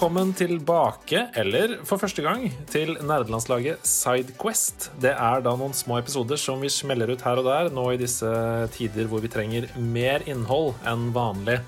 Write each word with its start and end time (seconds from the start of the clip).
velkommen 0.00 0.30
tilbake, 0.32 1.26
eller 1.36 1.84
for 1.84 2.00
første 2.00 2.22
gang, 2.24 2.46
til 2.72 2.96
nerdelandslaget 3.04 3.84
Sidequest. 3.84 4.88
Det 4.96 5.12
er 5.12 5.44
da 5.44 5.52
noen 5.60 5.76
små 5.76 6.00
episoder 6.00 6.40
som 6.40 6.56
vi 6.64 6.72
smeller 6.72 7.12
ut 7.12 7.20
her 7.20 7.36
og 7.36 7.44
der 7.44 7.68
nå 7.68 7.84
i 7.92 8.00
disse 8.00 8.24
tider 8.72 9.04
hvor 9.10 9.20
vi 9.20 9.28
trenger 9.28 9.68
mer 9.76 10.24
innhold 10.24 10.72
enn 10.88 11.12
vanlig. 11.12 11.60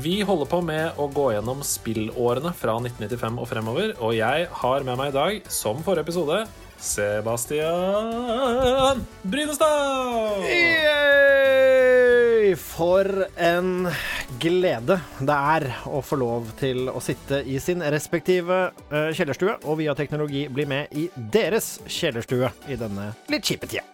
Vi 0.00 0.24
holder 0.24 0.48
på 0.48 0.64
med 0.64 0.96
å 0.96 1.04
gå 1.12 1.34
gjennom 1.34 1.60
spillårene 1.60 2.56
fra 2.56 2.80
1995 2.80 3.36
og 3.36 3.44
fremover, 3.52 3.92
og 4.00 4.16
jeg 4.16 4.48
har 4.64 4.80
med 4.88 4.96
meg 5.02 5.12
i 5.12 5.16
dag, 5.18 5.44
som 5.52 5.84
forrige 5.84 6.08
episode, 6.08 6.48
Sebastian 6.80 9.04
Brynestad! 9.20 10.48
Yay! 10.48 12.56
For 12.56 13.28
en 13.36 13.92
glede 14.40 14.98
det 15.20 15.34
er 15.34 15.66
å 15.88 16.00
få 16.04 16.18
lov 16.20 16.48
til 16.60 16.88
å 16.90 17.00
sitte 17.02 17.42
i 17.46 17.58
sin 17.62 17.82
respektive 17.94 18.70
eh, 18.90 19.10
kjellerstue, 19.16 19.58
og 19.64 19.78
via 19.82 19.94
teknologi 19.98 20.46
bli 20.52 20.66
med 20.68 20.94
i 20.96 21.08
deres 21.14 21.78
kjellerstue 21.86 22.50
i 22.70 22.78
denne 22.80 23.12
litt 23.32 23.44
kjipe 23.46 23.68
tida. 23.70 23.84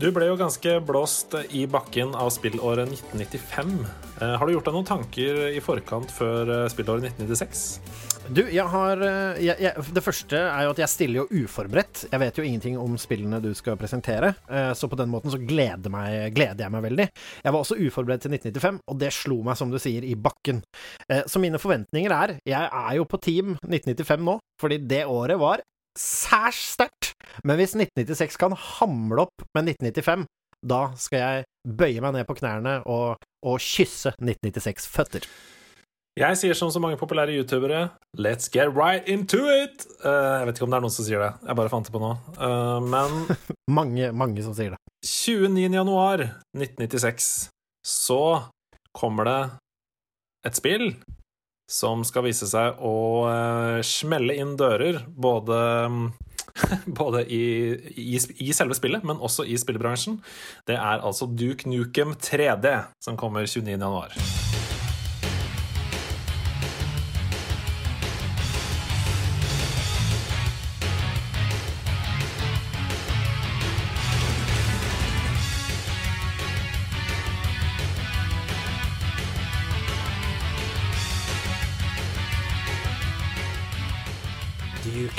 Du 0.00 0.08
ble 0.10 0.26
jo 0.26 0.38
ganske 0.40 0.78
blåst 0.82 1.34
i 1.52 1.66
bakken 1.70 2.14
av 2.18 2.30
spillåret 2.34 2.88
1995. 2.88 3.74
Eh, 4.22 4.34
Har 4.40 4.46
du 4.48 4.54
gjort 4.54 4.70
deg 4.70 4.78
noen 4.78 4.88
tanker 4.88 5.42
i 5.52 5.60
forkant 5.62 6.10
før 6.10 6.48
eh, 6.48 6.68
spillåret 6.72 7.10
1996? 7.12 7.66
Du, 8.30 8.40
jeg 8.48 8.64
har 8.70 9.00
eh, 9.02 9.40
jeg, 9.42 9.56
jeg, 9.60 9.82
Det 9.96 10.02
første 10.04 10.38
er 10.38 10.64
jo 10.64 10.72
at 10.72 10.80
jeg 10.80 10.90
stiller 10.92 11.20
jo 11.22 11.42
uforberedt. 11.42 12.04
Jeg 12.12 12.20
vet 12.22 12.38
jo 12.38 12.44
ingenting 12.46 12.78
om 12.80 12.94
spillene 13.00 13.40
du 13.42 13.50
skal 13.58 13.76
presentere, 13.80 14.32
eh, 14.46 14.70
så 14.78 14.88
på 14.88 14.96
den 15.00 15.10
måten 15.12 15.32
så 15.32 15.40
gleder, 15.42 15.90
meg, 15.92 16.30
gleder 16.36 16.64
jeg 16.64 16.72
meg 16.72 16.84
veldig. 16.86 17.06
Jeg 17.42 17.52
var 17.52 17.58
også 17.58 17.76
uforberedt 17.82 18.24
til 18.24 18.32
1995, 18.36 18.80
og 18.88 19.00
det 19.02 19.10
slo 19.16 19.40
meg, 19.44 19.58
som 19.58 19.72
du 19.72 19.78
sier, 19.82 20.06
i 20.06 20.14
bakken. 20.14 20.62
Eh, 21.08 21.24
Så 21.26 21.42
mine 21.42 21.60
forventninger 21.60 22.14
er 22.14 22.36
Jeg 22.48 22.70
er 22.70 22.94
jo 22.96 23.08
på 23.10 23.20
team 23.20 23.56
1995 23.66 24.24
nå, 24.28 24.38
fordi 24.62 24.78
det 24.86 25.02
året 25.10 25.40
var 25.42 25.64
særs 25.98 26.62
sterkt. 26.76 27.12
Men 27.44 27.58
hvis 27.60 27.74
1996 27.76 28.38
kan 28.40 28.54
hamle 28.56 29.26
opp 29.26 29.44
med 29.56 29.74
1995, 29.74 30.28
da 30.62 30.84
skal 30.96 31.18
jeg 31.18 31.44
bøye 31.66 32.00
meg 32.00 32.14
ned 32.14 32.28
på 32.28 32.38
knærne 32.38 32.78
og, 32.86 33.18
og 33.44 33.58
kysse 33.60 34.14
1996-føtter. 34.22 35.26
Jeg 36.12 36.36
sier 36.36 36.52
som 36.52 36.68
så 36.68 36.80
mange 36.82 36.98
populære 37.00 37.32
youtubere 37.38 37.86
Let's 38.20 38.50
get 38.52 38.68
right 38.76 39.06
into 39.08 39.46
it! 39.48 39.86
Uh, 40.04 40.42
jeg 40.42 40.48
vet 40.48 40.58
ikke 40.58 40.66
om 40.66 40.74
det 40.74 40.76
er 40.76 40.84
noen 40.84 40.92
som 40.92 41.06
sier 41.06 41.22
det. 41.24 41.30
Jeg 41.48 41.56
bare 41.56 41.72
fant 41.72 41.88
det 41.88 41.94
på 41.94 42.02
nå. 42.02 42.10
Uh, 42.36 42.84
men 42.84 43.14
Mange, 43.78 44.10
mange 44.12 44.44
som 44.44 44.52
sier 44.52 44.74
det. 44.74 44.80
29. 45.08 45.56
januar 45.72 46.26
1996 46.52 47.30
så 47.88 48.20
kommer 48.92 49.24
det 49.30 49.40
et 50.50 50.60
spill 50.60 50.86
som 51.72 52.04
skal 52.04 52.26
vise 52.26 52.44
seg 52.50 52.76
å 52.84 52.92
uh, 53.24 53.80
smelle 53.80 54.36
inn 54.36 54.52
dører, 54.60 55.00
både 55.08 55.62
både 57.00 57.24
i, 57.32 57.72
i, 57.96 58.20
i 58.20 58.52
selve 58.52 58.76
spillet, 58.76 59.00
men 59.08 59.16
også 59.16 59.48
i 59.48 59.56
spillbransjen. 59.56 60.20
Det 60.68 60.76
er 60.76 61.00
altså 61.00 61.30
Duke 61.32 61.72
Nukem 61.72 62.12
3D 62.20 62.76
som 63.00 63.16
kommer 63.16 63.48
29. 63.48 63.80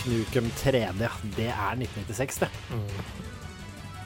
januar. 0.03 0.24
Duke 0.24 0.41
Nukem 0.41 0.52
3D, 0.59 1.09
det 1.38 1.50
er 1.52 1.78
1996, 1.80 2.40
det. 2.44 2.50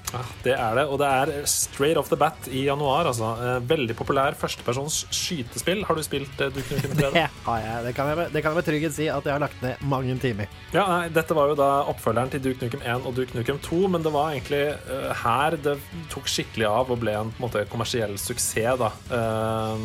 Ja, 0.08 0.22
det 0.46 0.54
er 0.56 0.76
det, 0.78 0.84
og 0.88 1.00
det 1.02 1.08
er 1.12 1.30
straight 1.52 1.98
off 2.00 2.08
the 2.08 2.16
bat 2.16 2.46
i 2.48 2.62
januar. 2.70 3.10
Altså. 3.10 3.28
Eh, 3.44 3.58
Veldig 3.68 3.92
populær 4.00 4.38
førstepersons 4.40 5.02
skytespill. 5.12 5.82
Har 5.84 5.96
du 6.00 6.02
spilt 6.06 6.40
eh, 6.40 6.48
Duke 6.56 6.78
Nukem 6.78 6.94
3D? 6.96 7.12
Det 7.18 7.24
har 7.44 7.60
jeg. 7.60 7.82
Det 7.84 7.92
kan 7.98 8.08
jeg, 8.08 8.16
med- 8.22 8.32
det 8.32 8.42
kan 8.46 8.54
jeg 8.54 8.56
med 8.62 8.68
trygghet 8.70 8.96
si 8.96 9.10
at 9.12 9.26
jeg 9.28 9.34
har 9.36 9.44
lagt 9.44 9.60
ned 9.66 9.84
mange 9.84 10.16
timer. 10.24 10.48
Ja, 10.72 10.86
nei, 10.88 11.10
Dette 11.12 11.36
var 11.36 11.52
jo 11.52 11.58
da 11.60 11.68
oppfølgeren 11.92 12.32
til 12.32 12.46
Duke 12.46 12.64
Nukem 12.70 12.86
1 12.88 13.04
og 13.12 13.18
Duke 13.20 13.36
Nukem 13.36 13.60
2, 13.68 13.82
men 13.98 14.08
det 14.08 14.14
var 14.16 14.32
egentlig 14.32 14.64
uh, 14.88 15.12
her 15.26 15.60
det 15.68 15.76
tok 16.16 16.32
skikkelig 16.32 16.70
av 16.72 16.96
og 16.96 17.04
ble 17.04 17.12
en, 17.26 17.34
på 17.36 17.44
en 17.44 17.50
måte, 17.50 17.66
kommersiell 17.76 18.16
suksess 18.16 18.80
da, 18.80 18.94
uh, 19.12 19.76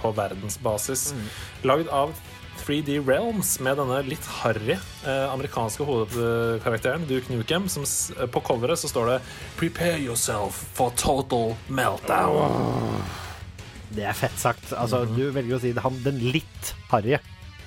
på 0.00 0.14
verdensbasis. 0.16 1.10
Lagd 1.68 1.92
av 1.92 2.16
3D 2.60 3.00
Realms 3.06 3.56
med 3.64 3.80
denne 3.80 4.02
litt 4.06 4.26
harry 4.40 4.76
eh, 4.76 5.26
amerikanske 5.32 5.86
hovedkarakteren 5.88 7.06
Duke 7.08 7.32
Nukem. 7.32 7.68
Som, 7.72 7.86
på 8.30 8.44
coveret 8.46 8.78
så 8.80 8.90
står 8.90 9.14
det 9.14 9.18
'Prepare 9.58 9.98
yourself 9.98 10.64
for 10.76 10.94
total 10.96 11.56
meltdown'. 11.68 13.02
Det 13.90 14.06
er 14.06 14.14
fett 14.14 14.38
sagt. 14.38 14.72
Altså, 14.72 15.04
Du 15.04 15.30
velger 15.34 15.56
å 15.56 15.60
si 15.60 15.72
det, 15.74 15.82
han, 15.82 15.98
den 16.04 16.20
litt 16.30 16.74
harry 16.92 17.18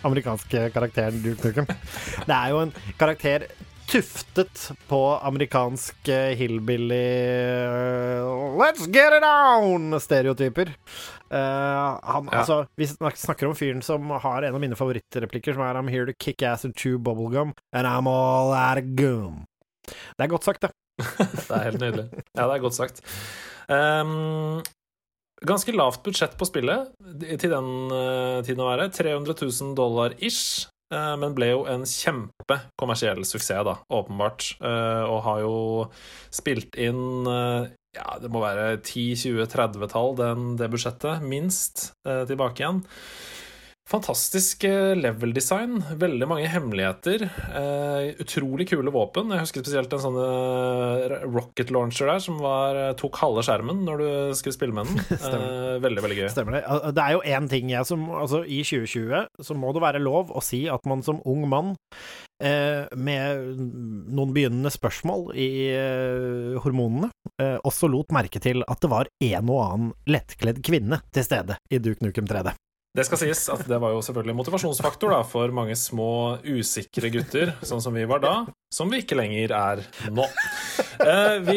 amerikanske 0.04 0.70
karakteren 0.76 1.22
Duke 1.24 1.48
Nukem. 1.48 1.68
Det 2.28 2.36
er 2.36 2.50
jo 2.52 2.64
en 2.64 2.74
karakter 3.00 3.48
tuftet 3.88 4.72
på 4.88 5.00
amerikansk 5.22 6.08
eh, 6.10 6.34
hillbilly 6.40 6.96
eh, 6.96 8.24
Let's 8.58 8.88
get 8.88 9.14
it 9.14 9.22
down-stereotyper. 9.22 10.72
Eh, 10.72 11.23
han, 11.34 12.28
Ja. 12.32 12.40
altså, 12.44 12.60
vi 12.78 12.86
snakker 12.88 13.48
om 13.50 13.56
fyren 13.58 13.82
som 13.86 14.10
har 14.10 14.44
en 14.44 14.54
av 14.56 14.62
mine 14.62 14.76
favorittreplikker, 14.78 15.54
som 15.56 15.64
er 15.66 15.80
I'm 15.80 15.90
here 15.90 16.06
to 16.06 16.14
kick 16.20 16.42
ass 16.44 16.66
and 16.66 16.76
chew 16.78 16.98
bubblegum, 17.00 17.54
and 17.74 17.88
I'm 17.88 18.08
all 18.12 18.54
out 18.54 18.78
of 18.84 18.94
gum. 18.96 19.46
Det 19.88 20.26
er 20.28 20.32
godt 20.32 20.46
sagt, 20.46 20.62
det. 20.62 20.72
Det 21.18 21.50
er 21.50 21.64
helt 21.72 21.82
nydelig. 21.82 22.06
Ja, 22.38 22.46
det 22.48 22.54
er 22.56 22.62
godt 22.64 22.78
sagt. 22.78 23.02
Um, 23.68 24.62
ganske 25.44 25.74
lavt 25.76 26.04
budsjett 26.06 26.38
på 26.40 26.46
spillet 26.48 26.92
til 27.42 27.50
den 27.52 27.70
uh, 27.92 28.44
tiden 28.46 28.62
å 28.64 28.70
være. 28.70 28.90
300 28.94 29.34
000 29.42 29.74
dollar 29.76 30.14
ish. 30.20 30.68
Eh, 30.94 31.14
men 31.20 31.36
ble 31.38 31.50
jo 31.52 31.64
en 31.70 31.86
kjempekommersiell 31.90 33.24
suksess, 33.28 33.64
da, 33.68 33.78
åpenbart. 33.94 34.54
Eh, 34.62 35.04
og 35.10 35.24
har 35.28 35.42
jo 35.44 35.56
spilt 36.34 36.78
inn 36.80 37.30
eh, 37.30 37.72
Ja, 37.94 38.16
det 38.18 38.32
må 38.34 38.42
være 38.42 38.80
10-20-30-tall, 38.80 40.16
det 40.58 40.70
budsjettet. 40.74 41.22
Minst 41.30 41.92
tilbake 42.02 42.64
igjen. 42.64 42.80
Fantastisk 43.92 44.64
eh, 44.64 44.96
level 44.96 45.34
design. 45.36 45.82
Veldig 46.00 46.28
mange 46.32 46.48
hemmeligheter. 46.48 47.26
Eh, 47.28 48.14
utrolig 48.24 48.70
kule 48.72 48.94
våpen. 48.96 49.34
Jeg 49.36 49.44
husker 49.44 49.66
spesielt 49.66 49.92
en 49.94 50.02
sånn 50.02 50.20
eh, 50.24 51.16
rocket 51.28 51.74
launcher 51.74 52.08
der 52.08 52.22
som 52.24 52.40
var, 52.42 52.80
eh, 52.80 52.94
tok 53.00 53.20
halve 53.20 53.44
skjermen 53.44 53.84
når 53.84 54.00
du 54.00 54.08
skulle 54.40 54.56
spille 54.56 54.78
med 54.78 54.90
den. 54.90 55.04
Eh, 55.34 55.80
veldig, 55.82 56.02
veldig 56.04 56.18
gøy. 56.20 56.28
Stemmer 56.32 56.58
det. 56.58 56.64
Det 56.94 57.04
er 57.04 57.14
jo 57.16 57.22
én 57.36 57.48
ting 57.50 57.72
jeg 57.72 57.88
som 57.88 58.04
Altså, 58.14 58.44
i 58.46 58.60
2020 58.66 59.44
så 59.48 59.56
må 59.58 59.72
det 59.74 59.82
være 59.84 60.02
lov 60.04 60.32
å 60.32 60.42
si 60.44 60.64
at 60.72 60.84
man 60.90 61.02
som 61.06 61.22
ung 61.30 61.48
mann 61.50 61.72
eh, 62.44 62.86
med 62.96 63.62
noen 64.14 64.34
begynnende 64.36 64.72
spørsmål 64.74 65.32
i 65.36 65.50
hormonene 66.64 67.10
også 67.66 67.90
lot 67.92 68.14
merke 68.16 68.42
til 68.44 68.62
at 68.68 68.84
det 68.84 68.92
var 68.92 69.10
en 69.26 69.50
og 69.50 69.64
annen 69.64 69.96
lettkledd 70.10 70.62
kvinne 70.66 71.02
til 71.16 71.26
stede 71.26 71.58
i 71.74 71.82
Duke 71.82 72.06
Nukem 72.06 72.30
3D. 72.30 72.54
Det 72.94 73.08
skal 73.08 73.18
sies 73.24 73.40
at 73.50 73.64
det 73.66 73.80
var 73.82 73.96
jo 73.96 74.04
selvfølgelig 74.06 74.36
motivasjonsfaktor 74.38 75.16
da, 75.16 75.22
for 75.26 75.50
mange 75.56 75.74
små, 75.80 76.38
usikre 76.46 77.10
gutter, 77.10 77.56
sånn 77.66 77.82
som 77.82 77.96
vi 77.98 78.04
var 78.06 78.22
da, 78.22 78.34
som 78.74 78.92
vi 78.94 79.00
ikke 79.02 79.18
lenger 79.18 79.54
er 79.58 79.82
nå. 80.14 80.28
Eh, 81.02 81.40
vi, 81.48 81.56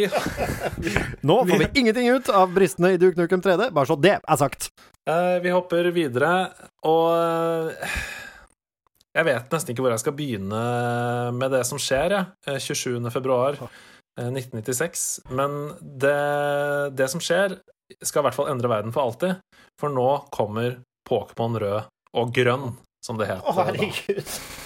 Nå 1.29 1.37
får 1.45 1.61
vi 1.61 1.69
ingenting 1.83 2.09
ut 2.17 2.31
av 2.33 2.55
bristene 2.57 2.95
i 2.95 3.01
Duke 3.01 3.21
Nukem 3.21 3.45
3D, 3.45 3.69
bare 3.77 3.91
så 3.91 3.99
det 4.01 4.15
er 4.17 4.41
sagt. 4.41 4.71
eh, 5.05 5.37
vi 5.45 5.53
hopper 5.53 5.91
videre, 5.93 6.33
og 6.89 7.13
eh, 7.21 8.01
jeg 9.17 9.29
vet 9.29 9.53
nesten 9.53 9.73
ikke 9.75 9.85
hvor 9.85 9.93
jeg 9.93 10.05
skal 10.07 10.17
begynne 10.17 10.65
med 11.37 11.53
det 11.53 11.63
som 11.69 11.81
skjer, 11.81 12.17
jeg. 12.17 12.33
Eh, 12.49 12.59
27. 12.65 13.13
februar 13.13 13.61
eh, 13.61 14.33
1996. 14.33 15.07
Men 15.37 15.61
det, 15.81 16.17
det 16.97 17.13
som 17.13 17.21
skjer, 17.21 17.59
skal 18.01 18.25
i 18.25 18.27
hvert 18.31 18.37
fall 18.41 18.51
endre 18.53 18.73
verden 18.73 18.93
for 18.97 19.05
alltid. 19.05 19.37
For 19.81 19.93
nå 19.93 20.09
kommer 20.33 20.79
Pokémon 21.07 21.59
rød 21.63 21.91
og 22.17 22.33
grønn, 22.35 22.71
som 23.05 23.21
det 23.21 23.31
het. 23.31 23.43
Å, 23.47 23.55
da. 23.55 24.65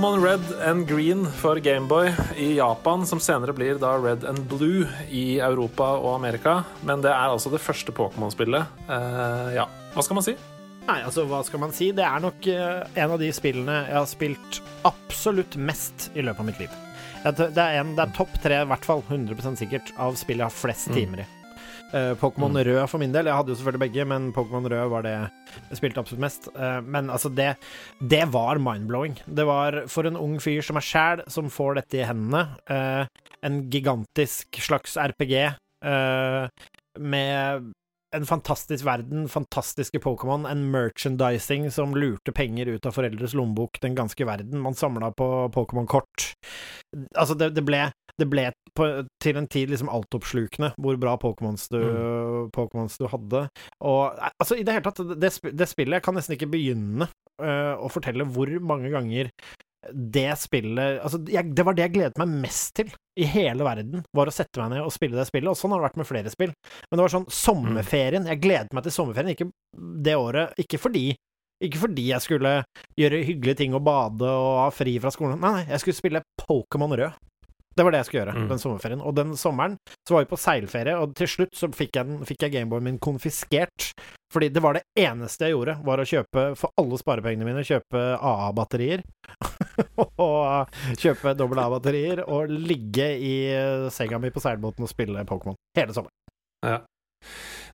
Pokémon 0.00 0.22
Red 0.22 0.40
and 0.64 0.88
Green 0.88 1.26
for 1.26 1.60
Gameboy 1.60 2.14
i 2.36 2.54
Japan, 2.56 3.02
som 3.06 3.20
senere 3.20 3.52
blir 3.52 3.76
da 3.76 3.90
Red 4.00 4.22
and 4.24 4.46
Blue 4.48 4.86
i 5.12 5.36
Europa 5.44 5.90
og 5.98 6.14
Amerika. 6.14 6.62
Men 6.88 7.02
det 7.04 7.10
er 7.12 7.28
altså 7.28 7.50
det 7.52 7.60
første 7.60 7.92
Pokémon-spillet. 7.92 8.64
Uh, 8.88 9.50
ja, 9.52 9.66
hva 9.92 10.04
skal 10.06 10.16
man 10.16 10.24
si? 10.24 10.32
Nei, 10.86 10.96
altså, 11.04 11.26
hva 11.28 11.42
skal 11.44 11.60
man 11.60 11.76
si? 11.76 11.90
Det 11.92 12.06
er 12.06 12.22
nok 12.24 12.48
uh, 12.48 12.80
en 12.96 13.12
av 13.12 13.20
de 13.20 13.28
spillene 13.36 13.76
jeg 13.90 13.98
har 13.98 14.08
spilt 14.08 14.62
absolutt 14.88 15.58
mest 15.60 16.08
i 16.14 16.24
løpet 16.24 16.46
av 16.46 16.48
mitt 16.48 16.62
liv. 16.64 16.80
Det 17.26 17.50
er, 17.50 17.82
en, 17.82 17.92
det 17.98 18.06
er 18.06 18.16
topp 18.16 18.40
tre, 18.40 18.62
i 18.64 18.70
hvert 18.72 18.88
fall 18.88 19.04
100% 19.04 19.60
sikkert, 19.60 19.92
av 20.00 20.16
spill 20.16 20.40
jeg 20.40 20.48
har 20.48 20.56
flest 20.62 20.88
mm. 20.94 20.96
timer 20.96 21.26
i. 21.26 21.28
Uh, 21.90 22.14
Pokémon 22.20 22.52
mm. 22.54 22.60
Rød 22.68 22.84
for 22.90 23.02
min 23.02 23.14
del. 23.14 23.26
Jeg 23.26 23.34
hadde 23.34 23.50
jo 23.50 23.58
selvfølgelig 23.58 23.82
begge, 23.86 24.04
men 24.06 24.28
Pokémon 24.36 24.68
Rød 24.70 24.92
var 24.92 25.06
det 25.06 25.14
jeg 25.16 25.80
spilte 25.80 26.02
absolutt 26.02 26.22
mest. 26.22 26.46
Uh, 26.54 26.78
men 26.86 27.10
altså, 27.10 27.32
det, 27.34 27.54
det 28.12 28.22
var 28.32 28.62
mind-blowing. 28.62 29.18
Det 29.26 29.46
var 29.46 29.82
for 29.90 30.06
en 30.06 30.20
ung 30.20 30.38
fyr 30.42 30.62
som 30.62 30.78
er 30.78 30.86
sjæl, 30.86 31.24
som 31.26 31.50
får 31.50 31.80
dette 31.80 31.98
i 31.98 32.06
hendene, 32.06 32.46
uh, 32.70 33.10
en 33.46 33.64
gigantisk 33.72 34.60
slags 34.60 34.98
RPG 35.00 35.34
med 37.00 37.70
en 38.16 38.26
fantastisk 38.26 38.84
verden, 38.84 39.28
fantastiske 39.28 39.98
Pokémon, 40.02 40.46
en 40.50 40.64
merchandising 40.70 41.70
som 41.70 41.94
lurte 41.94 42.32
penger 42.34 42.66
ut 42.66 42.86
av 42.86 42.96
foreldres 42.96 43.36
lommebok 43.38 43.78
den 43.82 43.94
ganske 43.98 44.26
verden. 44.26 44.58
Man 44.62 44.74
samla 44.74 45.12
på 45.14 45.28
Pokémon-kort. 45.54 46.32
Altså, 47.14 47.36
det, 47.38 47.52
det, 47.54 47.64
ble, 47.66 47.84
det 48.20 48.28
ble 48.30 48.46
på, 48.76 48.88
til 49.22 49.40
en 49.40 49.48
tid 49.50 49.72
liksom 49.72 49.90
altoppslukende 49.92 50.72
hvor 50.80 50.98
bra 51.00 51.16
Pokémons 51.20 51.66
du, 51.72 51.80
mm. 51.80 52.92
du, 53.00 53.06
hadde. 53.10 53.46
Og 53.86 54.20
altså, 54.30 54.58
i 54.58 54.66
det 54.66 54.76
hele 54.76 54.86
tatt, 54.86 55.02
det, 55.20 55.32
det 55.56 55.68
spillet 55.70 55.98
Jeg 55.98 56.06
kan 56.06 56.16
nesten 56.16 56.36
ikke 56.36 56.50
begynne 56.52 57.08
uh, 57.08 57.74
å 57.80 57.90
fortelle 57.92 58.28
hvor 58.28 58.52
mange 58.62 58.92
ganger 58.92 59.32
det 59.90 60.28
spillet 60.36 61.00
Altså, 61.00 61.22
jeg, 61.32 61.54
det 61.56 61.64
var 61.64 61.76
det 61.76 61.86
jeg 61.86 61.94
gledet 61.94 62.20
meg 62.20 62.34
mest 62.42 62.74
til 62.76 62.90
i 63.20 63.26
hele 63.28 63.64
verden, 63.66 64.04
var 64.16 64.30
å 64.30 64.32
sette 64.32 64.60
meg 64.62 64.70
ned 64.74 64.84
og 64.84 64.92
spille 64.94 65.18
det 65.18 65.26
spillet. 65.28 65.50
Og 65.50 65.58
sånn 65.58 65.74
har 65.74 65.80
det 65.80 65.88
vært 65.90 65.98
med 66.00 66.08
flere 66.08 66.30
spill. 66.32 66.52
Men 66.86 66.96
det 66.96 67.02
var 67.04 67.12
sånn 67.12 67.26
sommerferien. 67.34 68.28
Jeg 68.30 68.40
gledet 68.40 68.76
meg 68.76 68.86
til 68.86 68.94
sommerferien, 68.94 69.34
ikke 69.34 69.50
det 70.06 70.14
året 70.16 70.62
Ikke 70.62 70.80
fordi 70.80 71.10
ikke 71.60 71.82
fordi 71.82 72.06
jeg 72.08 72.24
skulle 72.24 72.52
gjøre 72.96 73.24
hyggelige 73.26 73.58
ting 73.60 73.74
og 73.76 73.84
bade 73.84 74.24
og 74.24 74.54
ha 74.62 74.68
fri 74.72 74.94
fra 75.02 75.12
skolen. 75.12 75.36
Nei, 75.42 75.50
nei, 75.58 75.66
jeg 75.68 75.82
skulle 75.82 75.98
spille 75.98 76.22
Pokémon 76.40 76.94
Rød. 76.96 77.18
Det 77.76 77.84
var 77.86 77.94
det 77.94 78.00
jeg 78.00 78.08
skulle 78.08 78.22
gjøre 78.24 78.36
mm. 78.36 78.46
den 78.50 78.62
sommerferien. 78.62 79.02
Og 79.06 79.14
den 79.16 79.34
sommeren 79.38 79.76
så 80.08 80.16
var 80.16 80.24
vi 80.24 80.30
på 80.32 80.38
seilferie, 80.40 80.96
og 80.98 81.14
til 81.18 81.30
slutt 81.30 81.54
så 81.56 81.70
fikk 81.74 82.00
jeg, 82.00 82.18
fikk 82.28 82.46
jeg 82.46 82.54
Gameboyen 82.56 82.88
min 82.88 82.98
konfiskert. 83.02 83.92
Fordi 84.30 84.50
det 84.54 84.62
var 84.62 84.78
det 84.78 84.84
eneste 84.98 85.48
jeg 85.48 85.56
gjorde, 85.56 85.76
var 85.86 86.02
å 86.02 86.06
kjøpe, 86.06 86.44
for 86.58 86.74
alle 86.78 86.98
sparepengene 87.00 87.46
mine, 87.46 87.66
kjøpe 87.66 88.02
AA-batterier. 88.18 89.02
og 90.26 90.70
kjøpe 91.00 91.34
dobbel 91.38 91.62
A-batterier, 91.62 92.24
og 92.26 92.50
ligge 92.50 93.10
i 93.18 93.34
senga 93.94 94.22
mi 94.22 94.30
på 94.34 94.42
seilbåten 94.42 94.86
og 94.86 94.90
spille 94.90 95.26
Pokémon 95.26 95.58
hele 95.78 95.96
sommeren. 95.96 96.16
Ja. 96.66 96.80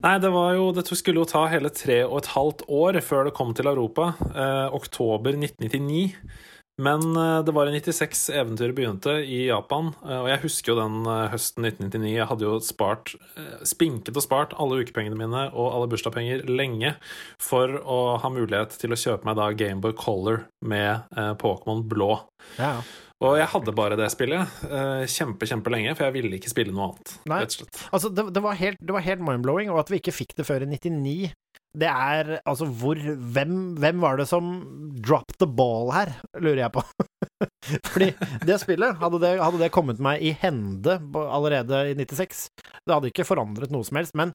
Nei, 0.03 0.17
det 0.21 0.29
var 0.35 0.53
jo 0.57 0.69
Det 0.75 0.85
skulle 0.91 1.23
jo 1.23 1.29
ta 1.29 1.47
hele 1.51 1.71
tre 1.75 2.01
og 2.05 2.19
et 2.21 2.33
halvt 2.35 2.67
år 2.73 2.99
før 3.05 3.29
det 3.29 3.37
kom 3.37 3.55
til 3.57 3.71
Europa. 3.71 4.13
Eh, 4.29 4.75
oktober 4.77 5.37
1999. 5.39 6.17
Men 6.77 7.17
eh, 7.17 7.43
det 7.45 7.55
var 7.57 7.69
i 7.69 7.73
96 7.73 8.27
eventyret 8.37 8.77
begynte 8.77 9.15
i 9.25 9.47
Japan, 9.47 9.95
eh, 10.05 10.19
og 10.19 10.29
jeg 10.29 10.43
husker 10.43 10.73
jo 10.73 10.77
den 10.83 10.99
eh, 11.09 11.23
høsten 11.33 11.65
1999. 11.65 12.11
Jeg 12.13 12.29
hadde 12.29 12.45
jo 12.45 12.59
spart, 12.65 13.15
spinket 13.65 14.17
og 14.17 14.25
spart 14.25 14.53
alle 14.61 14.83
ukepengene 14.85 15.17
mine 15.17 15.47
og 15.55 15.71
alle 15.71 15.89
bursdagspenger 15.93 16.45
lenge 16.51 16.93
for 17.41 17.79
å 17.81 17.99
ha 18.21 18.33
mulighet 18.33 18.77
til 18.77 18.93
å 18.93 19.01
kjøpe 19.01 19.29
meg 19.29 19.41
da 19.41 19.49
Gameboy 19.57 19.97
Color 19.97 20.45
med 20.61 21.09
Pokémon 21.41 21.83
blå. 21.89 22.19
Ja. 22.61 22.79
Og 23.25 23.39
jeg 23.41 23.49
hadde 23.49 23.73
bare 23.77 23.97
det 23.97 24.11
spillet 24.13 24.61
kjempe, 25.09 25.49
kjempelenge, 25.49 25.95
for 25.97 26.09
jeg 26.09 26.17
ville 26.19 26.37
ikke 26.37 26.53
spille 26.53 26.75
noe 26.77 26.91
annet. 26.91 27.15
Nei. 27.31 27.41
Altså, 27.89 28.11
det, 28.13 28.27
det, 28.37 28.43
var 28.45 28.59
helt, 28.61 28.83
helt 29.07 29.25
mind-blowing, 29.25 29.73
og 29.73 29.81
at 29.81 29.93
vi 29.93 30.03
ikke 30.03 30.15
fikk 30.15 30.37
det 30.37 30.49
før 30.49 30.67
i 30.67 30.71
99 30.75 31.33
det 31.77 31.89
er 31.91 32.39
altså 32.49 32.69
hvor 32.81 32.97
hvem, 32.97 33.77
hvem, 33.81 34.01
var 34.01 34.17
det 34.17 34.29
som 34.31 34.49
dropped 35.05 35.37
the 35.43 35.49
ball 35.49 35.93
her, 35.93 36.15
lurer 36.41 36.65
jeg 36.65 36.73
på. 36.73 36.85
Fordi 37.93 38.11
det 38.49 38.59
spillet, 38.63 38.97
hadde 39.03 39.21
det, 39.23 39.35
hadde 39.43 39.61
det, 39.61 39.73
kommet 39.75 40.01
meg 40.03 40.25
i 40.25 40.33
hende 40.41 40.97
allerede 41.27 41.83
i 41.93 41.95
96, 41.99 42.47
det 42.87 42.95
hadde 42.95 43.13
ikke 43.13 43.29
forandret 43.29 43.75
noe 43.75 43.87
som 43.87 44.01
helst, 44.01 44.17
men 44.17 44.33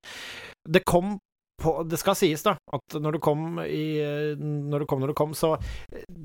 det 0.70 0.86
kom 0.86 1.18
på, 1.62 1.76
det 1.86 2.00
skal 2.02 2.18
sies, 2.18 2.44
da, 2.46 2.56
at 2.74 2.98
når 2.98 3.18
du 3.18 3.20
kom 3.22 3.60
i 3.62 4.02
Når 4.42 4.82
du 4.82 4.86
kom 4.90 5.02
når 5.02 5.12
du 5.12 5.18
kom, 5.18 5.36
så 5.38 5.54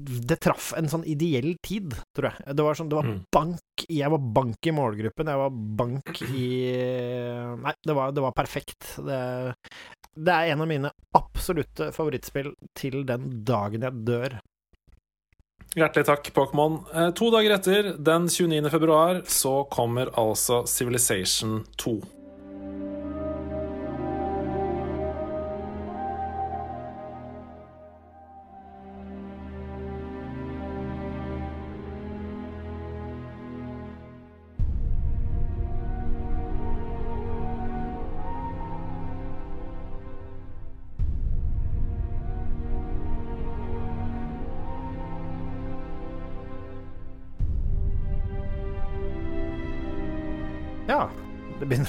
Det 0.06 0.38
traff 0.42 0.72
en 0.78 0.88
sånn 0.90 1.04
ideell 1.08 1.54
tid, 1.64 1.94
tror 2.14 2.30
jeg. 2.30 2.56
Det 2.56 2.66
var 2.66 2.78
sånn 2.78 2.90
Det 2.90 2.98
var 2.98 3.08
mm. 3.08 3.20
bank 3.34 3.86
Jeg 3.90 4.12
var 4.12 4.26
bank 4.38 4.68
i 4.68 4.74
målgruppen. 4.76 5.30
Jeg 5.32 5.42
var 5.42 5.60
bank 5.82 6.24
i 6.30 6.48
Nei, 7.62 7.76
det 7.82 7.96
var, 7.96 8.12
det 8.14 8.24
var 8.24 8.36
perfekt. 8.36 8.96
Det, 9.02 9.20
det 10.16 10.34
er 10.34 10.52
en 10.52 10.64
av 10.64 10.70
mine 10.70 10.92
absolutte 11.16 11.90
favorittspill 11.96 12.52
til 12.78 13.02
den 13.08 13.30
dagen 13.46 13.86
jeg 13.86 14.06
dør. 14.06 14.38
Hjertelig 15.76 16.06
takk, 16.08 16.30
Pokémon. 16.32 16.78
Eh, 16.94 17.10
to 17.18 17.28
dager 17.34 17.52
etter, 17.58 17.88
den 18.00 18.30
29. 18.32 18.70
februar, 18.72 19.22
så 19.28 19.58
kommer 19.68 20.08
altså 20.16 20.62
Civilization 20.70 21.66
2. 21.76 21.98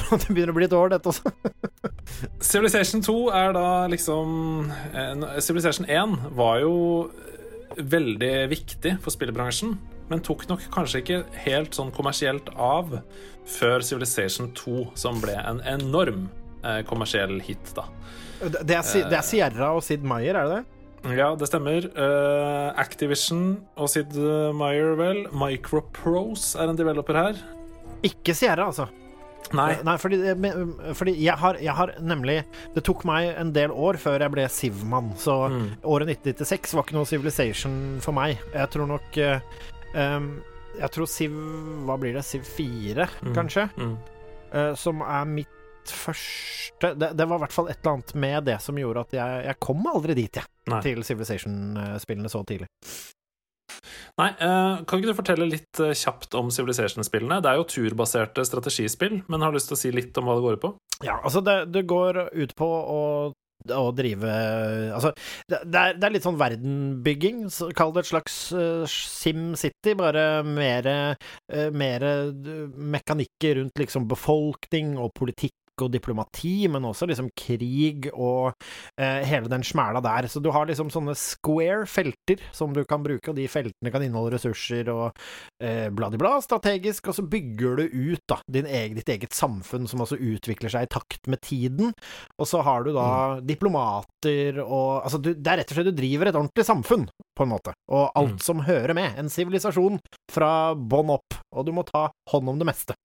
Begynner, 0.27 0.27
det 0.27 0.33
begynner, 0.33 0.53
å 0.53 0.57
bli 0.57 0.67
et 0.67 0.75
år, 0.77 0.91
dette 0.93 1.11
også. 1.11 1.31
Civilization 2.51 3.03
2 3.03 3.15
er 3.35 3.55
da 3.57 3.67
liksom 3.91 4.69
Civilization 5.43 5.87
1 5.89 6.15
var 6.37 6.61
jo 6.63 6.75
veldig 7.77 8.33
viktig 8.49 8.95
for 9.03 9.13
spillbransjen, 9.13 9.75
men 10.07 10.23
tok 10.25 10.47
nok 10.49 10.63
kanskje 10.73 11.01
ikke 11.03 11.19
helt 11.43 11.75
sånn 11.77 11.91
kommersielt 11.95 12.49
av 12.55 12.95
før 13.47 13.83
Civilization 13.85 14.49
2, 14.57 14.79
som 14.97 15.19
ble 15.23 15.35
en 15.37 15.61
enorm 15.67 16.27
eh, 16.63 16.81
kommersiell 16.87 17.37
hit, 17.43 17.73
da. 17.77 17.87
Det 18.37 18.75
er, 18.77 18.83
det 19.09 19.17
er, 19.17 19.25
Sierra 19.25 19.71
og 19.75 19.83
Sid 19.85 20.03
Meyer, 20.05 20.37
er 20.37 20.49
det 20.49 20.57
det? 20.59 20.65
Ja, 21.17 21.31
det 21.39 21.47
stemmer. 21.49 21.85
Uh, 21.95 22.73
Activision 22.77 23.59
og 23.79 23.89
Sid 23.89 24.13
Meyer, 24.57 24.93
vel. 24.99 25.23
Microprose 25.33 26.59
er 26.59 26.69
en 26.69 26.77
developer 26.77 27.17
her. 27.17 27.41
Ikke 28.05 28.35
Sierra, 28.37 28.67
altså. 28.69 28.89
Nei. 29.55 29.69
Nei 29.87 29.95
fordi, 30.01 30.17
fordi 30.97 31.13
jeg, 31.15 31.35
har, 31.39 31.55
jeg, 31.63 31.71
har, 31.71 31.93
nemlig 32.03 32.41
Det 32.75 32.83
tok 32.83 33.05
meg 33.07 33.29
en 33.39 33.53
del 33.55 33.71
år 33.71 33.95
før 34.01 34.25
jeg 34.25 34.33
ble 34.33 34.47
Siv-mann, 34.51 35.13
så 35.21 35.37
mm. 35.53 35.63
året 35.87 36.11
1996 36.17 36.75
var 36.75 36.83
ikke 36.83 36.97
noe 36.97 37.07
Civilization 37.07 37.77
for 38.03 38.17
meg. 38.17 38.41
Jeg 38.51 38.73
tror 38.73 38.89
nok 38.91 39.19
um, 39.95 40.29
Jeg 40.81 40.91
tror 40.95 41.11
Siv 41.11 41.37
Hva 41.87 41.95
blir 42.01 42.17
det? 42.19 42.25
Siv 42.27 42.43
4, 42.57 43.07
mm. 43.21 43.35
kanskje? 43.37 43.69
Mm. 43.79 43.95
Uh, 44.51 44.73
som 44.79 45.03
er 45.05 45.31
mitt 45.31 45.53
første 45.87 46.93
det, 46.95 47.13
det, 47.15 47.25
var 47.25 47.39
i 47.39 47.45
hvert 47.45 47.55
fall 47.55 47.69
et 47.71 47.79
eller 47.79 47.97
annet 47.97 48.13
med 48.19 48.47
det 48.49 48.57
som 48.63 48.77
gjorde 48.79 49.05
at 49.07 49.15
jeg, 49.17 49.43
jeg 49.47 49.59
kom 49.63 49.85
aldri 49.89 50.17
dit, 50.17 50.39
jeg, 50.39 50.51
Nei. 50.69 50.81
til 50.83 51.03
Civilization-spillene 51.07 52.31
så 52.31 52.43
tidlig. 52.47 52.67
Nei, 54.17 54.31
eh, 54.41 54.83
Kan 54.89 54.99
ikke 54.99 55.11
du 55.11 55.17
fortelle 55.17 55.49
litt 55.49 55.81
eh, 55.83 55.93
kjapt 55.97 56.33
om 56.37 56.49
Civilization-spillene? 56.53 57.41
Det 57.43 57.51
er 57.51 57.59
jo 57.59 57.67
turbaserte 57.69 58.45
strategispill, 58.47 59.19
men 59.29 59.45
har 59.45 59.53
lyst 59.53 59.69
til 59.69 59.77
å 59.77 59.81
si 59.83 59.91
litt 59.93 60.17
om 60.17 60.29
hva 60.29 60.37
det 60.37 60.45
går 60.45 60.57
ut 60.57 60.63
på? 60.63 60.71
Ja, 61.05 61.19
altså 61.21 61.43
det, 61.45 61.59
det 61.75 61.85
går 61.89 62.23
ut 62.33 62.55
på 62.57 62.67
å 62.67 63.03
å 63.73 63.89
drive 63.91 64.31
Altså, 64.93 65.09
det, 65.49 65.57
er, 65.65 65.97
det, 65.97 66.05
er, 66.05 66.13
litt 66.13 66.23
sånn 66.23 66.37
verdenbygging. 66.39 67.47
Så 67.51 67.67
kall 67.75 67.91
det 67.91 68.05
et 68.05 68.11
slags 68.11 68.35
uh, 68.55 68.85
SimCity, 68.87 69.95
bare 69.97 70.23
mer, 70.45 70.87
uh, 71.51 71.73
mekanikker 71.75 73.57
rundt 73.59 73.81
liksom 73.81 74.07
befolkning 74.07 74.95
og 75.01 75.11
politikk 75.17 75.57
og 75.85 75.91
diplomati, 75.93 76.67
men 76.71 76.85
også 76.87 77.07
liksom 77.09 77.29
krig 77.37 78.09
og 78.13 78.53
eh, 78.99 79.23
hele 79.27 79.51
den 79.51 79.65
smæla 79.65 80.01
der. 80.03 80.29
Så 80.31 80.41
du 80.43 80.51
har 80.55 80.69
liksom 80.69 80.91
sånne 80.93 81.15
square 81.17 81.85
felter 81.89 82.41
som 82.55 82.73
du 82.75 82.83
kan 82.87 83.03
bruke, 83.05 83.31
og 83.31 83.37
de 83.37 83.47
feltene 83.51 83.93
kan 83.93 84.05
inneholde 84.05 84.37
ressurser 84.37 84.89
og 84.93 85.17
eh, 85.63 85.87
bladibla, 85.93 86.37
strategisk, 86.43 87.11
og 87.11 87.17
så 87.17 87.25
bygger 87.27 87.81
du 87.81 88.13
ut 88.13 88.23
da 88.29 88.39
egen, 88.47 88.97
ditt 88.97 89.11
eget 89.11 89.35
samfunn, 89.35 89.87
som 89.89 90.03
også 90.03 90.19
utvikler 90.19 90.73
seg 90.73 90.87
i 90.87 90.91
takt 90.97 91.29
med 91.31 91.41
tiden. 91.45 91.93
Og 92.37 92.49
så 92.49 92.63
har 92.65 92.85
du 92.85 92.93
da 92.95 93.07
mm. 93.37 93.45
diplomater 93.47 94.61
og 94.63 94.85
Altså, 95.07 95.19
du, 95.21 95.29
det 95.33 95.51
er 95.51 95.59
rett 95.61 95.71
og 95.71 95.77
slett 95.77 95.87
du 95.91 95.97
driver 95.97 96.29
et 96.29 96.37
ordentlig 96.37 96.63
samfunn 96.65 97.05
på 97.37 97.45
en 97.45 97.51
måte. 97.51 97.73
Og 97.93 98.09
alt 98.17 98.37
Mm. 98.37 98.43
som 98.43 98.59
hører 98.65 98.93
med. 98.93 99.17
En 99.17 99.29
sivilisasjon 99.29 99.99
fra 100.31 100.75
bånn 100.75 101.13
opp. 101.15 101.37
Og 101.55 101.65
du 101.65 101.71
må 101.75 101.85
ta 101.87 102.09
hånd 102.31 102.49
om 102.49 102.59
det 102.59 102.67
meste. 102.67 102.95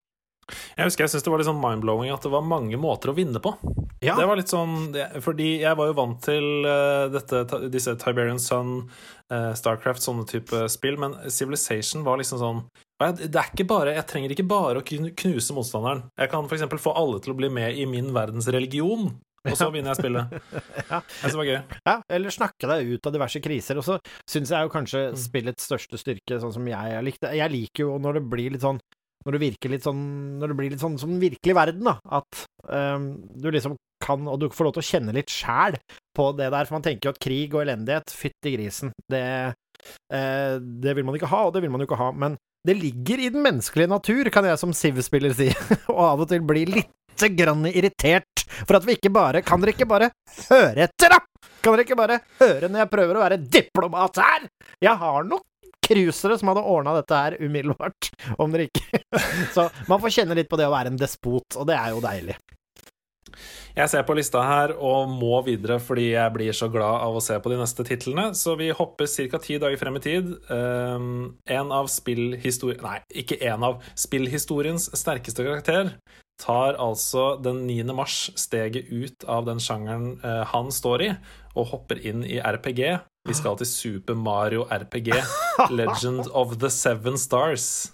Jeg 0.77 0.89
husker 0.89 1.05
jeg 1.05 1.13
syntes 1.13 1.25
det 1.25 1.33
var 1.33 1.41
litt 1.41 1.49
sånn 1.49 1.61
mind-blowing 1.63 2.11
at 2.13 2.25
det 2.27 2.33
var 2.33 2.43
mange 2.45 2.77
måter 2.81 3.13
å 3.13 3.17
vinne 3.17 3.41
på. 3.43 3.55
Ja. 4.03 4.17
Det 4.19 4.27
var 4.27 4.35
litt 4.37 4.51
sånn 4.51 4.91
Fordi 5.23 5.61
jeg 5.63 5.77
var 5.79 5.87
jo 5.87 5.95
vant 5.95 6.19
til 6.27 6.67
eh, 6.67 7.05
dette, 7.15 7.45
disse 7.71 7.95
Tiberian 8.03 8.41
Sun, 8.43 8.89
eh, 9.31 9.53
Starcraft, 9.55 10.03
sånne 10.03 10.27
type 10.27 10.65
spill, 10.73 10.99
men 10.99 11.15
Civilization 11.31 12.03
var 12.03 12.19
liksom 12.19 12.41
sånn 12.43 12.63
Det 13.21 13.31
er 13.31 13.53
ikke 13.53 13.69
bare, 13.71 13.95
Jeg 13.95 14.09
trenger 14.11 14.35
ikke 14.35 14.49
bare 14.51 14.83
å 14.83 14.87
knuse 14.87 15.55
motstanderen. 15.55 16.03
Jeg 16.19 16.33
kan 16.35 16.49
f.eks. 16.51 16.67
få 16.83 16.95
alle 16.99 17.21
til 17.23 17.35
å 17.35 17.39
bli 17.39 17.49
med 17.55 17.79
i 17.79 17.87
min 17.87 18.11
verdens 18.15 18.51
religion, 18.51 19.13
og 19.47 19.55
så 19.59 19.71
begynner 19.71 19.95
jeg 19.95 20.03
spillet. 20.03 20.35
Ja. 20.93 20.99
Jeg 21.23 21.31
det 21.33 21.39
var 21.39 21.49
gøy. 21.49 21.61
Ja, 21.89 21.95
eller 22.19 22.35
snakke 22.35 22.69
deg 22.69 22.91
ut 22.93 23.07
av 23.09 23.15
diverse 23.15 23.41
kriser. 23.43 23.79
Og 23.81 23.87
så 23.87 23.97
syns 24.29 24.51
jeg 24.53 24.67
jo 24.67 24.71
kanskje 24.75 25.05
Mm. 25.13 25.17
spillets 25.19 25.67
største 25.71 25.99
styrke, 25.99 26.37
sånn 26.43 26.53
som 26.53 26.67
jeg 26.69 27.05
likte 27.07 27.31
Jeg 27.35 27.51
liker 27.51 27.87
jo 27.87 27.97
når 28.03 28.19
det 28.19 28.25
blir 28.35 28.53
litt 28.55 28.67
sånn 28.67 28.79
Når 29.23 29.37
du 29.37 29.43
virker 29.43 29.73
litt 29.73 29.87
sånn 29.87 30.03
Når 30.41 30.53
det 30.53 30.59
blir 30.59 30.73
litt 30.75 30.83
sånn 30.83 30.99
som 31.01 31.13
den 31.15 31.23
virkelige 31.23 31.59
verden, 31.59 31.89
da. 31.89 31.97
At 32.21 32.45
um, 32.69 33.11
du 33.39 33.51
liksom 33.51 33.77
kan 34.03 34.27
Og 34.29 34.41
du 34.43 34.49
får 34.51 34.69
lov 34.69 34.77
til 34.77 34.85
å 34.85 34.91
kjenne 34.91 35.17
litt 35.17 35.33
sjæl 35.33 35.79
på 36.17 36.31
det 36.39 36.51
der. 36.53 36.69
For 36.69 36.79
man 36.79 36.87
tenker 36.87 37.09
jo 37.09 37.15
at 37.15 37.23
krig 37.23 37.55
og 37.55 37.65
elendighet, 37.65 38.15
fytti 38.15 38.55
grisen, 38.57 38.95
det 39.11 39.27
uh, 39.53 40.57
Det 40.59 40.97
vil 40.97 41.07
man 41.07 41.19
ikke 41.19 41.31
ha, 41.33 41.47
og 41.49 41.55
det 41.55 41.65
vil 41.65 41.73
man 41.73 41.85
jo 41.85 41.91
ikke 41.91 42.01
ha. 42.01 42.11
Men 42.15 42.39
det 42.67 42.79
ligger 42.79 43.19
i 43.19 43.31
den 43.35 43.43
menneskelige 43.43 43.91
natur, 43.91 44.29
kan 44.31 44.47
jeg 44.47 44.59
som 44.61 44.75
Siv-spiller 44.77 45.35
si, 45.35 45.49
og 45.93 46.03
av 46.07 46.23
og 46.23 46.29
til 46.31 46.45
bli 46.47 46.67
litt 46.71 46.91
grann 47.37 47.67
irritert 47.71 48.43
for 48.67 48.79
at 48.79 48.87
vi 48.87 48.97
ikke 48.97 49.13
bare 49.15 49.43
Kan 49.47 49.61
dere 49.63 49.75
ikke 49.77 49.87
bare 49.87 50.09
høre 50.49 50.87
etter, 50.89 51.13
da? 51.13 51.21
Kan 51.63 51.75
dere 51.75 51.85
ikke 51.87 51.99
bare 51.99 52.19
høre 52.41 52.71
når 52.71 52.83
jeg 52.83 52.91
prøver 52.91 53.19
å 53.19 53.23
være 53.23 53.41
diplomat 53.43 54.19
her? 54.23 54.47
Jeg 54.83 54.99
har 55.03 55.27
noen 55.29 55.45
cruisere 55.93 56.39
som 56.41 56.51
hadde 56.53 56.65
ordna 56.75 56.97
dette 56.99 57.21
her 57.25 57.39
umiddelbart, 57.41 58.11
om 58.43 58.55
dere 58.55 58.71
ikke 58.71 59.03
Så 59.55 59.69
man 59.91 60.01
får 60.03 60.19
kjenne 60.21 60.39
litt 60.39 60.51
på 60.51 60.59
det 60.61 60.67
å 60.69 60.75
være 60.75 60.93
en 60.93 60.99
despot, 61.01 61.61
og 61.61 61.69
det 61.69 61.79
er 61.79 61.95
jo 61.95 62.03
deilig. 62.05 62.41
Jeg 63.73 63.89
ser 63.89 64.03
på 64.05 64.15
lista 64.17 64.43
her 64.45 64.75
og 64.77 65.09
må 65.09 65.39
videre 65.47 65.79
fordi 65.81 66.11
jeg 66.11 66.33
blir 66.35 66.57
så 66.57 66.69
glad 66.73 67.05
av 67.07 67.17
å 67.17 67.23
se 67.25 67.39
på 67.41 67.53
de 67.53 67.57
neste 67.61 67.87
titlene, 67.89 68.27
så 68.37 68.53
vi 68.61 68.69
hopper 68.77 69.09
ca. 69.09 69.41
ti 69.41 69.57
dager 69.63 69.81
frem 69.81 69.97
i 69.97 70.03
tid. 70.05 70.35
Um, 70.53 71.39
en 71.49 71.73
av 71.73 71.89
spillhistori... 71.93 72.77
Nei, 72.85 72.99
ikke 73.23 73.41
en 73.49 73.65
av 73.71 73.81
spillhistoriens 73.97 74.91
sterkeste 74.99 75.47
karakter 75.47 75.95
tar 76.43 76.77
altså 76.81 77.37
den 77.41 77.65
9. 77.69 77.95
mars 77.97 78.27
steget 78.37 78.91
ut 78.91 79.25
av 79.31 79.47
den 79.47 79.61
sjangeren 79.63 80.17
eh, 80.25 80.43
han 80.51 80.73
står 80.75 81.05
i, 81.07 81.11
og 81.55 81.69
hopper 81.71 82.01
inn 82.03 82.25
i 82.27 82.41
RPG. 82.43 82.83
Vi 83.29 83.35
skal 83.35 83.57
til 83.57 83.67
Super 83.67 84.15
Mario 84.15 84.63
RPG, 84.63 85.13
Legend 85.71 86.27
of 86.33 86.57
the 86.59 86.71
Seven 86.71 87.19
Stars. 87.19 87.91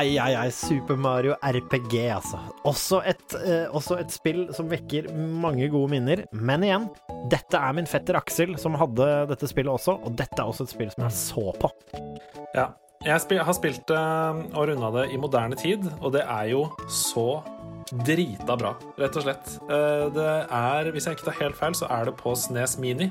Ai, 0.00 0.14
ai, 0.16 0.32
ai, 0.38 0.48
Super 0.54 0.96
Mario 0.96 1.34
RPG, 1.44 1.94
altså. 2.14 2.38
Også 2.64 3.02
et, 3.04 3.34
eh, 3.36 3.66
også 3.68 3.98
et 4.00 4.12
spill 4.14 4.46
som 4.56 4.70
vekker 4.70 5.10
mange 5.12 5.66
gode 5.68 5.90
minner. 5.92 6.22
Men 6.32 6.64
igjen, 6.64 6.86
dette 7.28 7.58
er 7.58 7.74
min 7.76 7.88
fetter 7.90 8.16
Aksel 8.16 8.54
som 8.62 8.78
hadde 8.80 9.08
dette 9.28 9.50
spillet 9.50 9.68
også, 9.74 9.98
og 10.00 10.14
dette 10.16 10.38
er 10.40 10.48
også 10.48 10.64
et 10.64 10.72
spill 10.72 10.92
som 10.94 11.04
jeg 11.04 11.18
så 11.18 11.44
på. 11.60 11.70
Ja. 12.56 12.70
Jeg 13.04 13.20
spil, 13.24 13.38
har 13.40 13.56
spilt 13.56 13.86
det 13.88 13.98
og 14.52 14.66
runda 14.68 14.90
det 14.98 15.06
i 15.14 15.20
moderne 15.20 15.56
tid, 15.56 15.84
og 16.00 16.12
det 16.16 16.20
er 16.20 16.50
jo 16.52 16.66
så 16.92 17.42
drita 18.04 18.56
bra, 18.60 18.74
rett 19.00 19.16
og 19.16 19.24
slett. 19.24 19.54
Eh, 19.68 20.08
Det 20.16 20.26
er, 20.48 20.90
hvis 20.92 21.06
jeg 21.08 21.16
ikke 21.16 21.28
tar 21.28 21.38
helt 21.44 21.56
feil, 21.56 21.76
så 21.76 21.88
er 21.90 22.08
det 22.08 22.16
på 22.20 22.34
Snes 22.36 22.78
Mini, 22.78 23.10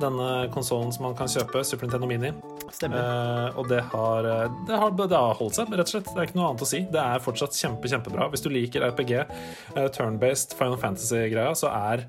denne 0.00 0.48
konsollen 0.52 0.92
som 0.92 1.08
man 1.08 1.16
kan 1.16 1.28
kjøpe, 1.28 1.64
Super 1.64 1.86
Nintendo 1.88 2.06
Mini. 2.08 2.32
Stemmer. 2.74 3.02
Eh, 3.02 3.58
og 3.60 3.68
det 3.70 3.82
har, 3.92 4.30
det, 4.68 4.78
har, 4.82 4.94
det 4.96 5.10
har 5.16 5.36
holdt 5.38 5.58
seg, 5.58 5.72
rett 5.72 5.86
og 5.86 5.94
slett. 5.94 6.12
Det 6.12 6.22
er 6.22 6.30
ikke 6.30 6.38
noe 6.40 6.48
annet 6.52 6.64
å 6.66 6.70
si. 6.70 6.82
Det 6.92 7.02
er 7.02 7.24
fortsatt 7.24 7.58
kjempe, 7.58 7.90
kjempebra. 7.92 8.30
Hvis 8.32 8.44
du 8.44 8.50
liker 8.52 8.86
RPG, 8.90 9.12
eh, 9.20 9.90
turn-based 9.94 10.56
Final 10.58 10.80
Fantasy-greia, 10.82 11.54
så 11.58 11.72
er 11.72 12.06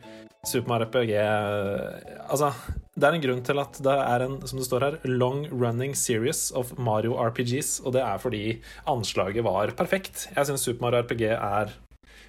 Super 0.47 0.69
Mario 0.69 0.87
RPG 0.87 1.13
eh, 1.17 2.27
Altså, 2.29 2.51
det 2.95 3.07
er 3.07 3.17
en 3.17 3.23
grunn 3.23 3.41
til 3.45 3.61
at 3.61 3.79
det 3.83 3.95
er 4.03 4.25
en, 4.25 4.37
som 4.47 4.59
det 4.59 4.67
står 4.67 4.85
her, 4.85 4.99
long 5.09 5.45
running 5.51 5.95
series 5.97 6.47
of 6.57 6.73
Mario 6.77 7.17
RPGs, 7.19 7.81
og 7.85 7.95
det 7.97 8.03
er 8.03 8.21
fordi 8.21 8.43
anslaget 8.89 9.45
var 9.47 9.73
perfekt. 9.77 10.27
Jeg 10.35 10.49
syns 10.49 10.65
Super 10.67 10.87
Mario 10.87 11.03
RPG 11.05 11.27
er 11.35 11.75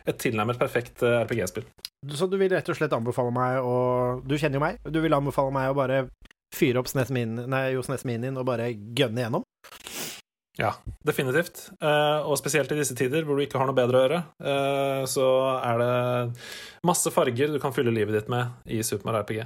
et 0.09 0.19
tilnærmet 0.23 0.59
perfekt 0.61 1.05
eh, 1.05 1.21
RPG-spill. 1.27 1.67
Så 2.15 2.29
du 2.31 2.39
vil 2.41 2.53
rett 2.53 2.69
og 2.71 2.79
slett 2.79 2.95
anbefale 2.95 3.33
meg 3.35 3.57
å 3.59 3.79
Du 4.23 4.37
kjenner 4.39 4.61
jo 4.61 4.63
meg. 4.63 4.79
Du 4.87 5.01
vil 5.03 5.17
anbefale 5.17 5.51
meg 5.55 5.73
å 5.73 5.77
bare 5.77 6.05
fyre 6.55 6.81
opp 6.81 6.89
SNES 6.91 7.13
Mini, 7.15 7.47
nei, 7.51 7.69
jo, 7.75 7.85
SNES 7.85 8.07
Minien 8.09 8.39
og 8.41 8.47
bare 8.49 8.71
gønne 8.73 9.27
gjennom? 9.27 9.45
Ja, 10.59 10.73
definitivt. 11.07 11.69
Eh, 11.81 12.27
og 12.27 12.35
spesielt 12.41 12.73
i 12.75 12.81
disse 12.81 12.97
tider 12.99 13.23
hvor 13.27 13.39
du 13.39 13.45
ikke 13.45 13.61
har 13.61 13.69
noe 13.69 13.79
bedre 13.79 13.99
å 13.99 14.05
gjøre, 14.05 14.21
eh, 14.43 15.03
så 15.07 15.29
er 15.63 15.83
det 15.83 15.93
masse 16.89 17.13
farger 17.15 17.55
du 17.55 17.61
kan 17.63 17.75
fylle 17.75 17.95
livet 17.95 18.17
ditt 18.17 18.33
med 18.33 18.67
i 18.67 18.83
Super 18.83 19.07
Mario 19.07 19.23
RPG. 19.23 19.45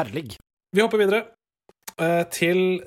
Herlig. 0.00 0.32
Vi 0.74 0.82
hopper 0.82 1.00
videre 1.00 1.22
eh, 2.02 2.24
til 2.34 2.82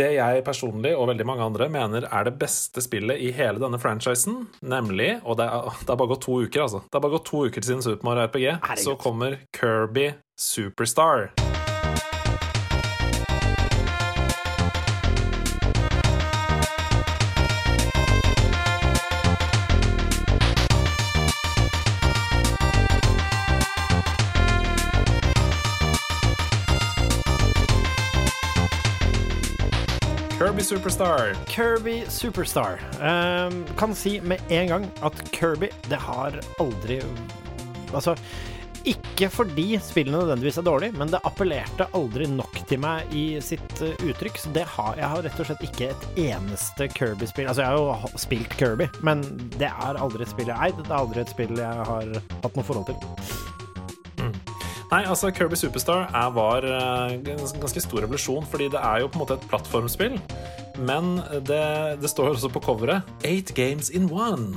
det 0.00 0.08
jeg 0.16 0.42
personlig 0.48 0.94
og 0.96 1.10
veldig 1.12 1.28
mange 1.28 1.44
andre 1.44 1.68
mener 1.72 2.08
er 2.08 2.26
det 2.26 2.34
beste 2.40 2.80
spillet 2.84 3.20
i 3.20 3.30
hele 3.36 3.60
denne 3.60 3.80
franchisen, 3.80 4.46
nemlig 4.64 5.18
Og 5.20 5.36
det 5.40 5.44
er, 5.44 5.70
det 5.84 5.92
er 5.92 6.00
bare 6.00 6.14
gått 6.14 6.24
to 6.24 6.40
uker, 6.40 6.64
altså. 6.64 6.86
Det 6.88 6.96
er 6.96 7.04
bare 7.04 7.18
gått 7.18 7.28
to 7.28 7.44
uker 7.52 7.68
siden 7.68 7.84
Supermar 7.84 8.24
RPG. 8.30 8.48
Herregud. 8.64 8.86
Så 8.88 8.96
kommer 8.96 9.42
Kirby 9.52 10.14
Superstar. 10.40 11.34
Kirby 30.60 30.76
Superstar. 30.76 31.34
Kirby 31.46 32.04
Superstar. 32.08 32.80
Um, 33.00 33.64
kan 33.76 33.94
si 33.94 34.20
med 34.20 34.40
en 34.48 34.68
gang 34.68 34.90
at 35.00 35.30
Kirby, 35.32 35.70
det 35.88 35.96
har 35.96 36.36
aldri 36.58 36.98
Altså, 37.94 38.12
ikke 38.84 39.30
fordi 39.32 39.78
spillene 39.80 40.18
nødvendigvis 40.18 40.58
er 40.60 40.66
dårlige, 40.68 40.92
men 41.00 41.08
det 41.08 41.22
appellerte 41.24 41.86
aldri 41.96 42.28
nok 42.28 42.60
til 42.68 42.82
meg 42.84 43.08
i 43.16 43.40
sitt 43.40 43.80
eh, 43.80 43.96
uttrykk. 44.04 44.36
Så 44.36 44.52
det 44.52 44.66
har, 44.76 45.00
jeg 45.00 45.08
har 45.08 45.24
rett 45.24 45.40
og 45.40 45.48
slett 45.48 45.64
ikke 45.64 45.88
et 45.94 46.06
eneste 46.28 46.90
Kirby-spill 46.92 47.48
Altså, 47.48 47.64
jeg 47.64 47.70
har 47.70 48.04
jo 48.12 48.20
spilt 48.20 48.58
Kirby, 48.60 48.90
men 49.00 49.24
det 49.56 49.72
er 49.72 49.96
aldri 49.96 50.28
et 50.28 50.34
spill 50.34 50.52
jeg 50.52 50.60
har. 50.60 50.76
Det 50.76 50.90
er 50.90 50.98
aldri 51.00 51.24
et 51.24 51.32
spill 51.32 51.56
jeg 51.56 51.88
har 51.88 52.12
hatt 52.20 52.52
noe 52.52 52.68
forhold 52.68 52.92
til. 52.92 53.69
Nei, 54.90 55.04
altså 55.06 55.30
Kirby 55.30 55.54
Superstar 55.54 56.08
er, 56.10 56.30
var 56.34 56.64
eh, 56.66 57.12
en 57.14 57.22
ganske 57.62 57.82
stor 57.84 58.02
revolusjon, 58.02 58.46
fordi 58.50 58.66
det 58.72 58.80
er 58.82 59.04
jo 59.04 59.10
på 59.12 59.20
en 59.20 59.22
måte 59.22 59.36
et 59.38 59.46
plattformspill. 59.52 60.16
Men 60.82 61.20
det, 61.46 61.62
det 62.02 62.10
står 62.10 62.32
også 62.32 62.50
på 62.50 62.62
coveret 62.64 63.06
'Eight 63.22 63.54
games 63.54 63.90
in 63.94 64.08
one'. 64.10 64.56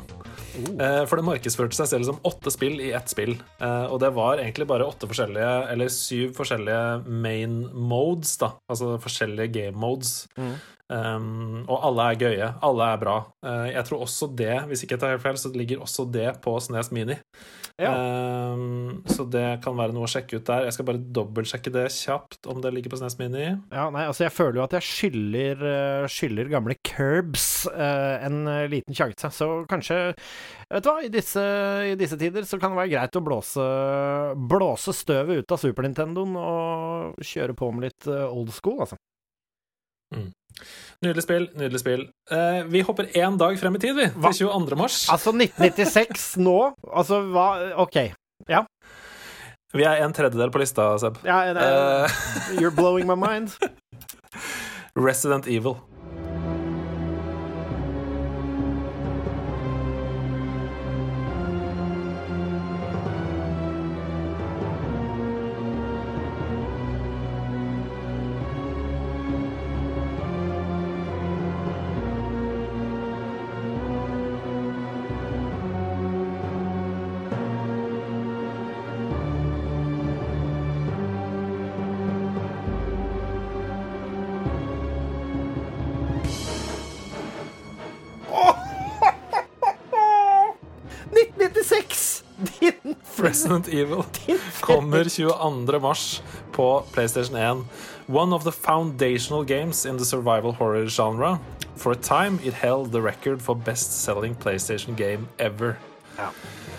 Eh, 0.54 1.04
For 1.10 1.18
det 1.18 1.26
markedsførte 1.26 1.78
seg 1.78 1.88
selv 1.92 2.06
som 2.10 2.20
åtte 2.26 2.50
spill 2.54 2.82
i 2.82 2.92
ett 2.98 3.10
spill. 3.14 3.36
Eh, 3.62 3.86
Og 3.94 4.00
det 4.02 4.10
var 4.18 4.42
egentlig 4.42 4.68
bare 4.70 4.86
åtte 4.90 5.06
forskjellige, 5.10 5.54
eller 5.74 5.88
syv 5.94 6.34
forskjellige 6.38 7.06
main 7.10 7.70
modes, 7.74 8.34
da. 8.42 8.54
Altså 8.70 8.98
forskjellige 9.02 9.54
game 9.54 9.78
modes. 9.78 10.28
Um, 10.92 11.64
og 11.64 11.80
alle 11.88 12.06
er 12.12 12.18
gøye. 12.20 12.48
Alle 12.66 12.88
er 12.92 13.00
bra. 13.02 13.16
Uh, 13.46 13.68
jeg 13.72 13.88
tror 13.88 14.04
også 14.04 14.28
det, 14.36 14.56
hvis 14.70 14.84
ikke 14.84 14.98
jeg 14.98 15.04
tar 15.04 15.14
helt 15.16 15.24
feil, 15.24 15.40
så 15.40 15.52
ligger 15.54 15.84
også 15.84 16.06
det 16.12 16.28
på 16.44 16.54
Snes 16.62 16.92
Mini. 16.94 17.16
Ja. 17.82 17.94
Um, 18.54 19.00
så 19.10 19.26
det 19.26 19.46
kan 19.64 19.78
være 19.80 19.96
noe 19.96 20.06
å 20.06 20.12
sjekke 20.12 20.38
ut 20.38 20.50
der. 20.50 20.68
Jeg 20.68 20.76
skal 20.76 20.88
bare 20.92 21.02
dobbeltsjekke 21.16 21.74
det 21.74 21.88
kjapt, 21.96 22.42
om 22.52 22.60
det 22.64 22.74
ligger 22.76 22.94
på 22.94 23.00
Snes 23.00 23.16
Mini. 23.22 23.46
Ja, 23.74 23.88
nei, 23.96 24.06
altså 24.10 24.28
jeg 24.28 24.36
føler 24.36 24.60
jo 24.60 24.66
at 24.66 24.76
jeg 24.78 24.88
skylder, 24.90 25.64
eh, 25.70 26.10
skylder 26.12 26.52
gamle 26.52 26.78
Curbs 26.86 27.48
uh, 27.72 28.20
en 28.28 28.44
liten 28.70 28.98
sjanse, 28.98 29.32
så 29.34 29.50
kanskje 29.70 30.00
Vet 30.74 30.86
du 30.86 30.90
hva, 30.90 31.02
i 31.06 31.10
disse, 31.14 31.42
i 31.86 31.94
disse 32.00 32.18
tider 32.18 32.46
så 32.50 32.58
kan 32.58 32.74
det 32.74 32.80
være 32.80 32.92
greit 32.96 33.18
å 33.20 33.22
blåse, 33.22 33.66
blåse 34.50 34.94
støvet 34.96 35.44
ut 35.44 35.54
av 35.54 35.62
Super 35.62 35.86
Nintendoen 35.86 36.34
og 36.40 37.20
kjøre 37.22 37.54
på 37.58 37.70
med 37.76 37.92
litt 37.92 38.08
old 38.10 38.50
school, 38.56 38.80
altså. 38.82 38.98
Nydelig 41.04 41.24
spill, 41.26 41.48
nydelig 41.60 41.82
spill. 41.82 42.04
Eh, 42.32 42.62
vi 42.72 42.82
hopper 42.88 43.10
én 43.20 43.38
dag 43.40 43.58
frem 43.60 43.76
i 43.76 43.82
tid, 43.84 43.96
vi. 43.98 44.06
Hva? 44.16 44.32
Til 44.32 44.48
22. 44.48 44.78
mars. 44.80 45.00
Altså 45.12 45.34
1996 45.36 46.28
nå? 46.48 46.58
Altså 46.94 47.20
hva 47.34 47.48
OK. 47.84 47.98
Ja. 48.52 48.64
Vi 49.74 49.84
er 49.90 50.04
en 50.06 50.14
tredjedel 50.14 50.52
på 50.54 50.62
lista, 50.62 50.92
Seb. 51.02 51.18
ja 51.26 51.40
det, 51.58 51.64
uh, 51.66 52.20
you're 52.60 52.74
blowing 52.76 53.10
my 53.10 53.18
mind. 53.18 53.56
Resident 55.08 55.48
Evil. 55.50 55.80
Resident 93.44 93.68
Evil 93.68 94.04
kommer 94.62 95.04
22. 95.04 95.80
mars 95.80 96.24
på 96.52 96.84
PlayStation 96.94 97.36
1. 97.36 97.66
One 98.08 98.36
of 98.36 98.44
the 98.44 98.52
foundational 98.52 99.44
games 99.44 99.86
in 99.86 99.98
the 99.98 100.06
survival 100.06 100.54
horror 100.54 100.88
genre. 100.88 101.40
For 101.76 101.92
a 101.92 101.96
time 101.96 102.40
it 102.44 102.54
held 102.54 102.94
the 102.94 103.02
record 103.02 103.42
for 103.42 103.56
best-selling 103.56 104.36
PlayStation 104.36 104.96
game 104.96 105.28
ever. 105.40 105.76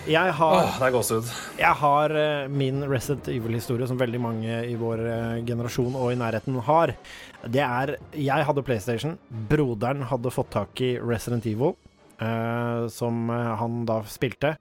Jeg 0.09 0.33
har 0.33 0.57
Åh, 0.63 0.79
det 0.81 0.89
er 0.89 0.97
gåsehud. 0.97 1.29
Jeg 1.59 1.77
har 1.83 2.17
eh, 2.17 2.49
min 2.49 2.81
Resident 2.89 3.29
Evil-historie, 3.29 3.87
som 3.87 4.01
veldig 4.01 4.25
mange 4.25 4.65
i 4.65 4.75
vår 4.81 5.05
eh, 5.05 5.45
generasjon 5.45 5.93
og 6.01 6.15
i 6.15 6.19
nærheten 6.21 6.57
har. 6.65 6.97
Det 7.45 7.61
er 7.61 7.97
Jeg 8.17 8.49
hadde 8.49 8.65
PlayStation. 8.65 9.19
Broderen 9.53 10.09
hadde 10.09 10.33
fått 10.33 10.55
tak 10.57 10.81
i 10.81 10.95
Resident 10.97 11.45
Evil, 11.45 11.77
eh, 12.25 12.89
som 12.89 13.29
eh, 13.29 13.57
han 13.61 13.83
da 13.85 14.01
spilte. 14.09 14.57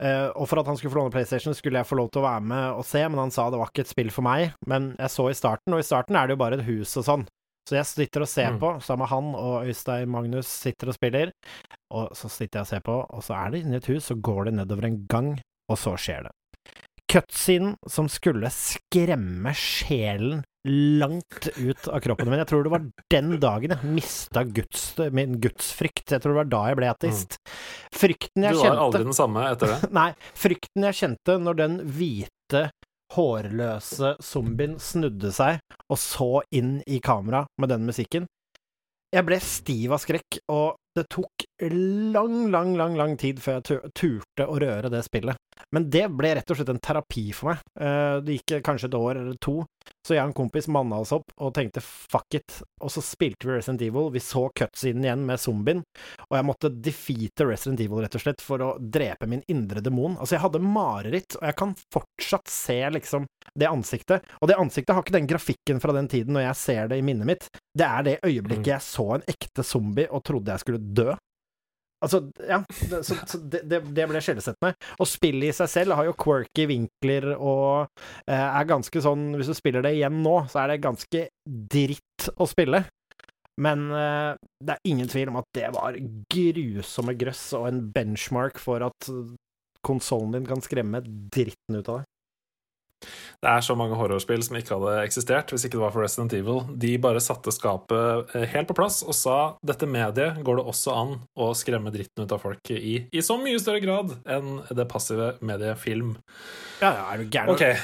Eh, 0.00 0.28
og 0.32 0.46
for 0.48 0.60
at 0.62 0.66
han 0.70 0.78
skulle 0.80 0.94
få 0.94 1.02
låne 1.02 1.12
PlayStation, 1.12 1.52
skulle 1.54 1.80
jeg 1.82 1.88
få 1.90 1.98
lov 1.98 2.08
til 2.10 2.22
å 2.22 2.28
være 2.28 2.44
med 2.48 2.78
og 2.78 2.86
se, 2.88 3.02
men 3.08 3.18
han 3.20 3.30
sa 3.34 3.50
det 3.52 3.58
var 3.60 3.68
ikke 3.72 3.84
et 3.84 3.90
spill 3.92 4.10
for 4.14 4.24
meg. 4.24 4.54
Men 4.66 4.94
jeg 4.98 5.12
så 5.12 5.26
i 5.30 5.36
starten, 5.36 5.74
og 5.76 5.82
i 5.82 5.86
starten 5.86 6.16
er 6.16 6.26
det 6.30 6.36
jo 6.38 6.40
bare 6.44 6.56
et 6.60 6.64
hus 6.68 6.96
og 6.96 7.04
sånn. 7.04 7.26
Så 7.68 7.76
jeg 7.76 7.86
sitter 7.86 8.24
og 8.24 8.28
ser 8.32 8.50
Mm. 8.54 8.58
på, 8.58 8.70
sammen 8.82 9.04
med 9.04 9.08
han 9.12 9.26
og 9.36 9.66
Øystein 9.68 10.08
Magnus 10.08 10.46
sitter 10.48 10.88
og 10.88 10.94
spiller. 10.96 11.30
Og 11.92 12.08
så 12.16 12.30
sitter 12.32 12.58
jeg 12.58 12.64
og 12.64 12.66
ser 12.72 12.80
på, 12.80 12.96
og 13.10 13.22
så 13.22 13.34
er 13.36 13.50
det 13.50 13.60
inni 13.60 13.76
et 13.76 13.86
hus, 13.92 14.04
så 14.08 14.14
går 14.16 14.44
det 14.48 14.54
nedover 14.54 14.86
en 14.88 15.06
gang, 15.06 15.40
og 15.68 15.76
så 15.78 15.92
skjer 16.00 16.24
det. 16.24 16.32
Cutscenen 17.10 17.76
som 17.90 18.08
skulle 18.08 18.48
skremme 18.54 19.52
sjelen 19.54 20.42
langt 20.68 21.48
ut 21.56 21.88
av 21.88 22.00
kroppen 22.04 22.28
min. 22.30 22.40
Jeg 22.42 22.50
tror 22.50 22.64
det 22.64 22.72
var 22.72 22.84
den 23.12 23.32
dagen 23.40 23.74
jeg 23.74 23.92
mista 23.94 24.44
guds, 24.44 24.92
min 25.12 25.38
gudsfrykt. 25.40 26.04
Jeg 26.12 26.20
tror 26.20 26.34
det 26.34 26.40
var 26.42 26.50
da 26.52 26.62
jeg 26.68 26.80
ble 26.80 26.90
ateist. 26.92 27.38
Frykten 27.96 28.44
Du 28.44 28.50
var 28.50 28.60
kjente 28.66 28.84
aldri 28.84 29.02
den 29.08 29.16
samme 29.16 29.46
etter 29.52 29.74
det. 29.74 29.90
Nei, 30.00 30.10
frykten 30.38 30.88
jeg 30.90 31.00
kjente 31.00 31.38
når 31.40 31.60
den 31.62 31.78
hvite, 31.96 32.66
hårløse 33.10 34.14
zombien 34.22 34.76
snudde 34.78 35.32
seg 35.34 35.58
og 35.90 35.98
så 35.98 36.44
inn 36.54 36.76
i 36.86 37.00
kamera 37.02 37.42
med 37.58 37.72
den 37.72 37.88
musikken. 37.88 38.28
Jeg 39.10 39.26
ble 39.26 39.40
stiv 39.42 39.96
av 39.96 39.98
skrekk, 40.04 40.38
og 40.54 40.76
det 40.94 41.08
tok 41.10 41.49
lang, 41.68 42.50
lang, 42.50 42.76
lang 42.76 42.96
lang 42.96 43.16
tid 43.20 43.40
før 43.42 43.58
jeg 43.60 43.92
turte 43.94 44.46
å 44.48 44.58
røre 44.60 44.90
det 44.92 45.02
spillet. 45.04 45.36
Men 45.74 45.90
det 45.92 46.06
ble 46.16 46.32
rett 46.38 46.50
og 46.50 46.56
slett 46.56 46.70
en 46.72 46.80
terapi 46.80 47.26
for 47.36 47.52
meg. 47.52 47.60
Eh, 47.80 48.20
Det 48.24 48.38
gikk 48.38 48.62
kanskje 48.64 48.88
et 48.88 48.96
år 48.96 49.20
eller 49.20 49.36
to, 49.44 49.58
så 50.06 50.14
jeg 50.16 50.22
og 50.22 50.30
en 50.30 50.36
kompis 50.40 50.68
manna 50.72 51.00
oss 51.02 51.12
opp 51.12 51.34
og 51.38 51.52
tenkte 51.54 51.82
fuck 51.84 52.34
it, 52.34 52.62
og 52.80 52.90
så 52.90 53.02
spilte 53.04 53.46
vi 53.46 53.54
Resident 53.58 53.84
Evil. 53.84 54.08
Vi 54.14 54.22
så 54.24 54.46
cutscenen 54.56 55.04
igjen 55.04 55.26
med 55.28 55.40
zombien, 55.40 55.82
og 56.30 56.38
jeg 56.38 56.48
måtte 56.48 56.72
defeate 56.72 57.46
Resident 57.46 57.80
Evil, 57.84 58.00
rett 58.04 58.16
og 58.16 58.24
slett, 58.24 58.40
for 58.44 58.64
å 58.64 58.70
drepe 58.80 59.28
min 59.28 59.44
indre 59.52 59.84
demon. 59.84 60.16
Altså, 60.16 60.38
jeg 60.38 60.44
hadde 60.46 60.64
mareritt, 60.64 61.36
og 61.40 61.46
jeg 61.50 61.58
kan 61.60 61.76
fortsatt 61.92 62.48
se 62.50 62.80
liksom 62.96 63.28
det 63.58 63.68
ansiktet. 63.68 64.24
Og 64.40 64.48
det 64.48 64.56
ansiktet 64.60 64.94
har 64.94 65.04
ikke 65.04 65.18
den 65.18 65.28
grafikken 65.30 65.80
fra 65.82 65.92
den 65.96 66.08
tiden 66.08 66.34
når 66.36 66.48
jeg 66.48 66.60
ser 66.64 66.88
det 66.90 67.00
i 67.00 67.04
minnet 67.04 67.28
mitt. 67.28 67.48
Det 67.76 67.86
er 67.86 68.06
det 68.06 68.20
øyeblikket 68.26 68.72
jeg 68.74 68.86
så 68.86 69.06
en 69.16 69.26
ekte 69.28 69.64
zombie 69.66 70.08
og 70.10 70.24
trodde 70.26 70.54
jeg 70.54 70.64
skulle 70.64 70.82
dø. 70.96 71.12
Altså, 72.00 72.22
ja, 72.48 72.62
det, 72.90 73.02
så, 73.04 73.16
så 73.28 73.38
det, 73.52 73.62
det 73.68 74.06
ble 74.08 74.22
skjellsettende. 74.24 74.72
Og 75.00 75.08
spillet 75.08 75.50
i 75.50 75.56
seg 75.56 75.68
selv 75.72 75.98
har 75.98 76.08
jo 76.08 76.16
quirky 76.20 76.64
vinkler 76.70 77.34
og 77.34 77.90
eh, 78.24 78.40
er 78.40 78.70
ganske 78.70 79.02
sånn 79.04 79.34
Hvis 79.36 79.50
du 79.52 79.56
spiller 79.58 79.84
det 79.84 79.92
igjen 79.98 80.22
nå, 80.24 80.38
så 80.48 80.62
er 80.62 80.72
det 80.72 80.80
ganske 80.86 81.26
dritt 81.44 82.30
å 82.40 82.48
spille. 82.48 82.84
Men 83.60 83.90
eh, 83.92 84.32
det 84.64 84.76
er 84.76 84.88
ingen 84.88 85.10
tvil 85.12 85.32
om 85.32 85.40
at 85.42 85.50
det 85.56 85.68
var 85.76 85.98
grusomme 86.32 87.16
grøss 87.20 87.50
og 87.58 87.68
en 87.68 87.82
benchmark 87.92 88.60
for 88.62 88.86
at 88.88 89.12
konsollen 89.84 90.38
din 90.38 90.48
kan 90.48 90.64
skremme 90.64 91.02
dritten 91.04 91.80
ut 91.80 91.88
av 91.88 92.00
deg. 92.00 92.09
Det 93.40 93.48
er 93.48 93.64
så 93.64 93.76
mange 93.78 93.96
horrorspill 93.98 94.42
som 94.44 94.58
ikke 94.58 94.76
hadde 94.76 95.04
eksistert 95.06 95.52
hvis 95.52 95.64
ikke 95.66 95.78
det 95.78 95.84
var 95.84 95.94
for 95.94 96.04
Resident 96.04 96.34
Evil. 96.36 96.62
De 96.80 96.92
bare 97.02 97.22
satte 97.24 97.52
skapet 97.54 98.34
eh, 98.36 98.46
helt 98.52 98.68
på 98.70 98.76
plass 98.76 99.00
og 99.06 99.16
sa 99.16 99.36
dette 99.66 99.88
mediet 99.90 100.42
går 100.46 100.60
det 100.60 100.66
også 100.72 100.96
an 100.96 101.14
å 101.40 101.50
skremme 101.56 101.92
dritten 101.94 102.26
ut 102.26 102.34
av 102.36 102.42
folk 102.42 102.72
i, 102.74 102.96
i 103.10 103.24
så 103.24 103.38
mye 103.40 103.60
større 103.62 103.82
grad 103.84 104.16
enn 104.28 104.60
det 104.68 104.88
passive 104.90 105.34
mediet 105.44 105.80
film. 105.80 106.16
Ja, 106.80 106.92
ja, 106.96 107.06
er 107.12 107.22
du 107.22 107.32
gæren? 107.32 107.54
Okay. 107.54 107.76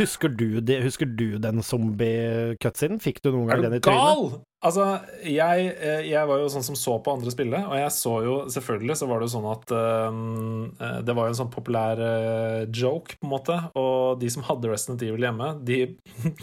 Husker 0.00 0.30
du, 0.32 0.46
husker 0.84 1.06
du 1.06 1.38
den 1.42 1.62
zombie-cutscenen? 1.66 3.02
Fikk 3.02 3.22
du 3.24 3.32
noen 3.34 3.50
er 3.50 3.58
gang 3.58 3.68
den 3.68 3.80
i 3.80 3.82
trynet? 3.84 4.00
gal?! 4.00 4.40
Altså, 4.60 4.84
jeg, 5.24 5.68
eh, 5.80 6.02
jeg 6.10 6.28
var 6.28 6.40
jo 6.42 6.48
sånn 6.52 6.64
som 6.66 6.76
så 6.76 6.98
på 7.00 7.14
andre 7.16 7.32
spille, 7.32 7.62
og 7.64 7.78
jeg 7.78 7.92
så 7.96 8.10
jo 8.26 8.34
Selvfølgelig 8.52 8.98
så 9.00 9.06
var 9.08 9.20
det 9.20 9.30
jo 9.30 9.32
sånn 9.32 9.46
at 9.48 9.72
eh, 9.72 10.98
Det 11.06 11.14
var 11.16 11.28
jo 11.28 11.32
en 11.32 11.38
sånn 11.38 11.52
populær 11.54 12.00
uh, 12.00 12.66
joke, 12.68 13.16
på 13.16 13.24
en 13.24 13.32
måte, 13.32 13.56
og 13.80 14.20
de 14.20 14.28
som 14.32 14.44
hadde 14.44 14.68
Resident 14.68 15.04
Evil 15.06 15.24
hjemme, 15.24 15.54
de 15.64 15.78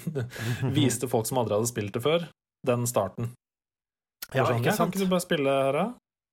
viste 0.80 1.10
folk 1.12 1.30
som 1.30 1.43
aldri 1.43 1.60
hadde 1.60 1.69
spilt 1.69 1.93
det 1.93 2.01
før, 2.01 2.25
den 2.65 2.89
starten. 2.89 3.30
Ja, 4.34 4.47
sånn, 4.47 4.63
ikke 4.63 4.73
sant? 4.73 4.89
Kan 4.89 4.95
ikke 4.95 5.06
du 5.06 5.13
bare 5.13 5.25
spille 5.27 5.53
her, 5.67 5.77
da? 5.77 5.86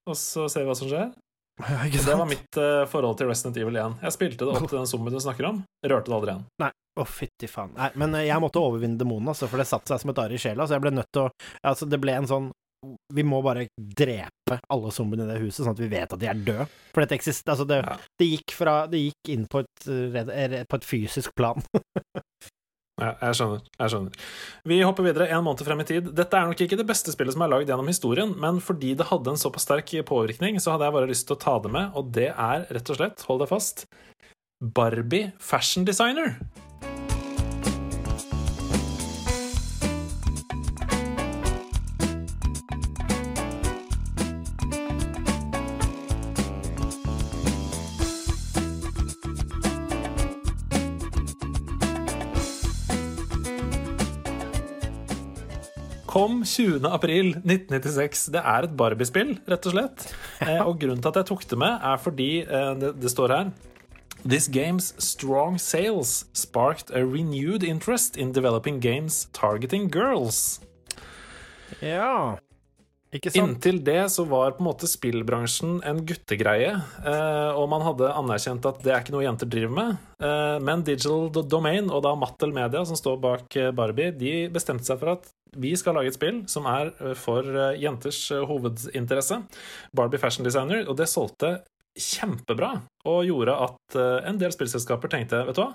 Og 0.09 0.17
så 0.21 0.49
ser 0.53 0.65
vi 0.65 0.73
hva 0.73 0.79
som 0.81 0.91
skjer? 0.91 1.13
Ja, 1.69 1.85
ikke 1.87 2.01
Det 2.03 2.17
var 2.19 2.27
mitt 2.27 2.57
uh, 2.59 2.83
forhold 2.91 3.21
til 3.21 3.29
Resident 3.31 3.61
Evil 3.61 3.77
1. 3.79 4.01
Jeg 4.09 4.17
spilte 4.17 4.49
det 4.49 4.57
opp 4.57 4.65
til 4.71 4.81
den 4.81 4.89
zombien 4.91 5.15
du 5.15 5.21
snakker 5.23 5.53
om, 5.53 5.61
rørte 5.85 6.09
det 6.09 6.17
aldri 6.17 6.33
igjen. 6.33 6.49
Nei, 6.65 6.73
å 7.01 7.05
fytti 7.09 7.49
faen. 7.51 7.73
Nei, 7.79 7.89
men 8.01 8.15
eh, 8.19 8.27
jeg 8.29 8.43
måtte 8.45 8.61
overvinne 8.63 8.99
demonen, 9.01 9.29
altså, 9.33 9.49
for 9.51 9.59
det 9.63 9.67
satte 9.71 9.91
seg 9.91 10.03
som 10.05 10.13
et 10.13 10.21
arr 10.23 10.35
i 10.37 10.39
sjela, 10.41 10.67
så 10.69 10.77
jeg 10.77 10.85
ble 10.85 10.95
nødt 10.95 11.11
til 11.15 11.27
å 11.27 11.33
Altså, 11.65 11.89
det 11.91 11.99
ble 12.03 12.13
en 12.21 12.29
sånn 12.31 12.51
Vi 13.17 13.23
må 13.25 13.39
bare 13.43 13.67
drepe 13.79 14.59
alle 14.69 14.91
zombiene 14.93 15.25
i 15.25 15.33
det 15.33 15.39
huset, 15.41 15.63
sånn 15.65 15.73
at 15.73 15.81
vi 15.81 15.89
vet 15.89 16.13
at 16.13 16.21
de 16.21 16.29
er 16.29 16.37
døde. 16.37 16.67
For 16.93 17.01
dette 17.01 17.17
eksist... 17.17 17.47
Altså, 17.49 17.65
det, 17.65 17.79
Ja. 17.83 17.97
det 18.21 18.27
gikk 18.29 18.53
fra 18.59 18.75
Det 18.93 19.01
gikk 19.01 19.31
inn 19.33 19.47
på 19.49 19.63
et, 19.65 19.87
på 20.69 20.77
et 20.81 20.85
fysisk 20.91 21.33
plan. 21.39 21.63
Ja, 22.95 23.09
jeg 23.19 23.35
skjønner. 23.35 23.63
jeg 23.81 23.91
skjønner. 23.91 24.19
Vi 24.71 24.77
hopper 24.87 25.03
videre 25.03 25.27
en 25.35 25.43
måned 25.43 25.65
frem 25.67 25.81
i 25.83 25.87
tid. 25.89 26.13
Dette 26.15 26.39
er 26.39 26.47
nok 26.47 26.61
ikke 26.63 26.77
det 26.79 26.85
beste 26.87 27.11
spillet 27.11 27.35
som 27.35 27.43
er 27.43 27.51
lagd 27.51 27.67
gjennom 27.73 27.89
historien, 27.91 28.37
men 28.39 28.61
fordi 28.63 28.93
det 28.95 29.09
hadde 29.09 29.33
en 29.33 29.41
såpass 29.41 29.67
sterk 29.67 29.91
påvirkning, 30.07 30.61
så 30.63 30.77
hadde 30.77 30.87
jeg 30.87 30.95
bare 30.95 31.09
lyst 31.11 31.27
til 31.27 31.35
å 31.35 31.41
ta 31.43 31.57
det 31.65 31.73
med, 31.75 31.89
og 31.99 32.13
det 32.15 32.29
er 32.31 32.69
rett 32.71 32.93
og 32.95 33.01
slett, 33.01 33.25
hold 33.27 33.43
deg 33.43 33.51
fast, 33.51 33.83
Barbie 34.63 35.33
Fashion 35.43 35.83
Designer. 35.89 36.37
Kom 56.15 56.45
20. 56.47 56.85
april 56.95 57.33
1996. 57.41 58.29
Det 58.37 58.39
er 58.39 58.69
et 58.69 58.75
Barbie-spill, 58.79 59.33
rett 59.51 59.67
og 59.67 59.75
slett. 59.75 60.05
Eh, 60.45 60.61
og 60.63 60.77
grunnen 60.79 61.01
til 61.03 61.11
at 61.11 61.19
jeg 61.23 61.27
tok 61.31 61.43
det 61.51 61.59
med, 61.59 61.83
er 61.83 61.99
fordi 61.99 62.29
eh, 62.45 62.71
det, 62.79 62.93
det 63.03 63.11
står 63.11 63.35
her 63.35 63.51
This 64.23 64.47
game's 64.49 64.93
strong 65.03 65.59
sales 65.59 66.27
sparked 66.33 66.95
a 66.95 67.03
renewed 67.03 67.67
interest 67.67 68.17
in 68.17 68.33
developing 68.33 68.79
games 68.79 69.25
targeting 69.33 69.91
girls. 69.91 70.61
Ja 71.83 72.37
Ikke 73.15 73.33
sant? 73.33 73.57
Inntil 73.57 73.83
det 73.85 74.07
så 74.15 74.25
var 74.29 74.55
på 74.55 74.63
en 74.63 74.71
måte 74.71 74.91
spillbransjen 74.91 75.81
en 75.83 76.03
guttegreie, 76.07 76.77
eh, 76.79 77.53
og 77.59 77.67
man 77.75 77.83
hadde 77.91 78.15
anerkjent 78.15 78.67
at 78.71 78.83
det 78.87 78.95
er 78.95 79.03
ikke 79.03 79.17
noe 79.17 79.27
jenter 79.27 79.51
driver 79.51 79.79
med. 79.81 80.03
Eh, 80.23 80.59
men 80.63 80.87
Digital 80.87 81.33
Domain 81.43 81.91
og 81.91 82.07
da 82.07 82.15
Mattel 82.19 82.55
Media, 82.55 82.87
som 82.87 82.99
står 82.99 83.19
bak 83.25 83.65
Barbie, 83.75 84.15
de 84.15 84.45
bestemte 84.55 84.87
seg 84.87 85.03
for 85.03 85.19
at 85.19 85.35
vi 85.61 85.75
skal 85.79 85.97
lage 85.99 86.13
et 86.13 86.17
spill 86.17 86.43
som 86.51 86.67
er 86.71 86.93
eh, 86.99 87.15
for 87.19 87.47
eh, 87.47 87.79
jenters 87.83 88.21
eh, 88.35 88.45
hovedinteresse. 88.49 89.41
Barbie 89.97 90.21
Fashion 90.23 90.47
Designer. 90.47 90.85
Og 90.89 90.99
det 90.99 91.09
solgte 91.11 91.57
kjempebra, 91.95 92.73
og 93.07 93.27
gjorde 93.29 93.53
at 93.69 93.97
en 94.27 94.39
del 94.41 94.51
spillselskaper 94.51 95.13
tenkte 95.13 95.45
vet 95.47 95.55
du 95.55 95.61
hva, 95.63 95.69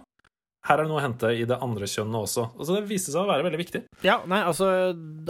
her 0.68 0.76
er 0.76 0.84
det 0.84 0.92
noe 0.92 1.00
å 1.00 1.04
hente 1.04 1.30
i 1.32 1.46
det 1.48 1.58
andre 1.64 1.88
kjønnet 1.88 2.20
også. 2.20 2.44
Altså, 2.58 2.76
Det 2.76 2.90
viste 2.90 3.14
seg 3.14 3.24
å 3.24 3.30
være 3.30 3.46
veldig 3.48 3.60
viktig. 3.62 3.82
Ja, 4.04 4.20
nei, 4.30 4.42
altså 4.44 4.68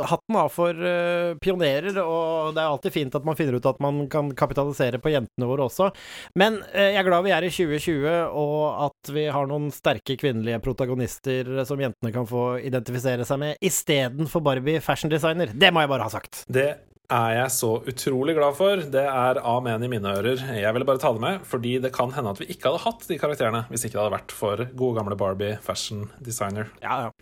Hatten 0.10 0.38
av 0.40 0.50
for 0.54 0.74
uh, 0.74 1.36
pionerer, 1.44 2.00
og 2.02 2.56
det 2.56 2.64
er 2.64 2.72
alltid 2.72 2.96
fint 2.96 3.18
at 3.18 3.28
man 3.28 3.38
finner 3.38 3.60
ut 3.60 3.70
at 3.70 3.82
man 3.84 4.02
kan 4.12 4.32
kapitalisere 4.38 5.02
på 5.02 5.14
jentene 5.14 5.50
våre 5.50 5.68
også. 5.70 5.92
Men 6.40 6.60
uh, 6.74 6.90
jeg 6.90 7.00
er 7.02 7.08
glad 7.08 7.28
vi 7.28 7.36
er 7.36 7.46
i 7.46 7.54
2020, 7.54 8.10
og 8.42 8.60
at 8.90 9.14
vi 9.14 9.28
har 9.30 9.50
noen 9.50 9.70
sterke 9.76 10.18
kvinnelige 10.20 10.62
protagonister 10.66 11.64
som 11.70 11.82
jentene 11.82 12.14
kan 12.16 12.28
få 12.30 12.52
identifisere 12.66 13.28
seg 13.28 13.42
med, 13.44 13.58
istedenfor 13.66 14.44
Barbie 14.46 14.82
fashion 14.84 15.14
designer. 15.14 15.54
Det 15.54 15.74
må 15.74 15.86
jeg 15.86 15.94
bare 15.94 16.10
ha 16.10 16.14
sagt. 16.14 16.44
Det 16.50 16.70
er 17.10 17.32
jeg 17.34 17.54
så 17.54 17.70
utrolig 17.90 18.36
glad 18.38 18.56
for. 18.58 18.82
Det 18.94 19.02
er 19.02 19.40
amen 19.48 19.86
i 19.86 19.90
mine 19.92 20.12
ører. 20.20 20.42
Jeg 20.60 20.74
ville 20.76 20.88
bare 20.88 21.02
ta 21.02 21.12
det 21.16 21.24
med, 21.24 21.46
fordi 21.50 21.78
det 21.82 21.92
kan 21.96 22.14
hende 22.14 22.34
at 22.36 22.42
vi 22.42 22.50
ikke 22.54 22.70
hadde 22.70 22.84
hatt 22.86 23.06
de 23.10 23.18
karakterene 23.22 23.64
hvis 23.70 23.86
ikke 23.88 23.98
det 23.98 24.02
hadde 24.04 24.16
vært 24.18 24.36
for 24.36 24.64
gode 24.78 25.00
gamle 25.00 25.18
Barbie 25.20 25.58
fashion 25.66 26.08
designer. 26.24 26.70
Ja, 26.84 27.08
ja. 27.08 27.14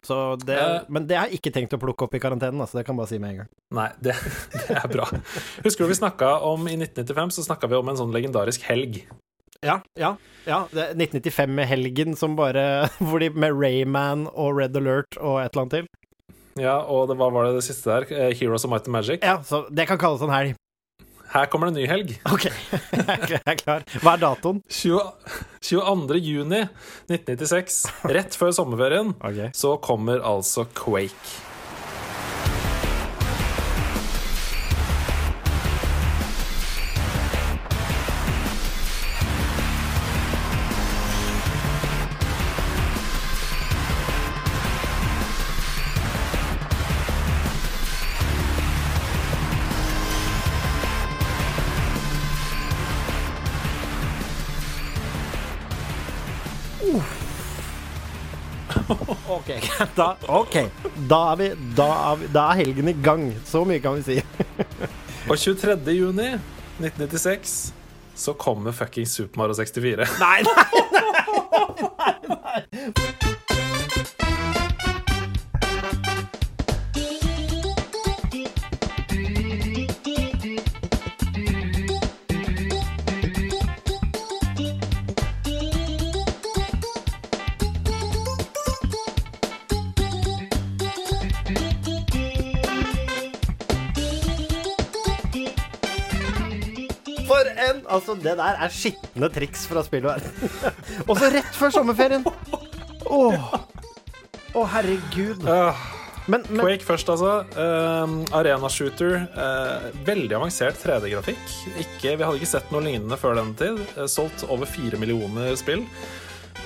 Det, 0.43 0.58
uh, 0.58 0.89
men 0.91 1.08
det 1.08 1.19
har 1.19 1.32
jeg 1.32 1.39
ikke 1.39 1.54
tenkt 1.56 1.76
å 1.78 1.82
plukke 1.82 2.08
opp 2.08 2.17
i 2.17 2.21
karantenen, 2.23 2.60
altså. 2.63 2.80
Det 2.80 2.88
kan 2.88 2.97
jeg 2.97 3.04
bare 3.04 3.12
si 3.13 3.21
med 3.23 3.36
en 3.36 3.43
gang. 3.43 3.54
Nei, 3.78 3.88
det, 4.04 4.17
det 4.58 4.82
er 4.82 4.91
bra. 4.91 5.08
Husker 5.63 5.86
du 5.86 5.93
vi 5.93 6.02
snakka 6.02 6.34
om 6.47 6.67
i 6.67 6.76
1995, 6.76 7.38
så 7.38 7.47
snakka 7.47 7.71
vi 7.71 7.80
om 7.80 7.93
en 7.93 8.02
sånn 8.02 8.15
legendarisk 8.15 8.67
helg. 8.67 9.06
Ja, 9.65 9.80
ja. 9.97 10.15
ja. 10.45 10.60
1995-helgen 10.71 12.15
som 12.15 12.36
bare 12.38 12.88
Hvor 13.08 13.23
de 13.23 13.32
med 13.34 13.56
Rayman 13.58 14.28
og 14.34 14.60
Red 14.60 14.78
Alert 14.78 15.17
og 15.17 15.39
et 15.41 15.56
eller 15.56 15.63
annet 15.63 15.78
til. 15.80 15.89
Ja, 16.62 16.78
og 16.84 17.08
det, 17.10 17.17
hva 17.20 17.30
var 17.34 17.50
det 17.50 17.58
det 17.60 17.65
siste 17.67 17.89
der? 17.91 18.08
Eh, 18.12 18.32
Heroes 18.38 18.65
of 18.65 18.72
Might 18.74 18.88
and 18.88 18.96
Magic? 18.96 19.20
Ja, 19.26 19.39
så 19.46 19.65
det 19.70 19.88
kan 19.89 20.00
kalles 20.02 20.24
en 20.26 20.34
helg. 20.34 20.56
Her 21.28 21.46
kommer 21.52 21.67
det 21.67 21.76
en 21.76 21.82
ny 21.82 21.88
helg. 21.91 22.13
Ok, 22.34 22.46
jeg 22.48 23.41
er 23.43 23.58
klar. 23.60 23.84
Hva 24.00 24.13
er 24.15 24.22
datoen? 24.24 24.62
20, 24.72 25.02
22. 25.67 26.22
juni 26.24 26.62
1996. 27.12 27.82
Rett 28.15 28.38
før 28.39 28.54
sommerferien. 28.56 29.12
Okay. 29.20 29.52
Så 29.56 29.76
kommer 29.84 30.24
altså 30.24 30.65
Quake. 30.78 31.36
da, 60.00 60.16
OK. 60.28 60.56
Da, 61.10 61.20
er 61.32 61.36
vi, 61.36 61.50
da, 61.78 61.88
er 62.12 62.22
vi, 62.22 62.30
da 62.34 62.46
er 62.52 62.62
helgen 62.63 62.92
i 62.92 62.96
gang. 63.04 63.28
Så 63.46 63.63
mye 63.68 63.82
kan 63.84 63.98
vi 64.00 64.06
si. 64.08 64.22
Og 65.30 65.38
23. 65.38 65.78
juni 65.98 66.30
1996 66.80 67.58
så 68.18 68.34
kommer 68.34 68.72
fucking 68.72 69.08
Super 69.08 69.38
Mario 69.38 69.54
64. 69.54 70.08
Nei, 70.20 70.42
nei, 70.42 70.54
nei! 70.94 71.08
nei, 72.30 72.63
nei. 72.88 73.34
Altså, 97.98 98.16
det 98.22 98.38
der 98.38 98.64
er 98.64 98.74
skitne 98.74 99.30
triks 99.34 99.68
fra 99.70 99.84
spillverden. 99.86 100.50
Og 101.10 101.18
så 101.18 101.32
rett 101.34 101.54
før 101.58 101.74
sommerferien! 101.80 102.26
Å, 103.08 103.20
oh. 103.20 103.54
oh, 104.54 104.66
herregud. 104.76 105.46
Men, 106.28 106.44
men, 106.52 106.60
Quake 106.60 106.84
først, 106.84 107.10
altså. 107.10 107.40
Uh, 107.56 108.36
Arena-shooter. 108.36 109.22
Uh, 109.32 109.90
veldig 110.08 110.36
avansert 110.36 110.80
3D-grafikk. 110.84 111.44
Vi 112.04 112.14
hadde 112.14 112.36
ikke 112.36 112.50
sett 112.52 112.72
noe 112.74 112.84
lignende 112.84 113.18
før 113.20 113.40
den 113.40 113.54
tid. 113.60 113.82
Uh, 113.96 114.06
solgt 114.12 114.44
over 114.52 114.68
fire 114.70 115.00
millioner 115.00 115.56
spill. 115.60 115.86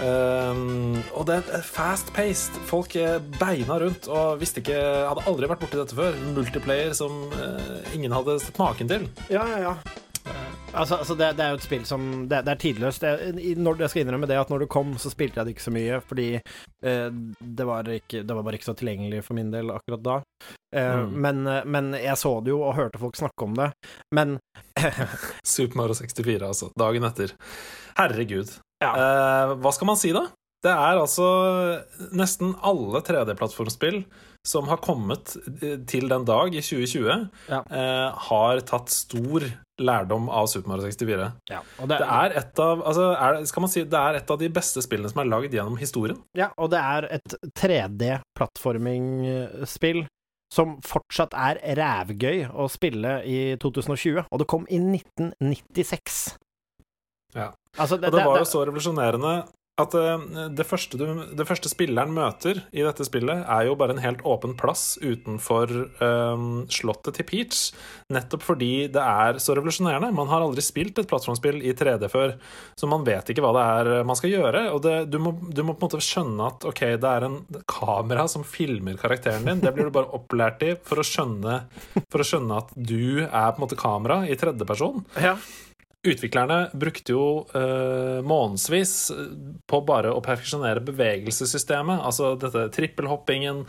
Uh, 0.02 0.98
og 1.14 1.28
det 1.30 1.42
er 1.44 1.66
fast-paced. 1.66 2.58
Folk 2.70 2.98
beina 3.38 3.78
rundt 3.84 4.10
og 4.10 4.40
visste 4.42 4.64
ikke 4.64 4.80
Hadde 4.82 5.28
aldri 5.30 5.50
vært 5.52 5.62
borti 5.62 5.78
dette 5.78 5.98
før. 5.98 6.18
Multiplayer 6.34 6.96
som 6.98 7.28
uh, 7.38 7.94
ingen 7.94 8.18
hadde 8.18 8.40
sett 8.42 8.58
maken 8.62 8.90
til. 8.90 9.12
Ja, 9.30 9.46
ja, 9.54 9.68
ja. 9.70 9.76
Altså, 10.72 11.02
altså 11.02 11.16
det, 11.20 11.34
det, 11.38 11.44
er 11.44 11.52
jo 11.52 11.60
et 11.60 11.66
spill 11.66 11.84
som 11.88 12.04
Det, 12.30 12.42
det 12.48 12.54
er 12.54 12.60
tidløst. 12.62 13.04
Jeg, 13.04 13.56
når, 13.60 13.82
jeg 13.84 13.94
skal 13.94 14.06
innrømme 14.06 14.30
det 14.30 14.40
at 14.40 14.52
når 14.52 14.64
det 14.64 14.72
kom, 14.72 14.94
så 15.02 15.12
spilte 15.12 15.40
jeg 15.40 15.48
det 15.48 15.56
ikke 15.56 15.66
så 15.66 15.74
mye, 15.76 16.00
fordi 16.08 16.28
eh, 16.38 17.08
det, 17.12 17.68
var 17.68 17.90
ikke, 17.92 18.24
det 18.24 18.38
var 18.38 18.46
bare 18.48 18.60
ikke 18.60 18.70
så 18.70 18.78
tilgjengelig 18.80 19.24
for 19.28 19.38
min 19.38 19.52
del 19.54 19.74
akkurat 19.74 20.04
da. 20.06 20.18
Eh, 20.76 21.00
mm. 21.04 21.16
men, 21.26 21.44
eh, 21.48 21.66
men, 21.66 21.94
jeg 22.00 22.18
så 22.20 22.34
det 22.44 22.54
jo 22.54 22.62
og 22.64 22.78
hørte 22.78 23.02
folk 23.02 23.20
snakke 23.20 23.48
om 23.48 23.58
det. 23.60 23.72
Men 24.16 24.38
Super 25.56 25.84
Mario 25.84 25.98
64, 26.00 26.48
altså. 26.48 26.72
Dagen 26.80 27.08
etter. 27.08 27.36
Herregud. 28.00 28.56
Ja. 28.84 28.92
Eh, 28.96 29.56
hva 29.62 29.76
skal 29.76 29.92
man 29.92 30.00
si, 30.00 30.14
da? 30.16 30.30
Det 30.62 30.72
er 30.72 31.00
altså 31.02 31.28
nesten 32.14 32.54
alle 32.62 33.02
3D-plattformspill 33.02 34.04
som 34.48 34.68
har 34.72 34.78
kommet 34.82 35.36
eh, 35.62 35.78
til 35.90 36.10
den 36.10 36.26
dag 36.26 36.56
i 36.56 36.62
2020, 36.62 37.28
ja. 37.52 37.60
eh, 37.70 38.10
har 38.30 38.60
tatt 38.68 38.90
stor 38.94 39.44
lærdom 39.82 40.30
av 40.30 40.48
Super 40.50 40.70
Mario 40.72 40.84
64. 40.90 41.32
Ja, 41.50 41.62
det, 41.82 41.88
det, 41.94 42.06
er 42.06 42.32
et 42.42 42.60
av 42.62 42.82
altså, 42.88 43.04
er, 43.14 43.46
skal 43.50 43.62
man 43.66 43.72
si, 43.74 43.82
det 43.90 44.00
er 44.00 44.16
et 44.22 44.32
av 44.34 44.38
de 44.42 44.50
beste 44.54 44.82
spillene 44.86 45.10
som 45.12 45.20
er 45.24 45.30
lagd 45.30 45.54
gjennom 45.58 45.78
historien. 45.82 46.20
Ja, 46.38 46.48
og 46.58 46.68
det 46.74 46.82
er 46.82 47.02
et 47.20 47.30
3D-plattformingspill 47.62 50.00
som 50.52 50.82
fortsatt 50.84 51.34
er 51.38 51.56
rævgøy 51.80 52.46
å 52.52 52.68
spille 52.72 53.24
i 53.24 53.56
2020, 53.62 54.24
og 54.28 54.40
det 54.42 54.48
kom 54.52 54.66
i 54.68 54.78
1996. 54.84 56.36
Ja. 57.38 57.50
Altså, 57.80 57.96
det, 57.96 58.10
og 58.10 58.14
det 58.18 58.26
var 58.28 58.38
jo 58.42 58.48
så 58.50 58.60
revolusjonerende 58.68 59.34
at 59.84 59.96
eh, 59.98 60.48
det 60.58 60.66
første, 60.68 60.98
du, 61.00 61.06
det 61.38 61.48
første, 61.48 61.70
spilleren 61.72 62.14
møter 62.16 62.64
i 62.72 62.84
dette 62.86 63.06
spillet, 63.08 63.44
er 63.46 63.68
jo 63.68 63.78
bare 63.80 63.96
en 63.96 64.04
helt 64.04 64.24
åpen 64.28 64.54
plass 64.60 64.96
utenfor 65.02 65.72
um, 66.02 66.64
slottet 66.72 67.18
til 67.18 67.28
Peach. 67.28 67.62
Nettopp 68.12 68.46
fordi 68.46 68.88
det 68.92 69.02
er 69.02 69.40
så 69.44 69.56
revolusjonerende. 69.58 70.12
Man 70.16 70.30
har 70.32 70.44
aldri 70.44 70.64
spilt 70.66 71.00
et 71.02 71.10
plattformspill 71.10 71.62
i 71.66 71.74
3D 71.78 72.10
før, 72.12 72.36
så 72.80 72.90
man 72.92 73.06
vet 73.08 73.32
ikke 73.32 73.46
hva 73.46 73.54
det 73.58 73.66
er 73.78 74.08
man 74.08 74.20
skal 74.20 74.34
gjøre. 74.34 74.66
Og 74.76 74.84
det, 74.86 74.96
du, 75.12 75.20
må, 75.24 75.36
du, 75.42 75.64
må, 75.66 75.76
på 75.76 75.88
en 75.88 75.90
måte 75.90 76.04
skjønne 76.06 76.52
at 76.52 76.68
ok, 76.72 76.84
det 77.02 77.16
er 77.16 77.28
en 77.28 77.40
kamera 77.70 78.28
som 78.32 78.46
filmer 78.48 79.00
karakteren 79.02 79.48
din. 79.48 79.64
Det 79.64 79.74
blir 79.76 79.90
du 79.90 79.96
bare 79.96 80.12
opplært 80.18 80.66
i 80.68 80.76
for 80.88 81.02
å 81.02 81.08
skjønne, 81.08 81.64
for 82.12 82.24
å 82.24 82.28
skjønne 82.28 82.62
at 82.64 82.72
du 82.76 83.24
er 83.26 83.52
på 83.52 83.60
en 83.60 83.66
måte 83.66 83.80
kamera 83.80 84.22
i 84.28 84.38
tredjeperson. 84.40 85.06
Ja. 85.22 85.36
Utviklerne 86.02 86.72
brukte 86.74 87.14
jo 87.14 87.26
uh, 87.54 88.22
månedsvis 88.26 88.94
på 89.70 89.80
bare 89.86 90.10
å 90.10 90.24
perfeksjonere 90.26 90.82
bevegelsessystemet. 90.88 92.02
Altså 92.02 92.32
dette 92.42 92.64
trippelhoppingen, 92.74 93.62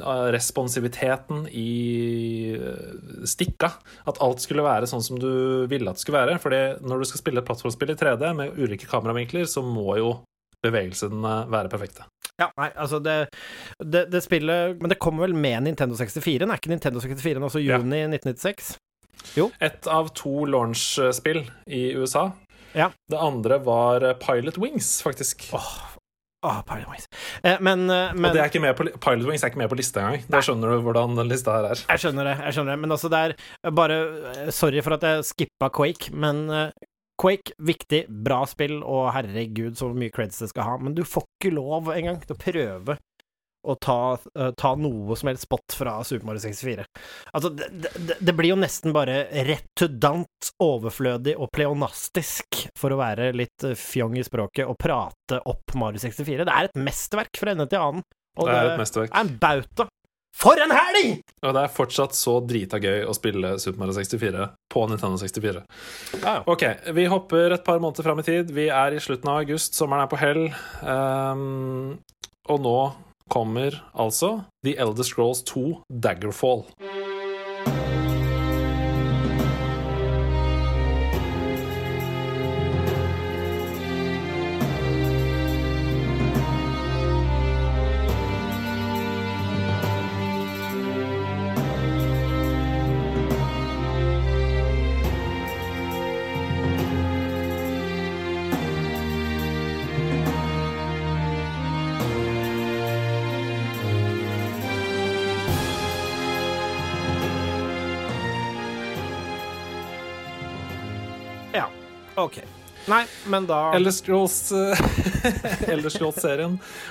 uh, 0.00 0.26
responsiviteten 0.34 1.44
i 1.54 2.56
stikka. 3.22 3.70
At 4.10 4.18
alt 4.24 4.42
skulle 4.42 4.66
være 4.66 4.90
sånn 4.90 5.04
som 5.06 5.20
du 5.22 5.30
ville 5.70 5.86
at 5.86 6.00
det 6.00 6.02
skulle 6.02 6.24
være. 6.24 6.40
Fordi 6.42 6.62
når 6.82 7.04
du 7.04 7.10
skal 7.12 7.22
spille 7.22 7.44
et 7.44 7.46
plattformspill 7.46 7.94
i 7.94 7.98
3D 8.00 8.32
med 8.40 8.58
ulike 8.58 8.90
kameravinkler, 8.90 9.46
så 9.46 9.62
må 9.62 9.94
jo 10.00 10.16
bevegelsene 10.66 11.36
være 11.52 11.70
perfekte. 11.70 12.08
Ja, 12.40 12.50
nei, 12.58 12.68
altså 12.74 12.98
det, 13.00 13.14
det, 13.80 14.08
det, 14.12 14.20
spillet 14.24 14.80
Men 14.82 14.92
det 14.92 14.98
kommer 15.00 15.24
vel 15.24 15.36
med 15.38 15.62
Nintendo 15.64 15.96
64? 15.96 16.44
Er 16.44 16.58
ikke 16.58 16.72
Nintendo 16.72 17.00
64 17.00 17.46
også 17.48 17.62
juni 17.62 18.02
ja. 18.02 18.10
1996? 18.10 18.74
Jo. 19.36 19.50
Et 19.60 19.90
av 19.90 20.10
to 20.16 20.46
launch-spill 20.48 21.44
i 21.66 21.82
USA. 21.96 22.30
Ja. 22.76 22.90
Det 23.10 23.18
andre 23.20 23.58
var 23.64 24.04
Pilot 24.20 24.58
Wings, 24.60 25.02
faktisk. 25.02 25.48
Åh, 26.46 26.58
oh, 26.58 26.62
Pilot 26.62 26.92
Wings. 26.92 27.08
Eh, 27.42 27.60
men, 27.60 27.90
eh, 27.90 28.14
men... 28.14 28.30
Og 28.30 28.36
er 28.36 28.74
på, 28.76 28.84
Pilot 28.84 29.28
Wings 29.28 29.44
er 29.44 29.52
ikke 29.52 29.62
med 29.62 29.70
på 29.72 29.78
lista 29.78 30.02
engang. 30.02 30.26
Da 30.30 30.42
skjønner 30.44 30.74
du 30.74 30.84
hvordan 30.84 31.16
den 31.18 31.30
lista 31.32 31.56
her 31.56 31.70
er. 31.72 31.86
Jeg 31.88 32.04
skjønner 32.04 32.30
det. 32.30 32.36
jeg 32.44 32.56
skjønner 32.58 32.76
det 32.76 32.82
Men 32.84 32.96
altså, 32.96 33.10
det 33.12 33.22
er 33.22 33.74
bare 33.80 33.96
eh, 34.34 34.52
Sorry 34.54 34.84
for 34.84 34.98
at 34.98 35.08
jeg 35.08 35.24
skippa 35.30 35.70
Quake, 35.74 36.12
men 36.14 36.46
Quake, 37.16 37.56
viktig, 37.64 38.02
bra 38.26 38.42
spill, 38.44 38.82
og 38.84 39.08
herregud, 39.16 39.78
så 39.78 39.88
mye 39.96 40.12
creds 40.12 40.42
det 40.42 40.50
skal 40.52 40.68
ha. 40.68 40.76
Men 40.82 40.96
du 40.96 41.00
får 41.08 41.24
ikke 41.38 41.54
lov 41.56 41.88
engang 41.94 42.20
til 42.22 42.36
å 42.36 42.40
prøve 42.42 42.98
å 43.66 43.76
ta, 43.82 43.98
uh, 44.16 44.50
ta 44.58 44.72
noe 44.78 45.16
som 45.18 45.30
helst 45.30 45.46
spot 45.46 45.76
fra 45.78 45.98
Super 46.06 46.28
Mario 46.28 46.42
64. 46.44 46.86
Altså, 47.32 47.50
det, 47.56 47.70
det, 47.74 48.18
det 48.20 48.36
blir 48.36 48.54
jo 48.54 48.60
nesten 48.60 48.94
bare 48.96 49.24
retudant, 49.48 50.52
overflødig 50.62 51.36
og 51.36 51.50
pleonastisk, 51.54 52.66
for 52.78 52.94
å 52.94 53.00
være 53.00 53.32
litt 53.36 53.66
eh, 53.66 53.76
fjong 53.76 54.16
i 54.20 54.24
språket, 54.26 54.68
å 54.68 54.76
prate 54.78 55.40
opp 55.44 55.76
Mario 55.78 56.00
64. 56.02 56.46
Det 56.46 56.54
er 56.54 56.70
et 56.70 56.80
mesterverk 56.80 57.42
fra 57.42 57.52
ende 57.52 57.68
til 57.70 57.82
annen. 57.82 58.06
Og 58.36 58.48
Det 58.48 58.56
er 58.56 58.72
et 58.72 58.80
mesterverk. 58.80 59.12
er 59.12 59.24
en 59.24 59.36
bauta. 59.40 59.88
For 60.36 60.60
en 60.60 60.72
helg! 60.74 61.22
Og 61.46 61.54
det 61.56 61.62
er 61.62 61.72
fortsatt 61.72 62.16
så 62.16 62.34
drita 62.44 62.76
gøy 62.82 63.06
å 63.08 63.14
spille 63.16 63.54
Super 63.62 63.80
Mario 63.80 63.96
64 63.96 64.48
på 64.72 64.82
Nintendo 64.90 65.16
64. 65.22 65.62
Ja, 66.20 66.34
ja. 66.34 66.42
Ok, 66.44 66.64
vi 66.92 67.06
hopper 67.08 67.56
et 67.56 67.64
par 67.64 67.80
måneder 67.80 68.04
fram 68.04 68.20
i 68.20 68.26
tid. 68.26 68.52
Vi 68.52 68.68
er 68.68 68.92
i 68.92 69.00
slutten 69.00 69.32
av 69.32 69.40
august, 69.46 69.78
sommeren 69.78 70.04
er 70.04 70.12
på 70.12 70.20
hell. 70.20 70.42
Um, 70.84 71.96
og 72.52 72.60
nå 72.66 72.76
kommer 73.30 73.70
altså 73.94 74.40
The 74.64 74.76
Elder 74.78 75.02
Scrolls 75.02 75.42
2 75.42 75.82
Daggerfall. 76.02 76.64
Ok. 112.26 112.40
Nei, 112.86 113.02
men 113.26 113.46
da 113.48 113.72
Elder 113.74 113.90
Scrolls 113.90 114.52
eh, 114.54 114.78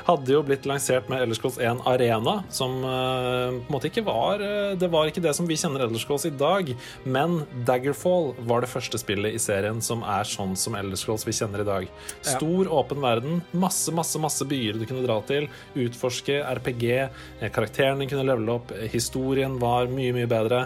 hadde 0.10 0.34
jo 0.34 0.41
blitt 0.43 0.65
lansert 0.67 1.08
med 1.08 1.24
Elder 1.24 1.38
Scrolls 1.38 1.56
1 1.56 1.86
Arena, 1.88 2.34
som 2.52 2.76
eh, 2.84 3.56
på 3.56 3.69
en 3.69 3.76
måte 3.78 3.88
ikke 3.88 4.04
var 4.04 4.43
eh, 4.43 4.74
Det 4.80 4.89
var 4.91 5.08
ikke 5.08 5.24
det 5.24 5.32
som 5.38 5.48
vi 5.48 5.56
kjenner 5.60 5.86
Elder 5.86 6.02
Scrolls 6.02 6.28
i 6.28 6.34
dag, 6.36 6.74
men 7.08 7.38
Daggerfall 7.67 8.34
var 8.50 8.65
det 8.65 8.71
første 8.74 9.00
spillet 9.00 9.38
i 9.38 9.41
serien 9.41 9.80
som 9.84 10.04
er 10.04 10.28
sånn 10.28 10.58
som 10.60 10.76
Elder 10.76 11.00
Scrolls 11.00 11.24
vi 11.28 11.36
kjenner 11.38 11.63
i 11.63 11.69
dag. 11.69 11.88
Stor, 12.19 12.67
åpen 12.76 13.00
verden, 13.04 13.39
masse, 13.56 13.93
masse, 13.95 14.19
masse 14.19 14.48
byer 14.52 14.76
du 14.76 14.84
kunne 14.89 15.06
dra 15.06 15.21
til, 15.30 15.48
utforske, 15.80 16.41
RPG, 16.60 16.86
karakterene 17.56 18.10
kunne 18.12 18.28
levele 18.28 18.60
opp, 18.60 18.76
historien 18.91 19.56
var 19.63 19.88
mye, 19.91 20.12
mye 20.15 20.28
bedre. 20.30 20.65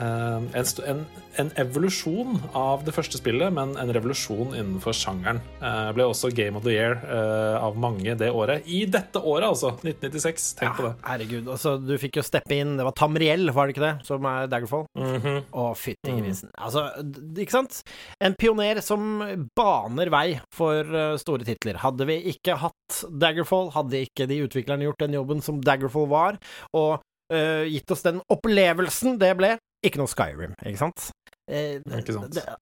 En, 0.00 0.46
en, 0.56 1.04
en 1.40 1.50
evolusjon 1.60 2.38
av 2.56 2.84
det 2.86 2.94
første 2.94 3.18
spillet, 3.20 3.52
men 3.56 3.72
en 3.80 3.92
revolusjon 3.94 4.54
innenfor 4.54 4.94
sjangeren. 4.96 5.40
Eh, 5.60 5.90
ble 5.96 6.06
også 6.08 6.30
Game 6.36 6.58
of 6.58 6.66
the 6.66 6.74
Year 6.74 6.98
eh, 7.02 7.56
av 7.60 7.78
mange 7.80 8.14
det 8.20 8.30
året. 8.30 8.66
I 8.68 8.84
dette 8.90 9.22
året, 9.22 9.48
altså! 9.48 9.72
1996. 9.80 10.48
Tenk 10.60 10.76
på 10.78 10.86
det. 10.88 10.92
Herregud, 11.06 11.50
altså, 11.52 11.76
du 11.80 11.94
fikk 12.00 12.20
jo 12.20 12.24
steppe 12.26 12.56
inn 12.56 12.76
Det 12.78 12.86
var 12.86 12.96
Tamriel, 12.98 13.50
var 13.56 13.68
det 13.68 13.76
ikke 13.76 13.86
det, 13.86 13.92
som 14.08 14.26
er 14.30 14.50
Daggerfall? 14.52 14.86
Mhm. 14.98 15.40
Å, 15.56 15.66
fytti 15.78 16.16
grisen. 16.20 16.52
Altså, 16.60 16.86
ikke 17.34 17.56
sant? 17.58 17.80
En 18.22 18.36
pioner 18.38 18.82
som 18.84 19.22
baner 19.56 20.12
vei 20.12 20.26
for 20.54 20.84
eh, 20.84 21.16
store 21.20 21.46
titler. 21.48 21.80
Hadde 21.82 22.06
vi 22.08 22.20
ikke 22.34 22.58
hatt 22.60 23.02
Daggerfall, 23.10 23.72
hadde 23.76 24.04
ikke 24.06 24.28
de 24.30 24.42
utviklerne 24.44 24.86
gjort 24.88 25.04
den 25.04 25.16
jobben 25.16 25.44
som 25.44 25.60
Daggerfall 25.64 26.08
var, 26.10 26.40
og 26.76 27.00
eh, 27.32 27.66
gitt 27.70 27.90
oss 27.94 28.04
den 28.06 28.20
opplevelsen 28.32 29.18
det 29.20 29.32
ble, 29.38 29.54
ikke 29.86 30.00
noe 30.02 30.10
Skyrim, 30.12 30.52
ikke 30.60 30.80
sant? 30.82 31.06
Eh, 31.50 31.80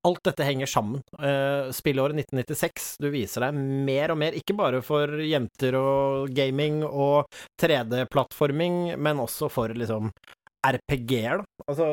alt 0.08 0.22
dette 0.24 0.46
henger 0.46 0.70
sammen. 0.70 1.02
Uh, 1.20 1.68
spillåret 1.76 2.16
1996, 2.16 2.94
du 3.02 3.10
viser 3.12 3.44
deg 3.44 3.58
mer 3.58 4.14
og 4.14 4.20
mer, 4.22 4.36
ikke 4.38 4.56
bare 4.56 4.80
for 4.84 5.18
jenter 5.20 5.76
og 5.76 6.32
gaming 6.32 6.80
og 6.86 7.28
3D-plattforming, 7.60 8.96
men 8.96 9.20
også 9.20 9.50
for 9.52 9.76
liksom 9.76 10.08
RPG-er, 10.64 11.42
da. 11.42 11.66
Altså, 11.68 11.90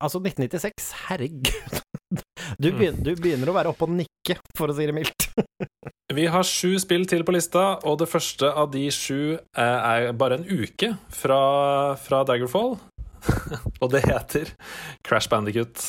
altså 0.00 0.22
1996, 0.24 0.92
herregud. 1.10 1.82
Du 2.62 2.70
begynner, 2.70 3.02
du 3.02 3.18
begynner 3.18 3.50
å 3.50 3.54
være 3.56 3.70
oppe 3.72 3.84
og 3.88 3.96
nikke, 3.96 4.36
for 4.56 4.70
å 4.70 4.74
si 4.76 4.86
det 4.86 4.94
mildt. 4.94 5.26
Vi 6.16 6.28
har 6.30 6.46
sju 6.46 6.76
spill 6.80 7.02
til 7.10 7.24
på 7.26 7.34
lista, 7.34 7.64
og 7.84 7.98
det 8.00 8.06
første 8.08 8.48
av 8.48 8.70
de 8.72 8.84
sju 8.94 9.34
eh, 9.34 9.58
er 9.58 10.12
bare 10.16 10.38
en 10.38 10.46
uke 10.46 10.92
fra, 11.12 11.40
fra 11.98 12.22
Daggerfall. 12.28 12.76
og 13.82 13.90
det 13.92 14.04
heter 14.08 14.54
Crash 15.06 15.30
Bandicut. 15.30 15.82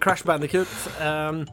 Crash 0.00 0.24
Bandicoot 0.28 0.68
Um, 1.02 1.44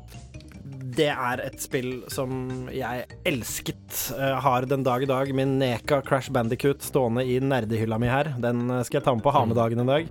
Det 0.96 1.10
er 1.12 1.42
et 1.44 1.60
spill 1.60 2.06
som 2.08 2.70
jeg 2.72 3.04
elsket. 3.28 4.14
eh, 4.18 4.36
har 4.40 4.62
den 4.70 4.84
dag 4.86 5.04
i 5.04 5.06
dag 5.10 5.32
min 5.36 5.58
Neka 5.60 5.98
Crash 6.08 6.32
Bandicoot 6.32 6.80
stående 6.86 7.26
i 7.28 7.36
nerdehylla 7.44 7.98
mi 8.00 8.08
her. 8.08 8.30
Den 8.40 8.70
eh, 8.72 8.82
skal 8.88 9.00
jeg 9.02 9.04
ta 9.04 9.14
med 9.18 9.24
på 9.26 9.34
ha-med-dagen 9.36 9.80
en 9.84 9.90
dag. 9.90 10.08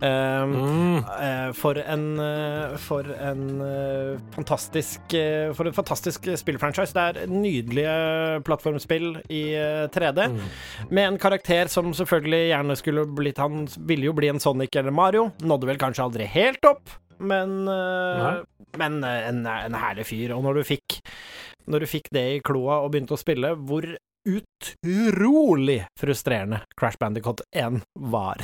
Um, 0.00 0.52
Mm. 0.54 0.98
eh, 1.20 1.52
for 1.58 1.74
en 1.80 2.76
For 2.78 3.02
en 3.18 4.22
fantastisk 4.36 5.00
For 5.56 5.66
en 5.66 5.72
fantastisk 5.74 6.28
spillfranchise. 6.38 6.94
Det 6.94 7.02
er 7.24 7.26
nydelige 7.26 8.44
plattformspill 8.46 9.16
i 9.30 9.42
eh, 9.58 9.88
3D. 9.88 10.28
Mm. 10.28 10.38
Med 10.90 11.08
en 11.08 11.18
karakter 11.18 11.66
som 11.68 11.90
selvfølgelig 11.92 12.44
gjerne 12.52 12.76
skulle 12.78 13.06
blitt 13.10 13.38
Han 13.42 13.66
ville 13.88 14.06
jo 14.06 14.12
bli 14.12 14.28
en 14.30 14.38
Sonic 14.40 14.76
eller 14.76 14.92
Mario. 14.94 15.32
Nådde 15.42 15.66
vel 15.66 15.78
kanskje 15.82 16.04
aldri 16.06 16.26
helt 16.30 16.64
opp, 16.64 16.88
men 17.18 17.68
eh, 17.68 18.42
Men 18.78 19.00
eh, 19.04 19.28
en, 19.28 19.44
en 19.46 19.78
herlig 19.78 20.06
fyr. 20.08 20.34
Og 20.36 20.44
når 20.46 20.60
du 20.60 20.68
fikk 20.68 21.00
Når 21.68 21.84
du 21.84 21.90
fikk 21.90 22.12
det 22.14 22.26
i 22.36 22.44
kloa 22.44 22.80
og 22.84 22.92
begynte 22.94 23.16
å 23.16 23.20
spille, 23.20 23.54
hvor 23.68 23.86
utrolig 24.28 25.78
frustrerende 25.96 26.62
Crash 26.76 26.98
Bandicoot 27.00 27.40
1 27.56 27.80
var. 28.12 28.42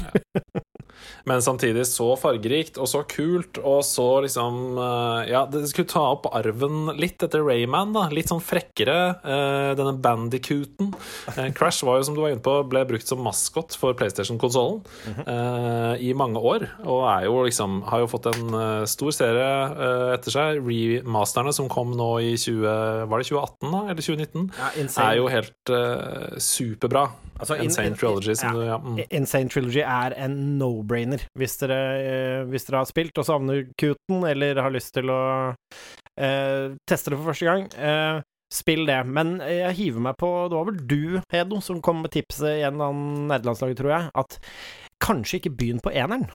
Men 1.28 1.42
samtidig 1.44 1.87
så 1.88 2.11
fargerikt 2.20 2.78
og 2.80 2.88
så 2.90 3.02
kult, 3.09 3.59
og 3.62 3.83
så 3.87 4.07
liksom 4.24 4.78
eh, 4.78 5.30
Ja, 5.33 5.44
det 5.50 5.64
skulle 5.70 5.88
ta 5.90 6.02
opp 6.14 6.28
arven 6.35 6.90
litt 7.00 7.22
etter 7.24 7.44
Rayman, 7.44 7.92
da. 7.96 8.07
Litt 8.12 8.30
sånn 8.33 8.42
frekkere. 8.44 8.96
eh, 9.24 9.70
denne 9.78 9.94
bandicooten. 10.04 10.92
Eh, 11.35 11.50
Crash 11.57 11.85
var 11.87 11.98
jo, 11.98 12.07
som 12.09 12.14
du 12.16 12.20
var 12.22 12.35
inne 12.35 12.44
på, 12.44 12.57
ble 12.68 12.85
brukt 12.88 13.09
som 13.09 13.22
maskot 13.24 13.76
for 13.80 13.96
PlayStation-konsollen 13.98 14.83
eh, 15.26 16.04
i 16.04 16.12
mange 16.16 16.40
år, 16.40 16.66
og 16.85 17.04
er 17.09 17.26
jo 17.28 17.40
liksom 17.46 17.80
Har 17.88 18.04
jo 18.04 18.09
fått 18.11 18.26
en 18.30 18.54
stor 18.88 19.12
serie 19.14 19.48
etter 20.14 20.33
seg. 20.35 20.61
Remasterne 20.64 21.52
som 21.54 21.68
kom 21.72 21.92
nå 21.96 22.11
i 22.24 22.35
20... 22.40 23.09
Var 23.11 23.22
det 23.22 23.28
2018, 23.30 23.70
da? 23.74 23.83
Eller 23.90 24.02
2019? 24.04 24.48
Ja, 24.59 24.70
Er 25.04 25.18
jo 25.18 25.28
helt 25.33 25.74
superbra. 26.42 27.09
Altså, 27.38 27.56
Insane 27.62 27.92
in- 27.92 27.96
Trilogy, 27.98 28.34
som 28.38 28.48
ja. 28.48 28.54
du 28.54 28.66
ja, 28.68 28.76
mm. 28.78 29.00
Insane 29.18 29.50
Trilogy 29.50 29.82
er 29.82 30.14
en 30.26 30.36
no-brainer 30.60 31.24
hvis 31.38 31.56
eh, 31.66 32.44
hvis 32.50 32.68
dere 32.68 32.82
har 32.82 32.90
spilt 32.90 33.18
og 33.18 33.26
savner 33.26 33.64
Kuten, 33.80 34.22
eller 34.28 34.60
har 34.62 34.74
lyst 34.74 34.94
til 34.94 35.10
å 35.10 35.22
eh, 36.20 36.74
teste 36.86 37.10
det 37.10 37.18
for 37.18 37.32
første 37.32 37.48
gang. 37.48 37.66
Eh, 37.74 38.22
spill 38.54 38.86
det. 38.86 39.00
Men 39.10 39.36
jeg 39.42 39.74
hiver 39.80 40.04
meg 40.04 40.18
på 40.20 40.30
Det 40.50 40.58
var 40.58 40.68
vel 40.70 40.80
du, 40.86 41.20
Hedo, 41.32 41.60
som 41.64 41.82
kom 41.82 42.04
med 42.04 42.14
tipset 42.14 42.52
i 42.52 42.62
en 42.62 42.76
eller 42.76 42.92
annen 42.92 43.28
nerdelandslag, 43.32 43.74
tror 43.78 43.94
jeg, 43.96 44.10
at 44.14 44.38
kanskje 45.02 45.40
ikke 45.40 45.56
begynn 45.58 45.82
på 45.82 45.92
eneren. 45.94 46.28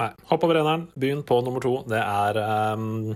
Nei, 0.00 0.08
hopp 0.30 0.44
over 0.46 0.56
eneren, 0.56 0.86
begynn 0.96 1.20
på 1.28 1.36
nummer 1.44 1.60
to. 1.60 1.74
Det 1.90 1.98
er 2.00 2.38
um, 2.72 3.10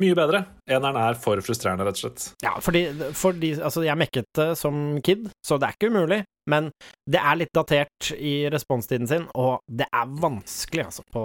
mye 0.00 0.16
bedre. 0.16 0.44
Eneren 0.70 0.96
er 0.96 1.18
for 1.20 1.40
frustrerende, 1.44 1.84
rett 1.84 1.98
og 1.98 2.06
slett. 2.06 2.28
Ja, 2.44 2.54
fordi, 2.64 2.86
fordi 3.16 3.52
Altså, 3.58 3.82
jeg 3.84 4.00
mekket 4.00 4.30
det 4.38 4.46
som 4.56 5.02
kid, 5.04 5.28
så 5.44 5.58
det 5.60 5.68
er 5.68 5.76
ikke 5.76 5.90
umulig. 5.92 6.22
Men 6.50 6.70
det 7.08 7.20
er 7.20 7.40
litt 7.40 7.52
datert 7.56 8.12
i 8.16 8.46
responstiden 8.52 9.08
sin, 9.08 9.26
og 9.36 9.60
det 9.68 9.88
er 9.88 10.16
vanskelig, 10.20 10.88
altså, 10.88 11.04
på 11.12 11.24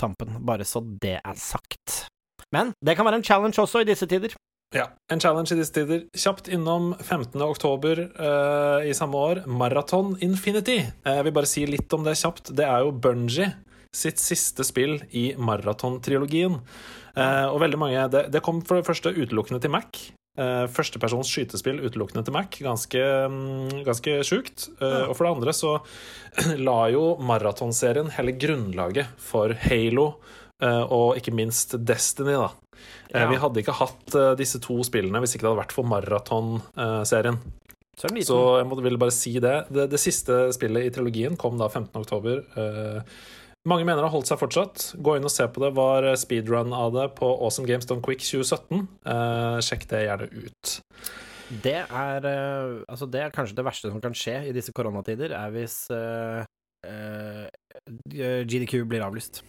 tampen. 0.00 0.36
Bare 0.44 0.68
så 0.68 0.84
det 0.84 1.18
er 1.22 1.40
sagt. 1.40 2.02
Men 2.52 2.74
det 2.84 2.96
kan 2.96 3.08
være 3.08 3.22
en 3.22 3.26
challenge 3.26 3.60
også 3.62 3.82
i 3.82 3.88
disse 3.88 4.08
tider. 4.08 4.36
Ja. 4.74 4.90
En 5.12 5.20
challenge 5.22 5.54
i 5.54 5.60
disse 5.60 5.72
tider. 5.72 6.04
Kjapt 6.16 6.50
innom 6.52 6.92
15. 6.98 7.40
oktober 7.40 8.02
eh, 8.04 8.88
i 8.90 8.94
samme 8.96 9.16
år. 9.16 9.44
Marathon 9.48 10.16
Infinity. 10.24 10.80
Eh, 10.82 11.14
jeg 11.20 11.26
vil 11.28 11.36
bare 11.36 11.50
si 11.50 11.64
litt 11.70 11.92
om 11.96 12.04
det 12.04 12.18
kjapt. 12.20 12.52
Det 12.56 12.66
er 12.66 12.84
jo 12.84 12.92
Bungie 12.92 13.52
sitt 13.96 14.20
siste 14.22 14.66
spill 14.66 15.00
i 15.16 15.30
maratontrilogien. 15.40 16.60
Eh, 17.16 17.46
og 17.48 17.62
veldig 17.62 17.80
mange 17.80 18.06
det, 18.12 18.26
det 18.34 18.44
kom 18.44 18.60
for 18.66 18.78
det 18.78 18.88
første 18.88 19.14
utelukkende 19.16 19.62
til 19.64 19.72
Mac. 19.72 20.06
Uh, 20.36 20.66
Førstepersons 20.68 21.30
skytespill 21.32 21.78
utelukkende 21.80 22.20
til 22.26 22.34
Mac. 22.36 22.58
Ganske, 22.60 23.00
um, 23.24 23.70
ganske 23.86 24.18
sjukt. 24.28 24.66
Uh, 24.82 25.08
og 25.08 25.14
for 25.16 25.24
det 25.24 25.32
andre 25.32 25.54
så 25.56 25.70
la 26.68 26.80
jo 26.92 27.14
maratonserien 27.24 28.12
hele 28.18 28.34
grunnlaget 28.36 29.14
for 29.16 29.56
Halo 29.64 30.10
uh, 30.60 30.84
og 30.92 31.16
ikke 31.16 31.32
minst 31.36 31.78
Destiny, 31.80 32.36
da. 32.36 32.50
Ja. 33.14 33.24
Vi 33.30 33.38
hadde 33.40 33.62
ikke 33.62 33.78
hatt 33.78 34.16
disse 34.36 34.58
to 34.60 34.74
spillene 34.84 35.22
hvis 35.22 35.36
ikke 35.36 35.46
det 35.46 35.48
hadde 35.48 35.60
vært 35.62 35.72
for 35.72 35.88
maratonserien. 35.88 37.38
Så, 37.96 38.10
så 38.28 38.40
jeg 38.58 38.82
ville 38.84 39.00
bare 39.00 39.14
si 39.14 39.38
det. 39.40 39.54
det. 39.72 39.86
det. 39.88 40.00
siste 40.02 40.50
spillet 40.52 40.84
i 40.84 40.92
trilogien 40.92 41.38
kom 41.40 41.56
da 41.56 41.70
15. 41.70 42.04
Mange 43.66 43.82
mener 43.82 43.98
det 43.98 44.06
har 44.06 44.14
holdt 44.14 44.30
seg 44.30 44.38
fortsatt. 44.38 44.82
Gå 45.02 45.16
inn 45.18 45.26
og 45.26 45.32
se 45.34 45.46
på 45.50 45.62
det. 45.64 45.72
Var 45.74 46.12
speedrun 46.20 46.74
av 46.76 46.92
det 46.94 47.08
på 47.18 47.26
Awesome 47.34 47.66
Games 47.66 47.88
Done 47.88 48.04
Quick 48.04 48.22
2017. 48.22 48.86
Eh, 49.10 49.56
sjekk 49.66 49.88
det 49.90 50.04
gjerne 50.06 50.28
ut. 50.30 50.76
Det 51.50 51.78
er, 51.82 52.26
eh, 52.26 52.82
altså 52.90 53.06
det 53.10 53.20
er 53.22 53.34
kanskje 53.34 53.58
det 53.58 53.66
verste 53.66 53.90
som 53.90 54.00
kan 54.02 54.14
skje 54.14 54.38
i 54.48 54.54
disse 54.54 54.74
koronatider, 54.74 55.34
er 55.34 55.52
hvis 55.54 55.76
eh, 55.94 56.46
eh, 56.86 57.46
GDQ 58.46 58.82
blir 58.90 59.04
avlyst. 59.06 59.42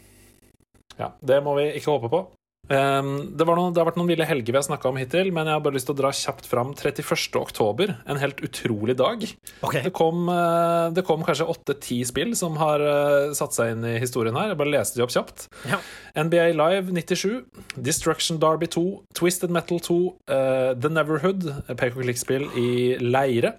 Ja, 0.98 1.12
det 1.22 1.42
må 1.46 1.56
vi 1.58 1.72
ikke 1.78 1.94
håpe 1.94 2.10
på. 2.10 2.22
Um, 2.68 3.12
det, 3.32 3.46
noe, 3.48 3.70
det, 3.72 3.80
har 3.80 3.88
vært 3.88 4.00
noen 4.00 4.10
ville 4.10 4.28
helger 4.28 4.52
vi 4.52 4.60
har 4.60 4.66
snakka 4.66 4.90
om 4.90 4.98
hittil, 5.00 5.30
men 5.36 5.48
jeg 5.48 5.56
har 5.56 5.64
bare 5.64 5.78
lyst 5.78 5.88
til 5.88 5.96
å 5.96 6.00
dra 6.02 6.12
kjapt 6.16 6.50
fram 6.50 6.74
31. 6.76 7.38
oktober. 7.40 7.94
En 8.10 8.20
helt 8.20 8.42
utrolig 8.44 8.98
dag. 9.00 9.24
Okay. 9.62 9.86
Det, 9.86 9.94
kom, 9.96 10.28
uh, 10.28 10.90
det, 10.96 11.06
kom, 11.08 11.24
kanskje 11.28 11.48
åtte-ti 11.54 12.02
spill 12.08 12.36
som 12.40 12.60
har 12.60 12.84
uh, 12.84 13.36
satt 13.38 13.56
seg 13.56 13.76
inn 13.76 13.88
i 13.88 13.96
historien 14.04 14.36
her. 14.38 14.52
Jeg 14.52 14.60
bare 14.60 14.74
leste 14.76 15.00
de 15.00 15.06
opp 15.06 15.16
kjapt. 15.16 15.48
Ja. 15.70 15.80
NBA 16.18 16.50
Live 16.58 16.92
97, 16.92 17.46
Destruction 17.88 18.42
Derby 18.42 18.70
2, 18.74 18.86
Twisted 19.18 19.54
Metal 19.54 19.80
2, 19.84 19.98
uh, 19.98 20.36
eh, 20.38 20.72
The 20.76 20.92
Neverhood, 20.92 21.48
pek 21.78 21.96
og 21.96 22.04
klikk-spill 22.04 22.48
i 22.58 22.70
leire, 23.02 23.56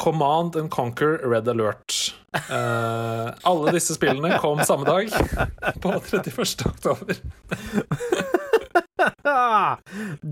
Command 0.00 0.56
and 0.58 0.72
Conquer 0.72 1.18
Red 1.22 1.48
Alert. 1.52 2.14
Uh, 2.34 3.30
alle 3.46 3.76
disse 3.76 3.94
spillene 3.94 4.40
kom 4.42 4.58
samme 4.66 4.88
dag, 4.88 5.10
på 5.80 5.92
31. 5.92 6.66
oktober. 6.66 7.20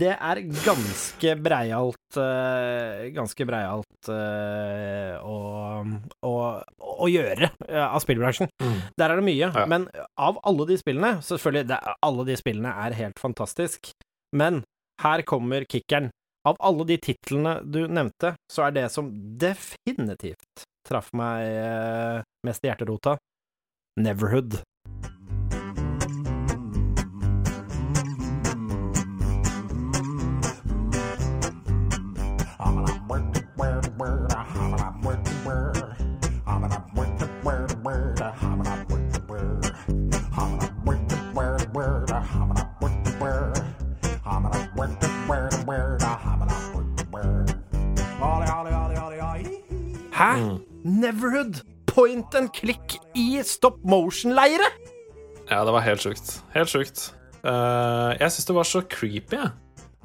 det 0.03 0.13
er 0.13 0.41
ganske 0.65 1.35
breialt 1.43 2.17
uh, 2.17 3.09
Ganske 3.13 3.47
breialt 3.49 4.09
uh, 4.09 5.19
å, 5.23 5.37
å, 6.27 6.33
å, 6.79 7.11
gjøre 7.11 7.51
av 7.69 8.01
spillbransjen. 8.05 8.51
Mm. 8.63 8.81
Der 8.99 9.13
er 9.13 9.21
det 9.21 9.27
mye. 9.29 9.53
Ja. 9.53 9.67
Men 9.71 9.89
av 10.21 10.41
alle 10.47 10.67
de 10.73 10.79
spillene 10.81 11.13
Selvfølgelig, 11.27 11.69
det, 11.71 11.79
alle 12.09 12.27
de 12.29 12.39
spillene 12.41 12.75
er 12.87 12.99
helt 12.99 13.23
fantastisk, 13.23 13.93
men 14.37 14.63
her 15.03 15.25
kommer 15.29 15.67
kickeren. 15.69 16.11
Av 16.49 16.57
alle 16.59 16.85
de 16.89 16.97
titlene 16.99 17.61
du 17.63 17.85
nevnte, 17.87 18.33
så 18.51 18.67
er 18.67 18.75
det 18.75 18.89
som 18.91 19.13
definitivt 19.39 20.65
traff 20.87 21.13
meg 21.17 21.47
eh, 21.47 22.19
mest 22.47 22.65
i 22.65 22.71
hjerterota. 22.71 23.17
Neverhood. 24.01 24.63
Hæ? 50.23 50.37
Mm. 50.37 50.72
Neverhood! 50.85 51.63
Point 51.87 52.35
and 52.35 52.53
click 52.55 52.97
i 53.15 53.43
stop 53.45 53.83
motion-leire! 53.85 54.71
Ja, 55.51 55.65
det 55.65 55.75
var 55.75 55.85
helt 55.85 56.03
sjukt. 56.03 56.39
Helt 56.55 56.73
sjukt. 56.73 57.05
Uh, 57.43 58.15
jeg 58.17 58.33
syns 58.33 58.49
det 58.49 58.57
var 58.57 58.69
så 58.69 58.83
creepy, 58.89 59.37
jeg. 59.37 59.53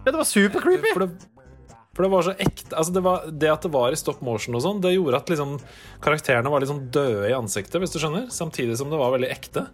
Ja, 0.03 0.11
det 0.11 0.17
var 0.19 0.27
super 0.27 0.63
creepy. 0.63 0.91
For 0.93 1.05
det, 1.05 1.77
for 1.97 2.05
det 2.05 2.11
var 2.13 2.25
så 2.27 2.33
ekte 2.37 2.75
altså 2.77 2.93
det, 2.93 3.01
var, 3.05 3.23
det, 3.25 3.49
at 3.49 3.63
det 3.65 3.71
var 3.73 3.93
i 3.93 3.97
stop 3.97 4.19
motion 4.25 4.57
og 4.57 4.61
sånn, 4.61 4.81
det 4.83 4.93
gjorde 4.93 5.17
at 5.17 5.31
liksom, 5.33 5.55
karakterene 6.03 6.51
var 6.53 6.61
litt 6.61 6.69
sånn 6.69 6.85
døde 6.93 7.31
i 7.31 7.33
ansiktet, 7.33 7.79
hvis 7.81 7.95
du 7.95 7.97
skjønner. 8.01 8.27
Samtidig 8.33 8.77
som 8.77 8.91
det 8.93 8.99
var 9.01 9.15
veldig 9.15 9.31
ekte. 9.33 9.65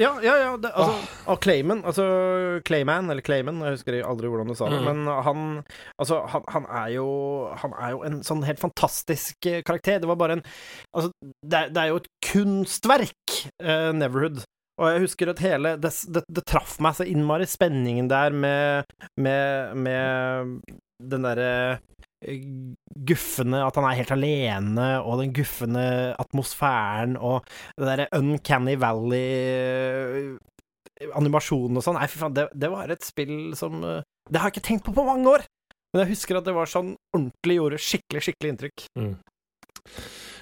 Ja, 0.00 0.12
ja, 0.24 0.36
ja. 0.40 0.52
Det, 0.56 0.70
altså. 0.72 1.16
Og 1.32 1.40
Clayman, 1.44 1.82
altså 1.84 2.04
Clayman, 2.66 3.10
eller 3.12 3.24
Clayman, 3.24 3.60
jeg 3.66 3.76
husker 3.76 3.98
aldri 4.00 4.30
hvordan 4.32 4.48
du 4.48 4.56
sa 4.56 4.70
det, 4.72 4.80
mm. 4.80 4.88
men 4.88 5.10
han 5.26 5.42
Altså, 6.00 6.22
han, 6.32 6.46
han, 6.48 6.68
er 6.82 6.88
jo 6.94 7.08
Han 7.62 7.76
er 7.76 7.92
jo 7.94 8.00
en 8.08 8.22
sånn 8.26 8.44
helt 8.46 8.62
fantastisk 8.62 9.50
eh, 9.50 9.60
karakter. 9.66 10.00
Det 10.02 10.10
var 10.10 10.20
bare 10.20 10.38
en 10.38 10.46
Altså, 10.96 11.12
det, 11.22 11.66
det 11.74 11.82
er 11.82 11.92
jo 11.92 12.00
et 12.00 12.10
kunstverk, 12.32 13.38
uh, 13.62 13.92
Neverhood. 13.96 14.42
Og 14.80 14.88
jeg 14.88 15.04
husker 15.04 15.30
at 15.30 15.42
hele 15.44 15.76
Det, 15.80 15.92
det, 16.14 16.24
det 16.32 16.46
traff 16.48 16.78
meg 16.82 16.96
så 16.96 17.06
innmari, 17.08 17.46
spenningen 17.48 18.08
der 18.10 18.32
med, 18.32 18.88
med, 19.20 19.76
med 19.76 20.62
den 21.02 21.26
derre 21.26 21.52
guffende 23.08 23.58
At 23.66 23.76
han 23.78 23.86
er 23.88 23.98
helt 23.98 24.14
alene, 24.14 24.86
og 25.02 25.14
den 25.22 25.32
guffende 25.36 25.86
atmosfæren 26.22 27.12
og 27.18 27.36
det 27.76 27.86
derre 27.88 28.12
Uncanny 28.18 28.74
Valley-animasjonen 28.80 31.76
og 31.78 31.84
sånn. 31.84 31.98
Nei, 31.98 32.10
fy 32.10 32.16
faen, 32.20 32.36
det, 32.36 32.44
det, 32.54 32.70
var 32.72 32.86
et 32.92 33.04
spill 33.06 33.38
som 33.58 33.72
Det 33.82 34.38
har 34.38 34.46
jeg 34.48 34.54
ikke 34.56 34.68
tenkt 34.68 34.84
på 34.86 34.96
på 34.96 35.08
mange 35.08 35.28
år! 35.36 35.42
Men 35.92 35.98
jeg 36.04 36.12
husker 36.14 36.34
at 36.38 36.46
det 36.48 36.56
var 36.56 36.66
sånn 36.70 36.90
ordentlig 37.12 37.54
gjorde 37.58 37.84
skikkelig, 37.84 38.22
skikkelig 38.24 38.50
inntrykk. 38.54 38.78
Mm. 38.96 39.14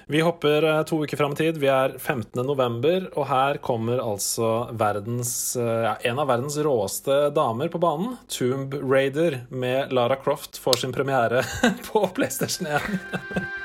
Vi 0.07 0.21
hopper 0.21 0.63
eh, 0.63 0.83
to 0.83 1.03
uker 1.03 1.17
fram 1.17 1.31
i 1.31 1.35
tid. 1.35 1.57
Vi 1.57 1.67
er 1.67 1.97
15. 1.97 2.41
november, 2.45 3.07
og 3.15 3.27
her 3.29 3.61
kommer 3.63 4.01
altså 4.03 4.51
verdens, 4.77 5.55
eh, 5.55 5.87
ja, 5.87 5.95
en 6.11 6.21
av 6.21 6.31
verdens 6.31 6.57
råeste 6.57 7.23
damer 7.35 7.71
på 7.71 7.81
banen. 7.81 8.17
Tomb 8.31 8.75
Raider 8.81 9.41
med 9.49 9.93
Lara 9.93 10.15
Croft 10.15 10.57
får 10.61 10.83
sin 10.83 10.95
premiere 10.95 11.43
på 11.91 12.07
PlayStation 12.15 12.67
1. 12.67 13.51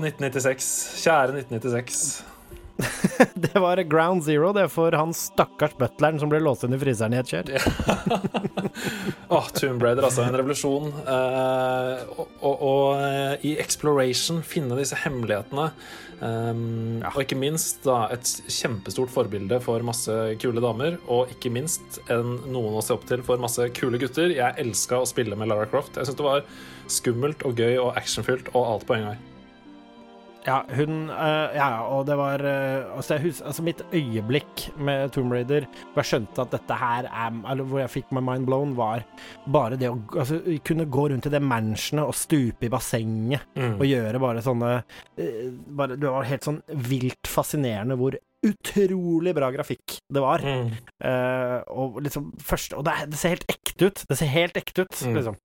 1996. 0.00 0.74
Kjære 1.02 1.42
1996. 1.42 2.32
det 3.34 3.60
var 3.60 3.76
ground 3.76 4.24
zero, 4.24 4.52
det, 4.52 4.68
for 4.72 4.92
han 4.96 5.12
stakkars 5.14 5.74
butleren 5.78 6.20
som 6.20 6.30
ble 6.32 6.40
låst 6.42 6.64
inn 6.66 6.74
i 6.74 6.80
fryseren 6.80 7.14
i 7.16 7.20
et 7.20 7.32
kjør. 7.32 7.52
Oh, 9.32 9.46
Tomb 9.56 9.80
Raider, 9.80 10.04
altså. 10.04 10.26
En 10.26 10.36
revolusjon. 10.36 10.90
Eh, 11.08 12.02
og, 12.16 12.26
og, 12.44 12.64
og 12.68 13.00
uh, 13.00 13.44
i 13.48 13.54
Exploration 13.60 14.42
finne 14.44 14.76
disse 14.76 14.98
hemmelighetene. 15.04 15.70
Um, 16.20 17.00
ja. 17.00 17.10
Og 17.14 17.22
ikke 17.24 17.38
minst 17.40 17.80
da, 17.86 18.04
et 18.12 18.28
kjempestort 18.52 19.12
forbilde 19.12 19.56
for 19.64 19.84
masse 19.86 20.12
kule 20.42 20.60
damer. 20.64 20.98
Og 21.08 21.32
ikke 21.32 21.52
minst 21.54 22.00
en, 22.12 22.36
noen 22.52 22.76
å 22.76 22.84
se 22.84 22.92
opp 22.96 23.08
til 23.08 23.24
for 23.24 23.40
masse 23.40 23.70
kule 23.78 24.00
gutter. 24.02 24.36
Jeg 24.36 24.60
elska 24.60 25.00
å 25.00 25.08
spille 25.08 25.38
med 25.38 25.52
Lara 25.52 25.68
Croft. 25.70 25.96
Jeg 25.96 26.10
syns 26.10 26.20
det 26.20 26.28
var 26.28 26.44
skummelt 26.92 27.48
og 27.48 27.60
gøy 27.60 27.78
og 27.78 27.92
actionfylt 27.96 28.52
og 28.52 28.62
alt 28.66 28.88
på 28.88 29.00
en 29.00 29.10
gang. 29.10 29.28
Ja, 30.46 30.64
hun 30.74 31.04
uh, 31.10 31.52
Ja, 31.54 31.68
og 31.86 32.06
det 32.08 32.16
var 32.18 32.42
uh, 32.42 32.96
altså, 32.96 33.14
jeg 33.14 33.22
hus, 33.28 33.40
altså, 33.46 33.62
mitt 33.62 33.82
øyeblikk 33.94 34.64
med 34.82 35.12
Tomb 35.14 35.30
Raider 35.32 35.68
hvor 35.92 36.02
jeg 36.02 36.08
skjønte 36.10 36.42
at 36.42 36.50
dette 36.56 36.78
her 36.80 37.06
er 37.06 37.36
Eller 37.52 37.68
hvor 37.70 37.78
jeg 37.82 37.92
fikk 37.92 38.10
my 38.16 38.22
mind 38.26 38.48
blown, 38.48 38.72
var 38.74 39.04
bare 39.46 39.78
det 39.78 39.90
å 39.92 40.00
altså, 40.18 40.40
kunne 40.66 40.88
gå 40.90 41.04
rundt 41.12 41.28
i 41.30 41.32
det 41.36 41.42
mansionet 41.46 42.08
og 42.10 42.16
stupe 42.18 42.66
i 42.66 42.72
bassenget 42.72 43.46
Mm. 43.54 43.76
og 43.78 43.84
gjøre 43.86 44.18
bare 44.22 44.42
sånne 44.42 44.68
uh, 44.82 45.48
bare, 45.78 45.96
Det 46.00 46.10
var 46.10 46.26
helt 46.26 46.44
sånn 46.46 46.60
vilt 46.90 47.28
fascinerende 47.30 47.96
hvor 48.00 48.16
utrolig 48.42 49.34
bra 49.36 49.52
grafikk 49.54 50.00
det 50.10 50.22
var. 50.24 50.42
Mm. 50.42 50.72
Og 51.70 52.00
liksom 52.02 52.32
først 52.42 52.72
Og 52.74 52.82
det, 52.88 52.94
det 53.12 53.18
ser 53.20 53.36
helt 53.36 53.44
ekte 53.52 53.86
ut. 53.86 54.02
Det 54.10 54.16
ser 54.18 54.32
helt 54.32 54.56
ekte 54.58 54.82
ut, 54.82 54.96
Mm. 55.06 55.14
liksom. 55.20 55.36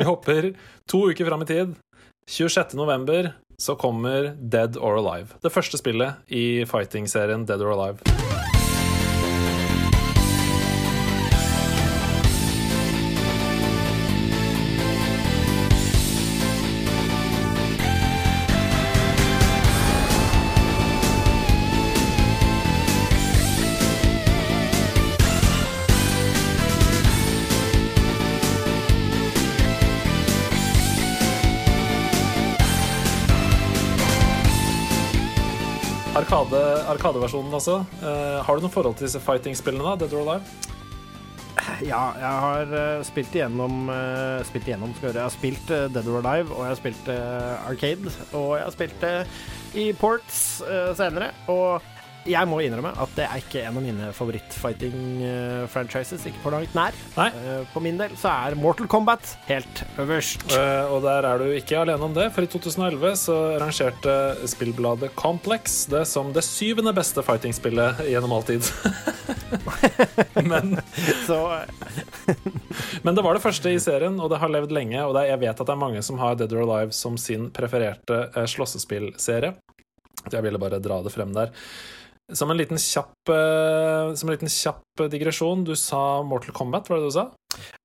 Vi 0.00 0.04
hopper 0.08 0.48
to 0.88 1.02
uker 1.10 1.28
fram 1.28 1.42
i 1.44 1.48
tid. 1.50 1.74
26. 2.32 2.72
november 2.78 3.32
så 3.62 3.76
kommer 3.78 4.32
Dead 4.34 4.76
or 4.76 4.98
Alive. 4.98 5.38
Det 5.42 5.52
første 5.54 5.78
spillet 5.78 6.18
i 6.26 6.64
fighting-serien 6.66 7.46
Dead 7.46 7.62
or 7.62 7.76
Alive. 7.76 8.51
Arkade, 36.12 36.58
Arkadeversjonen, 36.92 37.54
altså. 37.56 37.78
Uh, 38.02 38.42
har 38.44 38.58
du 38.58 38.66
noe 38.66 38.72
forhold 38.72 38.98
til 38.98 39.06
disse 39.06 39.20
fighting-spillene, 39.24 39.84
da? 39.86 40.04
Dead 40.04 40.12
or 40.12 40.26
Alive? 40.26 40.44
Ja, 41.86 42.02
jeg 42.20 42.42
har 42.44 42.74
uh, 42.74 43.04
spilt 43.06 43.32
igjennom 43.36 43.88
uh, 43.88 44.42
Spilt 44.44 44.68
igjennom, 44.68 44.92
skal 44.92 45.08
jeg 45.08 45.14
høre. 45.14 45.22
Jeg 45.22 45.30
har 45.30 45.34
spilt 45.36 45.72
eh, 45.72 45.86
Dead 45.94 46.10
or 46.12 46.18
Alive, 46.20 46.52
og 46.52 46.66
jeg 46.66 46.72
har 46.74 46.80
spilt 46.82 47.08
eh, 47.14 47.70
Arcade, 47.70 48.12
og 48.36 48.50
jeg 48.58 48.66
har 48.66 48.74
spilt 48.76 49.06
det 49.06 49.14
i 49.80 49.86
ports 49.96 50.42
senere. 50.98 51.30
Og 51.48 51.91
jeg 52.28 52.48
må 52.48 52.60
innrømme 52.62 52.92
at 53.02 53.10
det 53.16 53.24
er 53.26 53.38
ikke 53.42 53.60
en 53.66 53.76
av 53.78 53.82
mine 53.84 54.06
favoritt-fighting-franchises. 54.16 56.22
ikke 56.28 56.42
på 56.44 56.50
langt 56.54 56.74
nær. 56.76 56.92
Eh, 57.18 57.62
på 57.72 57.78
min 57.84 57.98
del 58.00 58.12
så 58.20 58.28
er 58.32 58.58
Mortal 58.58 58.88
Kombat 58.90 59.24
helt 59.48 59.76
øverst. 60.00 60.40
Uh, 60.52 60.84
og 60.94 60.98
der 61.06 61.20
er 61.28 61.36
du 61.38 61.46
ikke 61.56 61.80
alene 61.82 62.04
om 62.06 62.14
det, 62.16 62.26
for 62.34 62.42
i 62.44 62.50
2011 62.50 63.16
så 63.24 63.36
rangerte 63.62 64.14
spillbladet 64.50 65.10
Complex 65.18 65.62
det 65.90 66.04
som 66.10 66.26
det 66.34 66.44
syvende 66.46 66.92
beste 66.96 67.20
fighting-spillet 67.26 67.90
gjennom 68.10 68.32
all 68.36 68.46
tid. 68.46 68.62
men, 70.50 70.66
Så 71.28 71.38
men 73.02 73.14
det 73.14 73.24
var 73.24 73.36
det 73.36 73.44
første 73.44 73.72
i 73.72 73.80
serien, 73.82 74.18
og 74.20 74.30
det 74.32 74.40
har 74.42 74.52
levd 74.52 74.74
lenge. 74.74 75.00
Og 75.04 75.16
er, 75.16 75.30
jeg 75.32 75.42
vet 75.44 75.54
at 75.54 75.66
det 75.66 75.74
er 75.74 75.82
mange 75.82 76.04
som 76.04 76.20
har 76.22 76.38
Dead 76.38 76.52
or 76.56 76.66
Alive 76.66 76.96
som 76.96 77.18
sin 77.20 77.50
prefererte 77.54 78.24
eh, 78.30 78.48
slåssespillserie. 78.48 79.54
Jeg 80.30 80.44
ville 80.44 80.60
bare 80.60 80.82
dra 80.82 81.00
det 81.02 81.12
frem 81.14 81.32
der. 81.34 81.52
Som 82.30 82.52
en 82.52 82.56
liten 82.56 82.78
kjapp 82.78 83.28
eh, 83.28 84.14
Som 84.14 84.28
en 84.28 84.36
liten 84.36 84.50
kjapp 84.50 84.82
digresjon, 85.10 85.64
du 85.64 85.72
sa 85.76 86.22
Mortal 86.22 86.54
Kombat, 86.54 86.90
var 86.90 87.00
det 87.00 87.08
du 87.08 87.14
sa? 87.14 87.24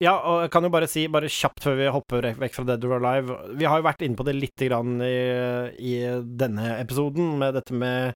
Ja, 0.03 0.13
og 0.19 0.41
jeg 0.43 0.51
kan 0.53 0.65
jo 0.67 0.71
bare 0.71 0.87
si, 0.91 1.05
bare 1.11 1.29
kjapt 1.31 1.63
før 1.63 1.77
vi 1.79 1.87
hopper 1.91 2.27
vekk 2.39 2.53
fra 2.55 2.65
Dead 2.67 2.83
or 2.87 2.97
Alive 2.99 3.37
Vi 3.59 3.67
har 3.67 3.79
jo 3.79 3.87
vært 3.87 4.03
inne 4.05 4.19
på 4.19 4.25
det 4.27 4.35
litt 4.37 4.63
grann 4.67 5.01
i, 5.03 5.17
i 5.79 5.95
denne 6.39 6.77
episoden, 6.77 7.33
med 7.41 7.57
dette 7.57 7.75
med 7.75 8.13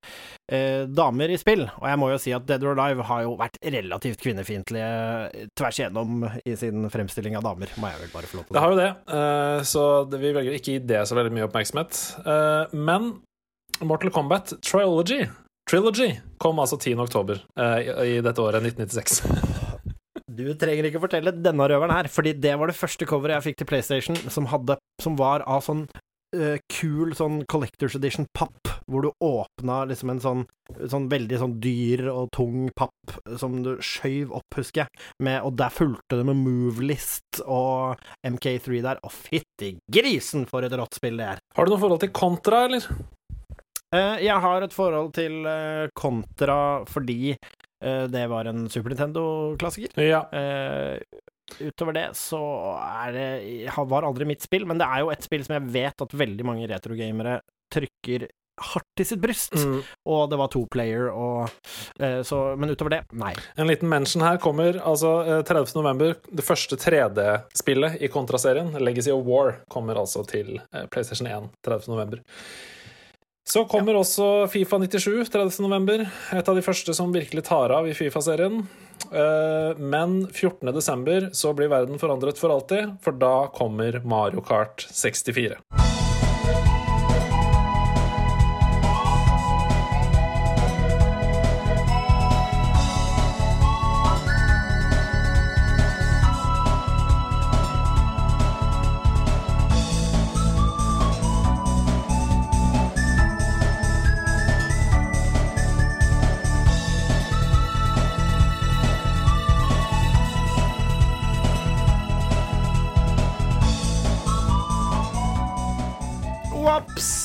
eh, 0.51 0.83
damer 0.91 1.33
i 1.33 1.39
spill. 1.41 1.65
Og 1.79 1.87
jeg 1.89 2.01
må 2.03 2.11
jo 2.11 2.19
si 2.21 2.35
at 2.35 2.47
Dead 2.47 2.63
or 2.67 2.75
Alive 2.75 3.07
har 3.09 3.25
jo 3.25 3.35
vært 3.39 3.59
relativt 3.63 4.21
kvinnefiendtlige 4.23 5.49
tvers 5.57 5.81
igjennom 5.81 6.27
i 6.45 6.55
sin 6.59 6.87
fremstilling 6.93 7.39
av 7.39 7.47
damer, 7.47 7.73
må 7.81 7.91
jeg 7.91 8.03
vel 8.05 8.15
bare 8.15 8.31
få 8.31 8.39
lov 8.39 8.47
til 8.47 8.57
Det 8.57 8.65
har 8.65 8.75
jo 8.75 8.81
det, 8.81 8.89
uh, 9.11 9.59
så 9.67 9.85
det, 10.11 10.21
vi 10.23 10.35
velger 10.37 10.59
ikke 10.59 10.73
å 10.73 10.77
gi 10.77 10.87
det 10.93 11.05
så 11.09 11.17
veldig 11.17 11.35
mye 11.35 11.47
oppmerksomhet. 11.49 12.01
Uh, 12.27 12.75
Men 12.75 13.13
Mortal 13.81 14.13
Kombat 14.13 14.53
Trilogy 14.61 15.25
Trilogy 15.71 16.17
kom 16.37 16.59
altså 16.59 16.75
10. 16.75 16.99
oktober 16.99 17.39
eh, 17.55 17.77
i, 17.87 18.17
i 18.17 18.21
dette 18.23 18.43
året, 18.43 18.63
1996. 18.73 19.21
Du 20.31 20.45
trenger 20.55 20.85
ikke 20.87 21.01
fortelle 21.03 21.33
denne 21.35 21.65
røveren 21.67 21.91
her, 21.91 22.07
fordi 22.09 22.31
det 22.39 22.53
var 22.57 22.71
det 22.71 22.77
første 22.77 23.05
coveret 23.07 23.35
jeg 23.35 23.49
fikk 23.49 23.57
til 23.59 23.67
PlayStation 23.67 24.15
som, 24.31 24.47
hadde, 24.47 24.77
som 25.03 25.17
var 25.19 25.43
av 25.43 25.59
sånn 25.65 25.81
uh, 25.91 26.55
kul 26.71 27.11
sånn 27.17 27.41
Collectors 27.51 27.97
Edition-papp, 27.99 28.71
hvor 28.87 29.05
du 29.05 29.09
åpna 29.27 29.81
liksom 29.91 30.13
en 30.13 30.23
sånn, 30.23 30.45
sånn 30.79 31.09
veldig 31.11 31.41
sånn 31.43 31.57
dyr 31.63 32.07
og 32.13 32.31
tung 32.35 32.71
papp 32.79 33.15
som 33.43 33.59
du 33.65 33.73
skjøv 33.83 34.31
opp, 34.39 34.47
husker 34.55 34.85
jeg, 34.85 35.05
med, 35.19 35.41
og 35.43 35.59
der 35.59 35.75
fulgte 35.75 36.21
det 36.21 36.27
med 36.31 36.39
Movelist 36.39 37.43
og 37.43 37.99
MK3 38.23 38.81
der. 38.87 39.03
og 39.03 39.11
fytti 39.11 39.75
grisen, 39.91 40.47
for 40.47 40.63
et 40.63 40.79
rått 40.79 40.95
spill 40.99 41.19
det 41.19 41.33
er! 41.35 41.43
Har 41.59 41.67
du 41.67 41.75
noe 41.75 41.83
forhold 41.83 42.05
til 42.07 42.15
Contra, 42.15 42.69
eller? 42.71 42.87
Eh, 43.91 44.23
jeg 44.25 44.43
har 44.45 44.63
et 44.63 44.75
forhold 44.75 45.11
til 45.17 45.41
Kontra 45.43 46.21
Contra 46.21 46.59
fordi 46.87 47.33
eh, 47.33 48.05
det 48.11 48.25
var 48.31 48.47
en 48.47 48.67
Super 48.71 48.93
Nintendo-klassiker. 48.93 49.95
Ja. 49.99 50.23
Eh, 50.31 50.99
utover 51.59 51.97
det 51.97 52.05
så 52.15 52.41
er 52.79 53.15
det 53.15 53.79
var 53.91 54.07
aldri 54.07 54.27
mitt 54.29 54.43
spill, 54.43 54.65
men 54.69 54.79
det 54.79 54.87
er 54.87 55.03
jo 55.03 55.11
et 55.11 55.25
spill 55.25 55.43
som 55.43 55.57
jeg 55.57 55.73
vet 55.73 56.05
at 56.05 56.21
veldig 56.23 56.47
mange 56.47 56.69
retrogamere 56.71 57.41
trykker 57.71 58.29
hardt 58.61 58.99
i 58.99 59.05
sitt 59.05 59.21
bryst. 59.21 59.55
Mm. 59.55 59.79
Og 60.11 60.29
det 60.29 60.39
var 60.39 60.51
to 60.53 60.63
player, 60.71 61.09
og 61.09 61.49
eh, 61.99 62.21
så 62.27 62.55
Men 62.59 62.71
utover 62.71 62.95
det, 62.95 63.01
nei. 63.17 63.33
En 63.57 63.69
liten 63.69 63.89
mention 63.89 64.23
her 64.23 64.37
kommer 64.41 64.79
altså 64.79 65.13
eh, 65.25 65.41
30. 65.47 65.73
november. 65.79 66.15
Det 66.29 66.45
første 66.45 66.77
3D-spillet 66.79 68.01
i 68.01 68.11
Contra-serien, 68.11 68.73
Legacy 68.79 69.11
of 69.11 69.25
War, 69.25 69.55
kommer 69.71 69.99
altså 69.99 70.23
til 70.27 70.59
eh, 70.59 70.85
PlayStation 70.91 71.27
1 71.27 71.49
30. 71.65 72.21
Så 73.47 73.65
kommer 73.65 73.97
også 73.97 74.47
Fifa 74.51 74.77
97 74.79 75.29
30. 75.33 75.61
november. 75.65 76.05
Et 76.33 76.49
av 76.49 76.55
de 76.55 76.63
første 76.63 76.93
som 76.95 77.11
virkelig 77.13 77.43
tar 77.49 77.73
av 77.73 77.87
i 77.89 77.95
Fifa-serien. 77.97 78.61
Eh, 79.11 79.77
Men 79.81 80.27
14. 80.27 80.71
desember 80.73 81.29
så 81.33 81.53
blir 81.57 81.71
verden 81.71 81.99
forandret 81.99 82.37
for 82.37 82.53
alltid, 82.53 82.95
for 83.01 83.17
da 83.17 83.47
kommer 83.53 83.99
Mario 84.05 84.41
Kart 84.45 84.85
64. 84.91 85.57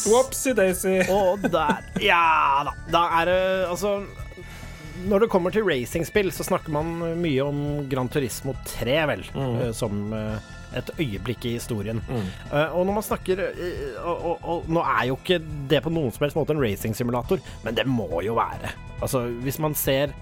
Ops! 0.07 0.47
Whoopsie-daisy! 0.47 1.01
Og 1.13 1.43
der 1.51 1.83
Ja 2.03 2.63
da. 2.67 2.73
Da 2.93 3.03
er 3.21 3.31
det 3.31 3.39
altså 3.71 3.97
Når 5.07 5.21
det 5.27 5.29
kommer 5.31 5.51
til 5.53 5.67
racingspill, 5.67 6.31
så 6.33 6.45
snakker 6.47 6.73
man 6.73 6.95
mye 7.21 7.43
om 7.45 7.59
Gran 7.91 8.09
Turismo 8.09 8.55
3, 8.65 8.95
vel, 9.11 9.25
Mm. 9.35 9.59
eh, 9.67 9.73
som 9.77 10.13
eh, 10.17 10.39
et 10.77 10.89
øyeblikk 10.99 11.45
i 11.47 11.53
historien. 11.59 12.01
Mm. 12.09 12.25
Eh, 12.53 12.73
og 12.75 12.87
når 12.89 12.95
man 12.97 13.05
snakker 13.05 13.43
og, 14.03 14.25
og, 14.33 14.39
og 14.55 14.65
nå 14.73 14.81
er 14.83 15.05
jo 15.11 15.19
ikke 15.21 15.39
det 15.71 15.83
på 15.85 15.93
noen 15.93 16.11
som 16.13 16.25
helst 16.25 16.37
måte 16.37 16.57
en 16.57 16.63
racingsimulator, 16.65 17.39
men 17.65 17.77
det 17.77 17.85
må 17.87 18.09
jo 18.25 18.35
være. 18.41 18.73
Altså, 19.03 19.27
hvis 19.45 19.59
man 19.63 19.75
ser 19.79 20.13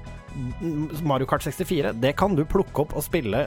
Mario 1.05 1.27
Kart 1.31 1.45
64, 1.47 1.93
det 2.03 2.15
kan 2.19 2.35
du 2.35 2.43
plukke 2.49 2.83
opp 2.85 2.95
og 2.99 3.05
spille 3.07 3.45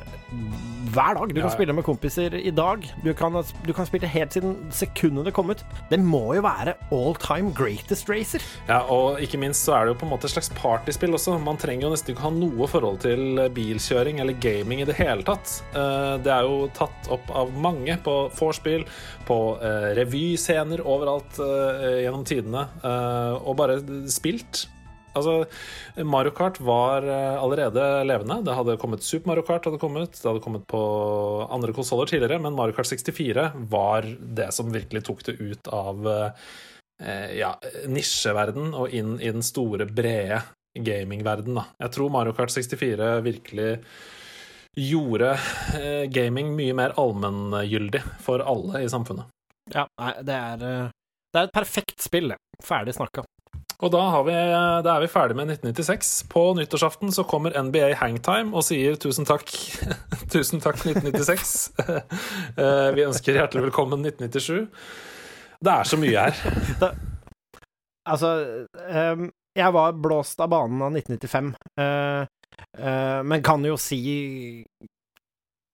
hver 0.94 1.18
dag. 1.18 1.34
Du 1.36 1.42
kan 1.42 1.52
spille 1.52 1.74
med 1.76 1.84
kompiser 1.84 2.36
i 2.40 2.52
dag. 2.56 2.84
Du 3.04 3.10
kan, 3.18 3.36
du 3.66 3.72
kan 3.76 3.88
spille 3.90 4.08
helt 4.08 4.36
siden 4.36 4.56
sekundet 4.74 5.28
det 5.28 5.34
kom 5.36 5.52
ut. 5.52 5.64
Det 5.92 6.00
må 6.00 6.22
jo 6.38 6.44
være 6.46 6.78
all 6.96 7.18
time 7.20 7.52
greatest 7.58 8.08
racer. 8.12 8.44
Ja, 8.70 8.80
og 8.94 9.20
ikke 9.24 9.40
minst 9.42 9.66
så 9.68 9.76
er 9.76 9.86
det 9.88 9.96
jo 9.96 10.00
på 10.04 10.08
en 10.08 10.14
måte 10.14 10.30
et 10.30 10.36
slags 10.36 10.52
partyspill 10.58 11.16
også. 11.18 11.36
Man 11.44 11.60
trenger 11.60 11.88
jo 11.90 11.94
nesten 11.96 12.14
ikke 12.16 12.26
ha 12.28 12.32
noe 12.34 12.70
forhold 12.72 13.02
til 13.04 13.42
bilkjøring 13.58 14.22
eller 14.24 14.38
gaming 14.44 14.84
i 14.84 14.88
det 14.88 14.96
hele 15.02 15.28
tatt. 15.28 15.58
Eh, 15.74 16.16
Det 16.24 16.32
er 16.34 16.48
jo 16.48 16.70
tatt 16.76 17.12
opp 17.14 17.28
av 17.36 17.52
mange 17.52 17.98
på 18.04 18.16
vorspiel, 18.38 18.88
på 19.28 19.38
eh, 19.62 19.92
revyscener 20.00 20.82
overalt 20.88 21.40
eh, 21.44 22.02
gjennom 22.06 22.24
tidene, 22.28 22.66
og 23.44 23.54
bare 23.60 23.80
spilt. 24.12 24.66
Altså, 25.18 26.04
Mario 26.08 26.34
Kart 26.38 26.60
var 26.64 27.06
eh, 27.06 27.38
allerede 27.42 27.86
levende. 28.08 28.40
Det 28.46 28.58
hadde 28.58 28.78
kommet 28.82 29.06
Super 29.06 29.34
Mario 29.34 29.46
Kart, 29.48 29.68
hadde 29.68 29.82
kommet, 29.82 30.16
det 30.16 30.30
hadde 30.30 30.44
kommet 30.44 30.68
på 30.70 30.82
andre 31.52 31.76
konsoller 31.76 32.10
tidligere, 32.10 32.42
men 32.44 32.58
Mario 32.58 32.78
Kart 32.78 32.90
64 32.90 33.50
var 33.72 34.08
det 34.40 34.52
som 34.56 34.72
virkelig 34.74 35.04
tok 35.08 35.26
det 35.28 35.38
ut 35.42 35.72
av 35.74 36.08
eh, 36.14 37.32
ja, 37.40 37.56
nisjeverden 37.90 38.72
og 38.78 38.94
inn 38.96 39.18
i 39.20 39.32
den 39.32 39.46
store, 39.46 39.90
brede 39.90 40.44
gamingverden, 40.78 41.58
da. 41.58 41.66
Jeg 41.82 41.94
tror 41.96 42.14
Mario 42.14 42.36
Kart 42.38 42.54
64 42.54 43.18
virkelig 43.26 43.72
gjorde 44.78 45.32
eh, 45.80 46.06
gaming 46.14 46.54
mye 46.56 46.76
mer 46.78 46.94
allmenngyldig 47.02 48.04
for 48.24 48.44
alle 48.46 48.84
i 48.86 48.92
samfunnet. 48.92 49.30
Ja, 49.74 49.88
nei, 50.00 50.14
det 50.24 50.38
er 50.38 50.68
eh, 50.68 50.94
Det 51.34 51.42
er 51.42 51.50
et 51.50 51.56
perfekt 51.56 52.04
spill. 52.04 52.34
Ferdig 52.64 52.96
snakka. 52.96 53.26
Og 53.78 53.92
da, 53.94 54.02
vi, 54.26 54.34
da, 54.34 54.96
er 54.96 55.04
vi 55.04 55.10
ferdig 55.12 55.36
med 55.38 55.52
1996. 55.54 56.14
På 56.32 56.48
nyttårsaften 56.58 57.12
så 57.14 57.28
kommer 57.30 57.54
NBA 57.54 57.92
Hangtime 58.00 58.56
og 58.58 58.66
sier 58.66 58.98
tusen 58.98 59.28
takk. 59.30 59.52
tusen 60.34 60.64
takk, 60.64 60.82
1996. 60.82 61.54
Eh, 62.58 62.88
vi 62.96 63.04
ønsker 63.06 63.38
hjertelig 63.38 63.68
velkommen 63.68 64.02
1997. 64.02 64.66
Det 65.62 65.74
er 65.74 65.90
så 65.90 66.00
mye 66.02 66.24
her. 66.26 66.40
Da, 66.82 66.90
altså 68.10 68.32
um, 68.74 69.28
Jeg 69.58 69.74
var 69.76 70.00
blåst 70.02 70.42
av 70.42 70.50
banen 70.50 70.82
av 70.82 70.98
1995, 70.98 71.52
uh, 71.82 72.24
uh, 72.82 73.22
men 73.28 73.46
kan 73.46 73.66
jo 73.66 73.78
si 73.82 74.00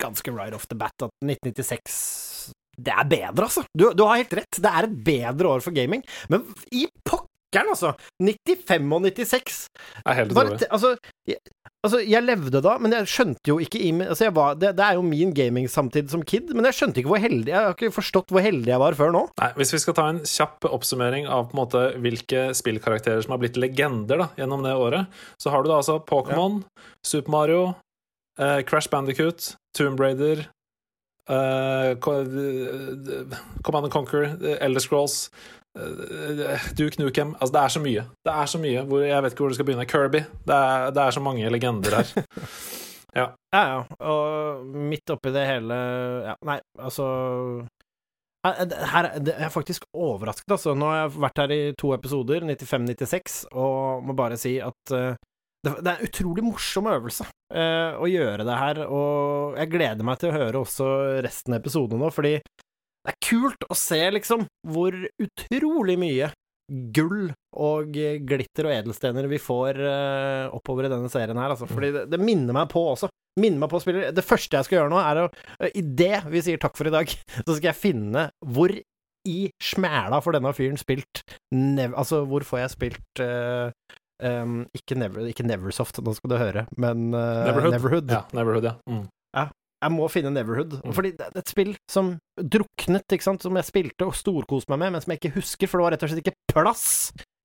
ganske 0.01 0.33
right 0.35 0.55
off 0.55 0.67
the 0.67 0.75
bat 0.79 1.07
at 1.07 1.13
1996 1.23 2.01
det 2.73 2.89
er 2.89 3.05
bedre, 3.05 3.45
altså. 3.45 3.63
Du, 3.69 3.91
du, 3.93 4.01
har 4.07 4.17
helt 4.17 4.33
rett. 4.33 4.57
Det 4.57 4.69
er 4.69 4.87
et 4.87 4.95
bedre 5.05 5.51
år 5.55 5.61
for 5.61 5.75
gaming. 5.75 6.01
Men 6.33 6.41
i 6.73 6.87
pokkeren, 7.53 7.69
altså! 7.73 7.93
95 8.21 8.95
og 8.95 9.05
96. 9.05 9.59
er 10.05 10.17
helt 10.17 10.33
utrolig. 10.33 10.67
Altså, 10.69 10.95
jeg, 11.27 11.37
altså, 11.85 11.99
jeg 12.01 12.25
levde 12.25 12.61
da, 12.63 12.75
men 12.81 12.95
jeg 12.95 13.09
skjønte 13.11 13.51
jo 13.51 13.59
ikke 13.63 13.81
i 13.81 13.91
altså 14.01 14.31
var, 14.33 14.57
det, 14.59 14.73
det, 14.77 14.85
er 14.85 14.97
jo 14.97 15.05
min 15.05 15.33
gaming 15.35 15.69
samtid 15.69 16.09
som 16.11 16.23
kid, 16.25 16.51
men 16.53 16.65
jeg 16.69 16.77
skjønte 16.79 17.01
ikke 17.01 17.13
hvor 17.13 17.21
heldig 17.23 17.53
Jeg 17.53 17.59
har 17.59 17.75
ikke 17.75 17.93
forstått 17.93 18.33
hvor 18.33 18.43
heldig 18.43 18.73
jeg 18.73 18.81
var 18.81 18.97
før 18.97 19.13
nå. 19.15 19.23
Nei, 19.41 19.51
Hvis 19.59 19.75
vi 19.75 19.83
skal 19.83 19.97
ta 19.99 20.07
en 20.11 20.23
kjapp 20.27 20.67
oppsummering 20.69 21.29
av 21.29 21.49
på 21.49 21.57
en 21.57 21.63
måte 21.63 21.85
hvilke 22.03 22.49
spillkarakterer 22.57 23.23
som 23.25 23.35
har 23.35 23.43
blitt 23.43 23.59
legender 23.59 24.25
da, 24.25 24.31
gjennom 24.39 24.65
det 24.65 24.75
året, 24.79 25.23
så 25.41 25.53
har 25.53 25.63
du 25.63 25.71
da 25.71 25.79
altså 25.81 25.99
Pokémon, 26.09 26.61
ja. 26.63 26.89
Super 27.05 27.33
Mario, 27.33 27.63
eh, 28.39 28.61
Crash 28.67 28.91
Bandicoot, 28.91 29.53
Tomb 29.77 30.01
Raider 30.01 30.47
Uh, 31.23 31.95
Command 33.63 33.85
and 33.85 33.91
Conquer, 33.93 34.35
Elder 34.59 34.81
Scrolls, 34.81 35.29
Duke 35.73 37.01
Nukem 37.01 37.31
Altså, 37.39 37.53
det 37.55 37.61
er 37.63 37.71
så 37.73 37.81
mye. 37.81 38.05
Det 38.25 38.33
er 38.33 38.49
så 38.49 38.59
mye 38.61 38.83
hvor 38.85 39.01
Jeg 39.01 39.23
vet 39.25 39.33
ikke 39.33 39.45
hvor 39.45 39.53
du 39.53 39.57
skal 39.57 39.67
begynne. 39.69 39.89
Kirby. 39.89 40.23
Det 40.45 40.57
er, 40.57 40.89
det 40.93 41.03
er 41.03 41.15
så 41.15 41.23
mange 41.23 41.49
legender 41.49 41.95
her. 41.97 42.25
ja. 43.19 43.27
ja, 43.53 43.63
ja. 43.71 43.79
Og 44.09 44.65
midt 44.65 45.15
oppi 45.15 45.33
det 45.33 45.47
hele 45.49 45.79
Ja, 46.29 46.35
nei, 46.45 46.59
altså 46.77 47.07
her, 48.43 49.07
jeg 49.23 49.35
er 49.39 49.51
faktisk 49.51 49.85
overrasket, 49.95 50.51
altså. 50.51 50.73
Nå 50.75 50.89
har 50.91 50.97
jeg 50.97 51.21
vært 51.23 51.39
her 51.39 51.53
i 51.55 51.61
to 51.79 51.93
episoder, 51.95 52.43
95-96, 52.43 53.37
og 53.55 54.03
må 54.03 54.15
bare 54.17 54.35
si 54.39 54.57
at 54.59 54.91
uh, 54.91 55.15
det, 55.63 55.71
det, 55.79 55.93
er 55.93 55.95
en 55.95 56.09
utrolig 56.09 56.43
morsom 56.43 56.89
øvelse 56.91 57.23
uh, 57.23 57.95
å 58.03 58.09
gjøre 58.11 58.43
det 58.43 58.57
her, 58.59 58.81
og 58.83 59.55
jeg 59.61 59.71
gleder 59.71 60.09
meg 60.09 60.19
til 60.19 60.33
å 60.33 60.35
høre 60.35 60.63
også 60.65 60.89
resten 61.23 61.55
av 61.55 61.63
episoden 61.63 62.03
nå, 62.03 62.11
fordi 62.11 62.35
det 63.03 63.13
er 63.13 63.19
kult 63.27 63.65
å 63.67 63.77
se, 63.77 63.99
liksom, 64.15 64.45
hvor 64.71 64.95
utrolig 65.21 65.97
mye 65.99 66.29
gull 66.95 67.33
og 67.59 67.97
glitter 68.23 68.69
og 68.69 68.73
edelstener 68.73 69.27
vi 69.29 69.39
får 69.41 69.79
uh, 69.83 70.53
oppover 70.55 70.87
i 70.87 70.93
denne 70.93 71.11
serien 71.11 71.37
her, 71.37 71.51
altså. 71.53 71.67
Fordi 71.69 71.91
det, 71.93 72.05
det, 72.13 72.21
minner 72.23 72.55
meg 72.55 72.69
på 72.71 72.85
også. 72.93 73.09
Minner 73.41 73.65
meg 73.65 73.71
på 73.73 73.81
spiller. 73.83 74.13
Det 74.15 74.25
første 74.25 74.57
jeg 74.57 74.69
skal 74.69 74.79
gjøre 74.79 74.93
nå, 74.93 75.01
er 75.01 75.23
å 75.23 75.27
uh, 75.27 75.67
Idet 75.75 76.23
vi 76.31 76.43
sier 76.45 76.61
takk 76.61 76.79
for 76.79 76.89
i 76.89 76.93
dag, 76.95 77.11
så 77.45 77.49
skal 77.51 77.69
jeg 77.73 77.81
finne 77.81 78.29
hvor 78.55 78.73
i 79.23 79.37
smæla 79.63 80.19
for 80.23 80.35
denne 80.35 80.51
fyren 80.51 80.75
spilt 80.75 81.21
nev 81.55 81.93
Altså, 81.95 82.25
hvor 82.27 82.43
får 82.47 82.65
jeg 82.65 82.73
spilt 82.73 83.21
uh, 83.23 83.69
Um, 84.23 84.61
ikke, 84.77 84.95
Never, 84.95 85.25
ikke, 85.27 85.43
Neversoft, 85.43 85.97
nå 86.05 86.13
skal 86.15 86.31
du 86.31 86.35
høre, 86.39 86.61
men 86.79 87.09
uh, 87.11 87.43
Neverhood. 87.43 87.73
Neverhood. 87.73 88.11
Ja, 88.13 88.21
Neverhood, 88.31 88.67
ja. 88.69 88.73
Mm. 88.87 89.01
ja. 89.35 89.43
Jeg 89.83 89.93
må 89.93 90.07
finne 90.11 90.31
Neverhood. 90.33 90.79
Mm. 90.81 90.95
Fordi 90.95 91.13
det 91.19 91.27
er 91.27 91.43
et 91.43 91.51
spill 91.51 91.75
som 91.91 92.15
druknet, 92.39 93.05
ikke 93.11 93.27
sant, 93.27 93.45
som 93.45 93.59
jeg 93.59 93.69
spilte 93.69 94.07
og 94.07 94.17
storkoste 94.17 94.73
meg 94.73 94.85
med, 94.85 94.95
men 94.95 95.03
som 95.03 95.13
jeg 95.13 95.21
ikke 95.21 95.37
husker, 95.37 95.69
for 95.69 95.79
det 95.79 95.87
var 95.87 95.95
rett 95.97 96.07
og 96.07 96.13
slett 96.13 96.25
ikke 96.25 96.53
plass 96.53 96.87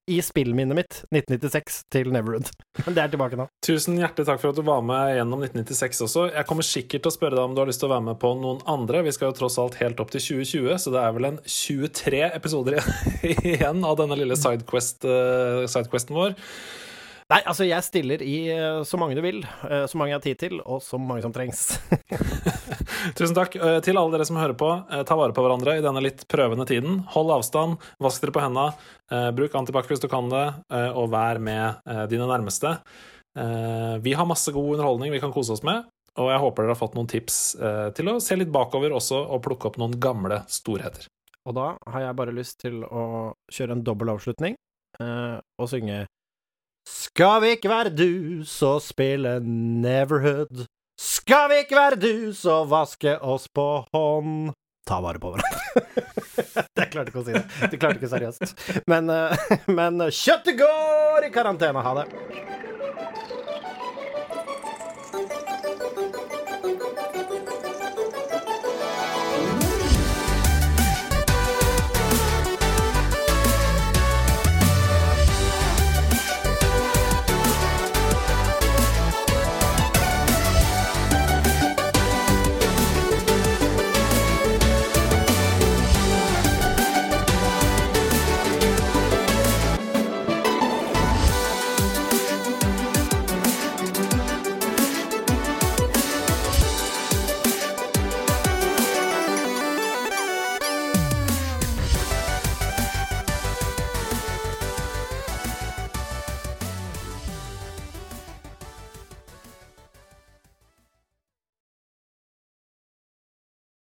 i 0.09 0.23
spillminnet 0.25 0.77
mitt 0.77 0.95
1996 1.13 1.83
til 1.93 2.09
Neverhood. 2.15 2.49
Men 2.87 2.97
det 2.97 3.03
er 3.03 3.11
tilbake 3.13 3.37
nå. 3.37 3.45
Tusen 3.65 3.99
hjertelig 4.01 4.25
takk 4.31 4.41
for 4.41 4.55
at 4.55 4.57
du 4.57 4.65
var 4.65 4.81
med 4.87 5.19
gjennom 5.19 5.45
1996 5.45 6.01
også. 6.07 6.25
Jeg 6.33 6.49
kommer 6.49 6.67
sikkert 6.67 7.05
til 7.05 7.13
å 7.13 7.17
spørre 7.19 7.37
deg 7.37 7.45
om 7.45 7.57
du 7.57 7.61
har 7.61 7.69
lyst 7.69 7.83
til 7.83 7.91
å 7.91 7.93
være 7.93 8.07
med 8.09 8.21
på 8.23 8.33
noen 8.41 8.63
andre. 8.73 9.05
Vi 9.05 9.13
skal 9.13 9.31
jo 9.31 9.39
tross 9.43 9.59
alt 9.61 9.77
helt 9.83 10.01
opp 10.01 10.15
til 10.15 10.25
2020, 10.25 10.81
så 10.81 10.95
det 10.95 11.03
er 11.03 11.17
vel 11.19 11.29
en 11.29 11.41
23 11.45 12.25
episoder 12.31 12.81
igjen 13.53 13.85
av 13.85 14.01
denne 14.01 14.17
lille 14.17 14.39
sidequest, 14.41 15.05
uh, 15.05 15.69
sidequesten 15.69 16.17
vår. 16.17 16.39
Nei, 17.29 17.43
altså, 17.45 17.67
jeg 17.69 17.85
stiller 17.85 18.23
i 18.25 18.37
uh, 18.57 18.83
så 18.89 18.97
mange 18.97 19.17
du 19.19 19.21
vil, 19.21 19.43
uh, 19.69 19.85
så 19.85 19.99
mange 20.01 20.15
jeg 20.15 20.17
har 20.17 20.25
tid 20.25 20.39
til, 20.41 20.61
og 20.65 20.81
så 20.81 20.97
mange 20.97 21.21
som 21.21 21.35
trengs. 21.35 21.61
Tusen 23.19 23.37
takk 23.37 23.59
uh, 23.61 23.77
til 23.85 24.01
alle 24.01 24.15
dere 24.15 24.25
som 24.25 24.39
hører 24.41 24.57
på. 24.57 24.71
ta 25.05 25.19
vare 25.19 25.37
på 25.37 25.45
hverandre 25.45 25.75
i 25.77 25.85
denne 25.85 26.01
litt 26.01 26.25
prøvende 26.33 26.65
tiden. 26.71 27.03
Hold 27.13 27.35
avstand, 27.37 27.77
vask 28.01 28.25
dere 28.25 28.33
på 28.33 28.45
henda, 28.47 28.71
bruk 29.37 29.59
antibac 29.61 29.91
hvis 29.91 30.01
du 30.01 30.09
kan 30.09 30.33
det, 30.33 30.47
og 30.97 31.13
vær 31.13 31.41
med 31.41 32.09
dine 32.11 32.27
nærmeste. 32.29 32.75
vi 34.05 34.13
har 34.13 34.29
masse 34.29 34.53
god 34.53 34.75
underholdning 34.75 35.13
vi 35.13 35.21
kan 35.23 35.33
kose 35.33 35.55
oss 35.55 35.63
med, 35.65 35.87
og 36.21 36.29
jeg 36.29 36.43
håper 36.43 36.65
dere 36.65 36.75
har 36.75 36.81
fått 36.81 36.97
noen 36.99 37.09
tips 37.09 37.39
til 37.97 38.11
å 38.13 38.19
se 38.21 38.37
litt 38.37 38.53
bakover 38.53 38.93
også, 38.97 39.23
og 39.33 39.43
plukke 39.47 39.71
opp 39.71 39.79
noen 39.81 39.97
gamle 40.01 40.43
storheter. 40.53 41.09
Og 41.49 41.57
da 41.57 41.71
har 41.93 42.05
jeg 42.05 42.19
bare 42.21 42.37
lyst 42.37 42.61
til 42.65 42.83
å 42.85 43.33
kjøre 43.53 43.79
en 43.79 43.85
dobbel 43.85 44.13
avslutning 44.17 44.59
og 45.01 45.71
synge 45.71 46.05
skal 46.89 47.43
vi 47.45 47.55
ikke 47.57 47.71
være 47.71 47.93
du, 47.93 48.45
så 48.49 48.79
spille 48.81 49.39
Neverhood. 49.45 50.65
Skal 50.99 51.51
vi 51.53 51.61
ikke 51.63 51.77
være 51.77 51.99
du, 52.01 52.33
så 52.35 52.63
vaske 52.69 53.19
oss 53.21 53.47
på 53.55 53.67
hånd. 53.93 54.55
Ta 54.89 55.03
vare 55.05 55.21
på 55.21 55.35
hverandre. 55.35 55.83
jeg 56.81 56.91
klarte 56.95 57.13
ikke 57.13 57.21
å 57.21 57.27
si 57.27 57.37
det. 57.37 57.45
Du 57.69 57.77
klarte 57.77 58.01
ikke 58.01 58.11
seriøst. 58.15 58.55
Men, 58.89 59.13
uh, 59.13 59.37
men 59.79 60.01
kjøttet 60.09 60.57
går 60.59 61.29
i 61.29 61.33
karantene. 61.35 61.85
Ha 61.85 61.95
det. 62.01 62.07